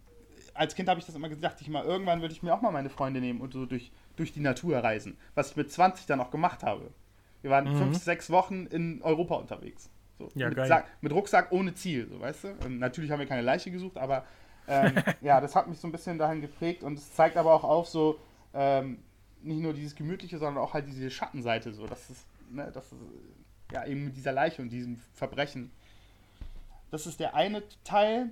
[0.55, 2.71] als Kind habe ich das immer gesagt, ich mal, irgendwann würde ich mir auch mal
[2.71, 5.19] meine Freunde nehmen und so durch, durch die Natur reisen.
[5.35, 6.91] Was ich mit 20 dann auch gemacht habe.
[7.43, 9.91] Wir waren fünf, sechs Wochen in Europa unterwegs.
[10.19, 10.69] So, Ja, mit, geil.
[10.69, 12.49] Sack, mit Rucksack ohne Ziel, so weißt du.
[12.65, 14.25] Ähm, natürlich haben wir keine Leiche gesucht, aber
[14.69, 17.65] ähm, ja, das hat mich so ein bisschen dahin geprägt und es zeigt aber auch
[17.65, 18.19] auf so
[18.55, 18.99] ähm,
[19.43, 23.01] nicht nur dieses Gemütliche, sondern auch halt diese Schattenseite, so dass es, ne, das ist,
[23.73, 25.71] ja eben mit dieser Leiche und diesem Verbrechen.
[26.91, 28.31] Das ist der eine Teil.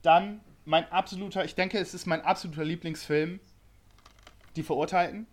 [0.00, 3.38] Dann mein absoluter, ich denke, es ist mein absoluter Lieblingsfilm,
[4.56, 5.26] Die Verurteilten.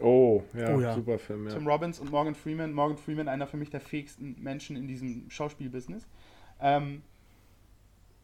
[0.00, 0.94] Oh, ja, Oh, ja.
[0.94, 1.54] super Film, ja.
[1.54, 2.72] Tim Robbins und Morgan Freeman.
[2.72, 6.06] Morgan Freeman, einer für mich der fähigsten Menschen in diesem Schauspielbusiness.
[6.60, 7.02] Ähm,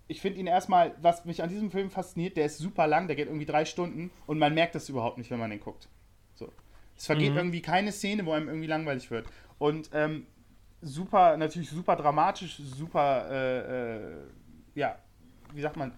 [0.08, 3.16] ich finde ihn erstmal, was mich an diesem Film fasziniert, der ist super lang, der
[3.16, 5.88] geht irgendwie drei Stunden und man merkt das überhaupt nicht, wenn man den guckt.
[6.34, 6.52] So.
[6.96, 7.38] Es vergeht Mhm.
[7.38, 9.26] irgendwie keine Szene, wo einem irgendwie langweilig wird.
[9.58, 10.26] Und ähm,
[10.80, 14.16] super, natürlich super dramatisch, super, äh, äh,
[14.74, 14.96] ja,
[15.52, 15.92] wie sagt man,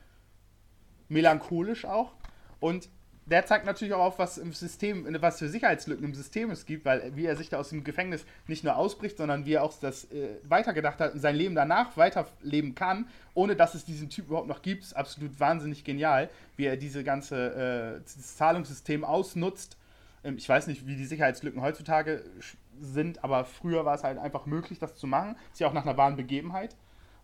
[1.09, 2.13] melancholisch auch.
[2.61, 2.89] Und
[3.31, 6.85] der zeigt natürlich auch auf, was im System, was für Sicherheitslücken im System es gibt,
[6.85, 9.73] weil wie er sich da aus dem Gefängnis nicht nur ausbricht, sondern wie er auch
[9.79, 14.29] das äh, weitergedacht hat und sein Leben danach weiterleben kann, ohne dass es diesen Typ
[14.29, 19.77] überhaupt noch gibt, ist absolut wahnsinnig genial, wie er diese ganze äh, Zahlungssystem ausnutzt.
[20.25, 22.25] Ähm, ich weiß nicht, wie die Sicherheitslücken heutzutage
[22.81, 25.37] sind, aber früher war es halt einfach möglich, das zu machen.
[25.53, 26.77] Ist ja auch nach einer wahren Begebenheit.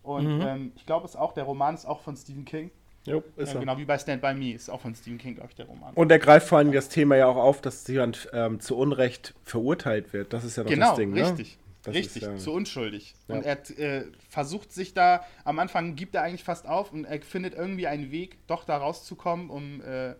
[0.03, 2.69] Und ähm, ich glaube, es auch, der Roman ist auch von Stephen King.
[3.05, 3.59] Jo, ist er.
[3.59, 5.93] genau wie bei Stand By Me ist auch von Stephen King, glaube ich, der Roman.
[5.93, 9.33] Und er greift vor allem das Thema ja auch auf, dass jemand ähm, zu Unrecht
[9.43, 10.33] verurteilt wird.
[10.33, 11.21] Das ist ja doch genau, das Ding, ne?
[11.21, 11.57] richtig.
[11.83, 13.13] Das richtig, ist, ja- zu unschuldig.
[13.27, 13.35] Ja.
[13.35, 17.21] Und er äh, versucht sich da, am Anfang gibt er eigentlich fast auf und er
[17.21, 20.15] findet irgendwie einen Weg, doch da rauszukommen, um äh,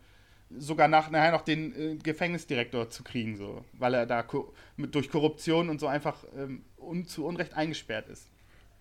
[0.56, 4.94] sogar nach, nachher noch den äh, Gefängnisdirektor zu kriegen, so, weil er da ko mit,
[4.94, 8.30] durch Korruption und so einfach ähm, un zu Unrecht eingesperrt ist.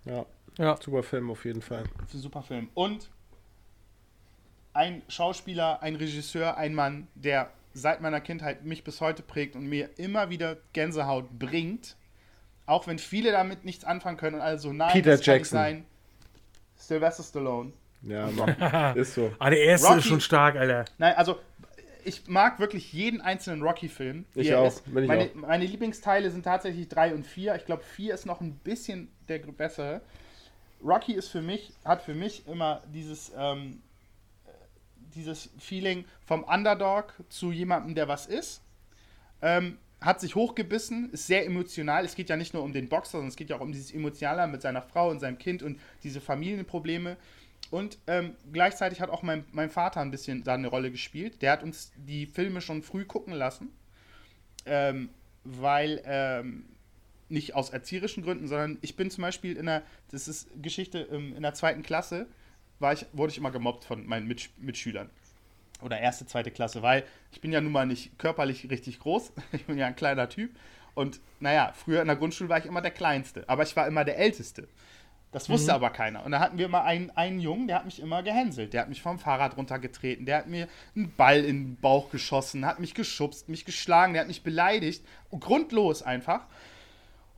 [0.05, 0.27] Ja,
[0.59, 0.77] Ja.
[0.79, 1.85] super Film auf jeden Fall.
[2.13, 2.69] Super Film.
[2.75, 3.09] Und
[4.75, 9.67] ein Schauspieler, ein Regisseur, ein Mann, der seit meiner Kindheit mich bis heute prägt und
[9.67, 11.97] mir immer wieder Gänsehaut bringt,
[12.67, 15.43] auch wenn viele damit nichts anfangen können und alle so, nein, Peter das kann nicht
[15.51, 15.59] Jackson.
[15.59, 15.85] sein.
[16.77, 17.73] Sylvester Stallone.
[18.03, 18.95] Ja, Mann.
[18.97, 19.33] ist so.
[19.39, 20.85] Ah, der erste Rocky- ist schon stark, Alter.
[20.99, 21.39] Nein, also
[22.05, 24.27] ich mag wirklich jeden einzelnen Rocky-Film.
[24.35, 24.85] Ich auch, ist.
[24.93, 25.35] bin ich meine, auch.
[25.35, 27.55] meine Lieblingsteile sind tatsächlich 3 und 4.
[27.57, 30.03] Ich glaube, 4 ist noch ein bisschen der bessere.
[30.85, 33.84] Rocky ist für mich, hat für mich immer dieses, ähm, äh,
[35.15, 38.63] dieses Feeling vom Underdog zu jemandem, der was ist.
[39.43, 42.05] Ähm, hat sich hochgebissen, ist sehr emotional.
[42.05, 43.93] Es geht ja nicht nur um den Boxer, sondern es geht ja auch um dieses
[43.93, 47.17] Emotionale mit seiner Frau und seinem Kind und diese Familienprobleme.
[47.71, 51.41] Und ähm, gleichzeitig hat auch mein, mein Vater ein bisschen da eine Rolle gespielt.
[51.41, 53.71] Der hat uns die Filme schon früh gucken lassen,
[54.67, 55.09] ähm,
[55.45, 56.67] weil ähm,
[57.31, 61.35] nicht aus erzieherischen Gründen, sondern ich bin zum Beispiel in der, das ist Geschichte, ähm,
[61.35, 62.27] in der zweiten Klasse
[62.85, 65.11] war ich, wurde ich immer gemobbt von meinen Mitsch Mitschülern.
[65.83, 67.03] Oder erste, zweite Klasse, weil
[67.33, 69.33] ich bin ja nun mal nicht körperlich richtig groß.
[69.53, 70.55] Ich bin ja ein kleiner Typ.
[70.95, 74.05] Und naja, früher in der Grundschule war ich immer der Kleinste, aber ich war immer
[74.05, 74.69] der Älteste.
[75.33, 76.25] Das wusste aber keiner.
[76.25, 78.73] Und da hatten wir immer einen, einen Jungen, der hat mich immer gehänselt.
[78.73, 82.65] Der hat mich vom Fahrrad runtergetreten, der hat mir einen Ball in den Bauch geschossen,
[82.65, 85.05] hat mich geschubst, mich geschlagen, der hat mich beleidigt.
[85.41, 86.47] Grundlos einfach.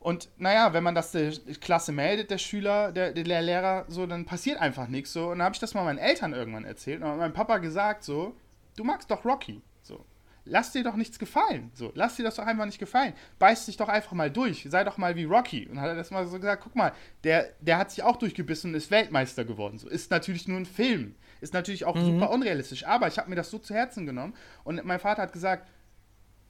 [0.07, 4.25] Und naja, wenn man das der Klasse meldet, der Schüler, der, der Lehrer, so, dann
[4.25, 5.13] passiert einfach nichts.
[5.13, 5.31] So.
[5.31, 6.99] Und dann habe ich das mal meinen Eltern irgendwann erzählt.
[6.99, 8.37] Und dann hat mein Papa gesagt, so,
[8.77, 9.63] du magst doch Rocky.
[9.83, 10.05] So.
[10.45, 11.73] Lass dir doch nichts gefallen.
[11.75, 13.15] So, lass dir das doch einfach nicht gefallen.
[13.41, 14.65] Beiß dich doch einfach mal durch.
[14.71, 15.67] Sei doch mal wie Rocky.
[15.67, 16.93] Und dann hat er das mal so gesagt, guck mal,
[17.25, 19.79] der, der hat sich auch durchgebissen und ist Weltmeister geworden.
[19.79, 21.17] So, ist natürlich nur ein Film.
[21.41, 22.87] Ist natürlich auch super unrealistisch.
[22.87, 24.35] Aber ich habe mir das so zu Herzen genommen.
[24.63, 25.69] Und mein Vater hat gesagt,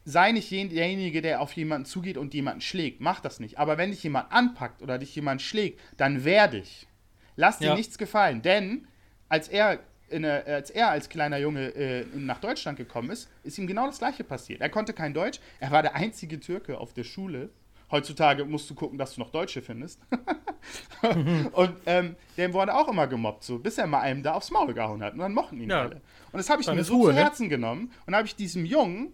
[0.08, 3.00] sei nicht jen- derjenige, der auf jemanden zugeht und jemanden schlägt.
[3.00, 3.58] Mach das nicht.
[3.58, 6.86] Aber wenn dich jemand anpackt oder dich jemand schlägt, dann wehr dich.
[7.34, 7.74] Lass dir Ja.
[7.74, 8.40] nichts gefallen.
[8.40, 8.86] Denn
[9.28, 13.58] als er, in eine, als er als kleiner Junge äh, nach Deutschland gekommen ist, ist
[13.58, 14.60] ihm genau das gleiche passiert.
[14.60, 15.40] Er konnte kein Deutsch.
[15.58, 17.50] Er war der einzige Türke auf der Schule.
[17.90, 20.00] Heutzutage musst du gucken, dass du noch Deutsche findest.
[21.52, 24.74] und ähm, der wurde auch immer gemobbt, so, bis er mal einem da aufs Maul
[24.74, 25.12] gehauen hat.
[25.14, 25.82] Und dann mochten ihn Ja.
[25.82, 25.96] alle.
[26.32, 27.22] Und das habe ich Dann mir so Ruhe, zu ne?
[27.22, 27.92] Herzen genommen.
[28.06, 29.12] Und habe ich diesem Jungen,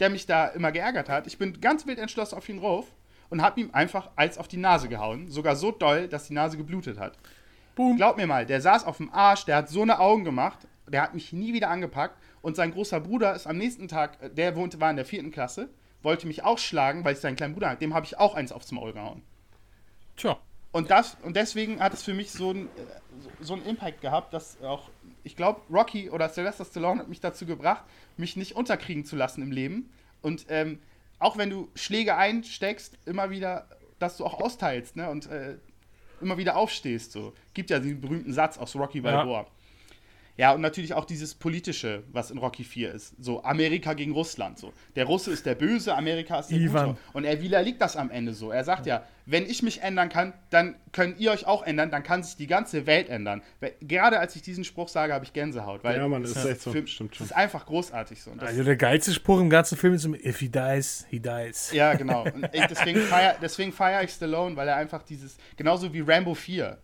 [0.00, 2.86] der mich da immer geärgert hat, ich bin ganz wild entschlossen auf ihn rauf
[3.30, 5.30] und habe ihm einfach als auf die Nase gehauen.
[5.30, 7.18] Sogar so doll, dass die Nase geblutet hat.
[7.74, 7.96] Boom.
[7.96, 11.02] Glaub mir mal, der saß auf dem Arsch, der hat so eine Augen gemacht, der
[11.02, 12.16] hat mich nie wieder angepackt.
[12.42, 15.30] Und sein großer Bruder ist am nächsten Tag, äh, der wohnte, war in der vierten
[15.30, 15.70] Klasse,
[16.02, 17.80] wollte mich auch schlagen, weil ich seinen kleinen Bruder hatte.
[17.80, 19.22] Dem habe ich auch eins aufs Maul gehauen.
[20.16, 20.38] Tja.
[20.70, 22.68] Und, das, und deswegen hat es für mich so einen
[23.20, 24.90] so so einen Impact gehabt, dass auch,
[25.24, 27.84] ich glaube, Rocky oder Sylvester Stallone hat mich dazu gebracht,
[28.16, 29.90] mich nicht unterkriegen zu lassen im Leben.
[30.22, 30.78] Und ähm,
[31.18, 33.66] auch wenn du Schläge einsteckst, immer wieder,
[33.98, 35.10] dass du auch austeilst ne?
[35.10, 35.56] und äh,
[36.20, 37.12] immer wieder aufstehst.
[37.12, 37.32] So.
[37.54, 39.40] Gibt ja den berühmten Satz aus Rocky Balboa.
[39.42, 39.46] Ja,
[40.52, 43.14] und natürlich auch dieses politische, was in Rocky 4 ist.
[43.22, 44.58] So Amerika gegen Russland.
[44.58, 44.72] So.
[44.96, 46.86] Der Russe ist der Böse, Amerika ist der Ivan.
[46.88, 46.98] Gute.
[47.12, 48.50] Und er widerlegt das am Ende so.
[48.50, 52.02] Er sagt ja, wenn ich mich ändern kann, dann könnt ihr euch auch ändern, dann
[52.02, 53.42] kann sich die ganze Welt ändern.
[53.60, 55.84] Weil- Gerade als ich diesen Spruch sage, habe ich Gänsehaut.
[55.84, 56.72] Weil Ja, Mann, das ist das echt so.
[56.72, 57.26] Für, Stimmt Das schon.
[57.26, 58.32] ist einfach großartig so.
[58.34, 61.70] Das, Also der geilste Spruch im ganzen Film ist, if he dies, he dies.
[61.72, 62.24] ja, genau.
[62.24, 66.76] Und deswegen feiere deswegen feier ich Stallone, weil er einfach dieses, genauso wie Rambo 4,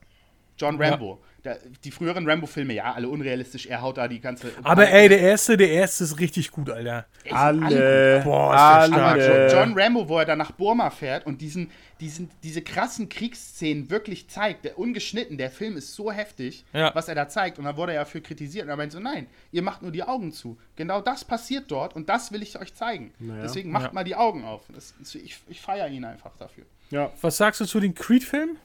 [0.61, 1.21] John Rambo.
[1.43, 4.53] Der, die früheren Rambo-Filme, ja, alle unrealistisch, er haut da die ganze.
[4.63, 7.07] Aber ey, der erste, der erste ist richtig gut, Alter.
[7.25, 7.65] Ey, alle.
[7.65, 8.21] Alle.
[8.25, 8.93] Boah, ist der stark.
[8.93, 9.49] Aber alle.
[9.49, 13.89] Jo- John Rambo, wo er dann nach Burma fährt und diesen, diesen, diese krassen Kriegsszenen
[13.91, 16.95] wirklich zeigt, der ungeschnitten, der Film ist so heftig, Ja.
[16.95, 17.59] was er da zeigt.
[17.59, 18.65] Und dann wurde er ja für kritisiert.
[18.65, 20.59] Und er meinte so, nein, ihr macht nur die Augen zu.
[20.77, 23.15] Genau das passiert dort und das will ich euch zeigen.
[23.19, 23.41] Naja.
[23.45, 23.93] Deswegen macht Ja.
[23.95, 24.65] mal die Augen auf.
[24.75, 26.65] Das, ich ich feiere ihn einfach dafür.
[26.91, 27.11] Ja.
[27.23, 28.59] Was sagst du zu den Creed-Filmen?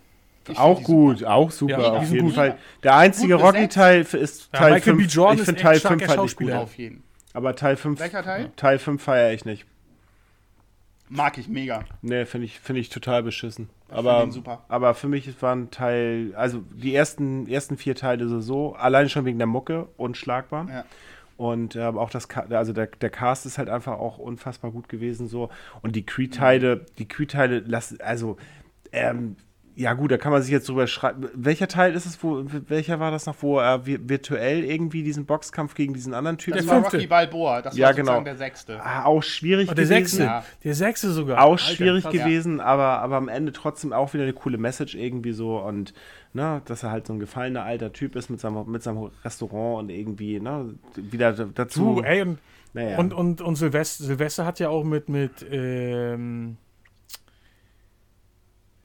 [0.47, 1.33] Ich Auch gut, super.
[1.33, 2.35] auch super, Ja, auf jeden gut.
[2.35, 2.57] Fall.
[2.83, 3.35] Der einzige.
[3.35, 5.01] Rocky-Teil ist Ja, Teil Michael B.
[5.03, 5.13] 5.
[5.13, 6.51] Jordan ich ist finde echt Teil starker 5 halt nicht gut.
[6.51, 7.03] Auf jeden.
[7.33, 8.51] Aber Teil 5, Welcher Teil?
[8.55, 9.65] Teil 5 feiere ich nicht.
[11.09, 11.83] Mag ich mega.
[12.01, 13.69] Nee, finde ich, find ich total beschissen.
[13.89, 14.27] Ich aber,
[14.67, 19.25] aber für mich war ein Teil, also die ersten, ersten vier Teile so, allein schon
[19.25, 20.67] wegen der Mucke unschlagbar.
[20.69, 20.85] Ja.
[21.37, 25.27] Und ähm, auch das, also der, der Cast ist halt einfach auch unfassbar gut gewesen
[25.27, 25.49] so.
[25.81, 28.37] Und die Creed-Teile, die Creed-Teile lassen, also,
[28.91, 29.35] ähm,
[29.75, 31.27] ja gut, da kann man sich jetzt drüber schreiben.
[31.33, 35.25] Welcher Teil ist es, wo, welcher war das noch, wo er vi- virtuell irgendwie diesen
[35.25, 36.97] Boxkampf gegen diesen anderen Typen Das Der war fünfte.
[36.97, 37.61] Rocky Balboa.
[37.61, 38.23] Das Ja, war sozusagen genau.
[38.23, 38.81] der sechste.
[38.81, 39.89] Ah, auch schwierig Oh, der gewesen.
[40.05, 40.23] sechste.
[40.23, 40.45] Ja.
[40.63, 41.43] Der sechste sogar.
[41.43, 42.13] Auch Alter, schwierig krass.
[42.13, 45.93] gewesen, aber, aber am Ende trotzdem auch wieder eine coole Message irgendwie so und
[46.33, 49.79] ne, dass er halt so ein gefallener alter Typ ist mit seinem, mit seinem Restaurant
[49.83, 51.95] und irgendwie ne, wieder dazu.
[51.95, 52.39] Du, ey, und,
[52.73, 52.97] naja.
[52.97, 56.57] und, und, und Silvester, Silvester hat ja auch mit, mit ähm,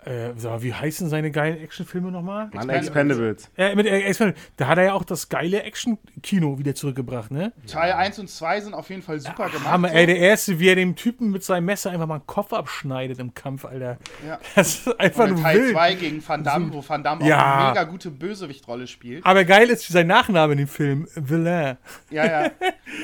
[0.05, 2.51] Äh, wie heißen seine geilen Actionfilme nochmal?
[2.55, 3.49] Mann, Expendables.
[3.49, 3.51] Expendables.
[3.57, 7.53] Äh, mit, äh, Expen- da hat er ja auch das geile Action-Kino wieder zurückgebracht, ne?
[7.67, 9.67] Teil 1 und 2 sind auf jeden Fall super gemacht.
[9.71, 12.53] Hammer, ey, der erste, wie er dem Typen mit seinem Messer einfach mal den Kopf
[12.53, 13.99] abschneidet im Kampf, Alter.
[14.27, 14.39] Ja.
[14.55, 15.73] Das ist einfach nur Teil wild.
[15.73, 17.39] 2 gegen Van Damme, wo Van Damme Ja.
[17.39, 19.25] auch eine mega gute Bösewichtrolle spielt.
[19.27, 21.77] Aber geil ist sein Nachname in dem Film, Villain.
[22.11, 22.51] Ja, ja.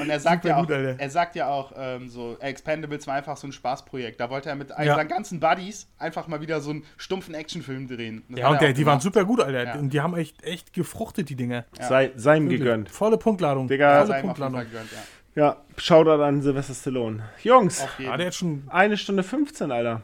[0.00, 0.94] Und er sagt Super ja auch, gut, Alter.
[0.98, 4.18] er sagt ja auch, ähm, so, Expendables war einfach so ein Spaßprojekt.
[4.20, 4.94] Da wollte er mit all Ja.
[4.96, 8.22] seinen ganzen Buddies einfach mal wieder so einen stumpfen Actionfilm drehen.
[8.28, 9.02] Das Ja, und er der, die waren gemacht.
[9.02, 9.64] super gut, Alter.
[9.64, 9.74] Ja.
[9.76, 11.64] Und die haben echt, echt gefruchtet, die Dinger.
[11.80, 12.60] Sei, sei ihm Wirklich.
[12.60, 12.90] gegönnt.
[12.90, 13.68] Volle Punktladung.
[13.68, 13.98] Digga.
[13.98, 14.54] Volle Sei ihm auf jeden Punktladung.
[14.56, 14.98] Fall gegönnt, ja.
[15.42, 17.22] Ja, Shoutout an Sylvester Stallone.
[17.42, 18.64] Jungs, Ja, der hat schon.
[18.68, 20.02] eine Stunde 15, Alter.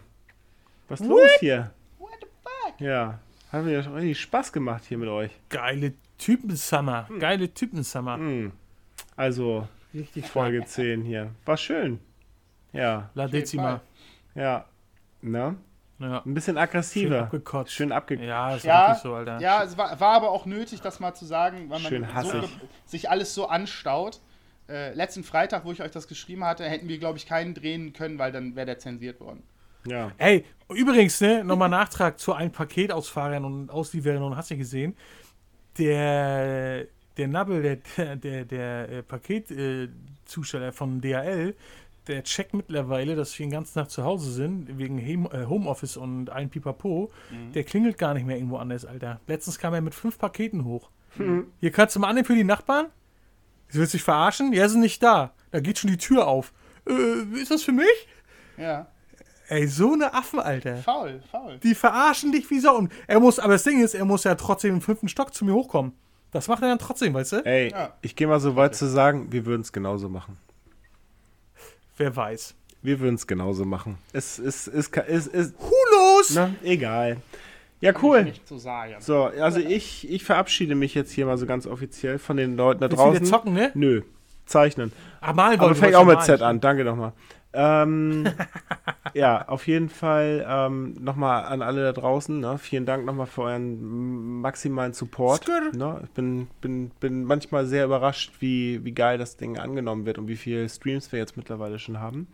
[0.89, 1.71] Was ist los hier?
[1.99, 2.81] What the fuck?
[2.81, 3.19] Ja,
[3.51, 5.31] hat mir schon richtig Spaß gemacht hier mit euch.
[5.49, 7.09] Geile Typen-Summer.
[7.19, 8.17] Geile Typen-Summer.
[8.17, 8.53] Hm.
[9.17, 11.31] Also, Richtig Folge 10 hier.
[11.47, 11.99] War schön.
[12.73, 13.81] Ja, La Decima.
[14.35, 14.65] ja.
[15.23, 15.55] Na,
[16.03, 16.23] Ja.
[16.25, 17.23] ein bisschen Schön aggressiver.
[17.23, 17.73] abgekotzt.
[17.73, 18.17] Schön abge...
[18.25, 19.41] Ja, ist Ja, so, Alter.
[19.41, 22.15] ja, es war, war aber auch nötig, das mal zu sagen, weil man Schön so,
[22.15, 22.41] hassig.
[22.43, 24.21] ge- sich alles so anstaut.
[24.69, 27.93] Äh, letzten Freitag, wo ich euch das geschrieben hatte, hätten wir, glaube ich, keinen drehen
[27.93, 29.43] können, weil dann wäre der zensiert worden.
[29.87, 30.13] Ja.
[30.19, 34.95] Ey, übrigens, ne, nochmal Nachtrag zu allen Paketausfahrern und Auslieferern und hast du gesehen,
[35.79, 41.55] der, der Nabbel, der, der, der, der äh, Paketzusteller von DHL,
[42.09, 46.31] der checkt mittlerweile, dass wir den ganzen Tag zu Hause sind, wegen äh, Homeoffice und
[46.31, 47.11] allen Pipapo.
[47.55, 49.21] Der klingelt gar nicht mehr irgendwo anders, Alter.
[49.27, 50.91] Letztens kam er mit fünf Paketen hoch.
[51.61, 52.87] Hier kannst du mal annehmen für die Nachbarn?
[53.69, 54.53] Sie willst dich verarschen?
[54.53, 55.33] Ja, sind nicht da.
[55.51, 56.53] Da geht schon die Tür auf.
[56.89, 58.09] Äh, ist das für mich?
[58.57, 58.87] Ja,
[59.49, 60.77] Ey, so eine Affen, Alter.
[60.79, 61.59] faul, faul.
[61.63, 62.77] Die verarschen dich wie Sau.
[62.77, 65.45] Und er muss, aber das Ding ist, er muss ja trotzdem im fünften Stock zu
[65.45, 65.93] mir hochkommen.
[66.31, 67.37] Das macht er dann trotzdem, weißt du?
[67.45, 67.93] Ey, Ja.
[68.01, 70.39] ich gehe mal so weit zu sagen, wir würden es genauso machen.
[72.03, 72.57] Wer weiß.
[72.83, 73.97] Wir würden es genauso machen.
[74.13, 76.33] Es ist, ist, ist, ist, Hulos!
[76.35, 77.19] na, egal.
[77.81, 78.25] Ja, cool.
[78.25, 78.97] Nicht zu sagen.
[78.99, 82.81] So, also ich, ich verabschiede mich jetzt hier mal so ganz offiziell von den Leuten
[82.81, 83.27] da Willst du wieder draußen.
[83.27, 83.71] zocken, ne?
[83.75, 84.03] Nö,
[84.47, 84.91] zeichnen.
[85.21, 86.21] Ah, malen Aber fängt auch mit.
[86.23, 87.13] Z an, danke nochmal.
[87.53, 88.27] Ähm,
[89.15, 92.41] ja, auf jeden Fall ähm, nochmal an alle da draußen.
[92.41, 92.59] Ne?
[92.59, 95.49] Vielen Dank nochmal für euren maximalen Support.
[95.75, 96.01] Ne?
[96.05, 100.29] Ich bin, bin, bin manchmal sehr überrascht, wie, wie geil das Ding angenommen wird und
[100.29, 102.29] wie viele Streams wir jetzt mittlerweile schon haben.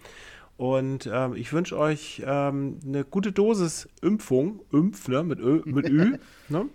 [0.56, 5.22] Und ähm, ich wünsche euch ähm, eine gute Dosis Impfung, Impf, ne?
[5.22, 6.18] mit, Ö, mit Ü.
[6.48, 6.66] ne?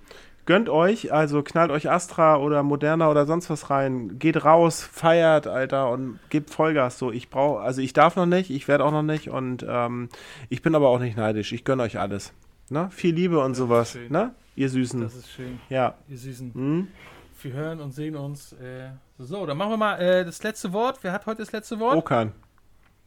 [0.45, 4.19] Gönnt euch, also knallt euch Astra oder Moderna oder sonst was rein.
[4.19, 6.99] Geht raus, feiert, Alter, und gebt Vollgas.
[6.99, 10.09] So, ich brauche, also ich darf noch nicht, ich werde auch noch nicht und ähm,
[10.49, 11.53] ich bin aber auch nicht neidisch.
[11.53, 12.33] Ich gönne euch alles.
[12.69, 12.89] Ne?
[12.91, 13.93] Viel Liebe und sowas.
[13.93, 14.11] schön.
[14.11, 14.33] Ne?
[14.55, 15.01] Ihr Süßen.
[15.01, 15.95] Das ist schön, Ja.
[16.09, 16.53] ihr Süßen.
[16.53, 16.87] Hm?
[17.41, 18.53] Wir hören und sehen uns.
[18.53, 20.99] Äh, so, dann machen wir mal äh, das letzte Wort.
[21.03, 21.95] Wer hat heute das letzte Wort?
[21.97, 22.31] Okan.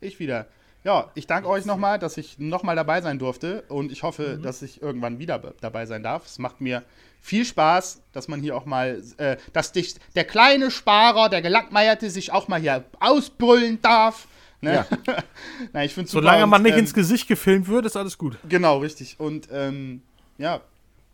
[0.00, 0.46] Ich wieder.
[0.84, 4.62] Ja, ich danke euch nochmal, dass ich nochmal dabei sein durfte und ich hoffe, dass
[4.62, 6.26] ich irgendwann wieder be- dabei sein darf.
[6.26, 6.82] Es macht mir
[7.20, 12.10] viel Spaß, dass man hier auch mal, äh, dass dich der kleine Sparer, der Gelackmeierte,
[12.10, 14.28] sich auch mal hier ausbrüllen darf.
[14.60, 14.74] Ne?
[14.74, 14.86] Ja.
[15.72, 18.16] Na, ich find's Solange super man und, nicht ähm, ins Gesicht gefilmt wird, ist alles
[18.16, 18.38] gut.
[18.48, 19.18] Genau, richtig.
[19.18, 20.02] Und ähm,
[20.38, 20.60] ja,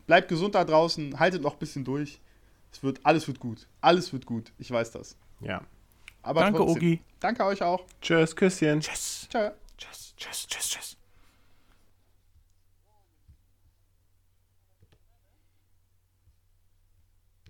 [0.07, 2.21] bleibt gesund da draußen, haltet noch ein bisschen durch.
[2.73, 3.67] Es wird, alles wird gut.
[3.81, 4.53] Alles wird gut.
[4.59, 5.17] Ich weiß das.
[5.41, 5.63] Ja.
[6.23, 6.77] Aber Danke, trotzdem.
[6.77, 7.01] Ogi.
[7.21, 7.85] Danke euch auch.
[8.01, 8.81] Tschüss, Küsschen.
[8.81, 9.29] Tschüss.
[9.31, 9.51] Ciao.
[9.77, 10.97] Tschüss, tschüss, tschüss, tschüss.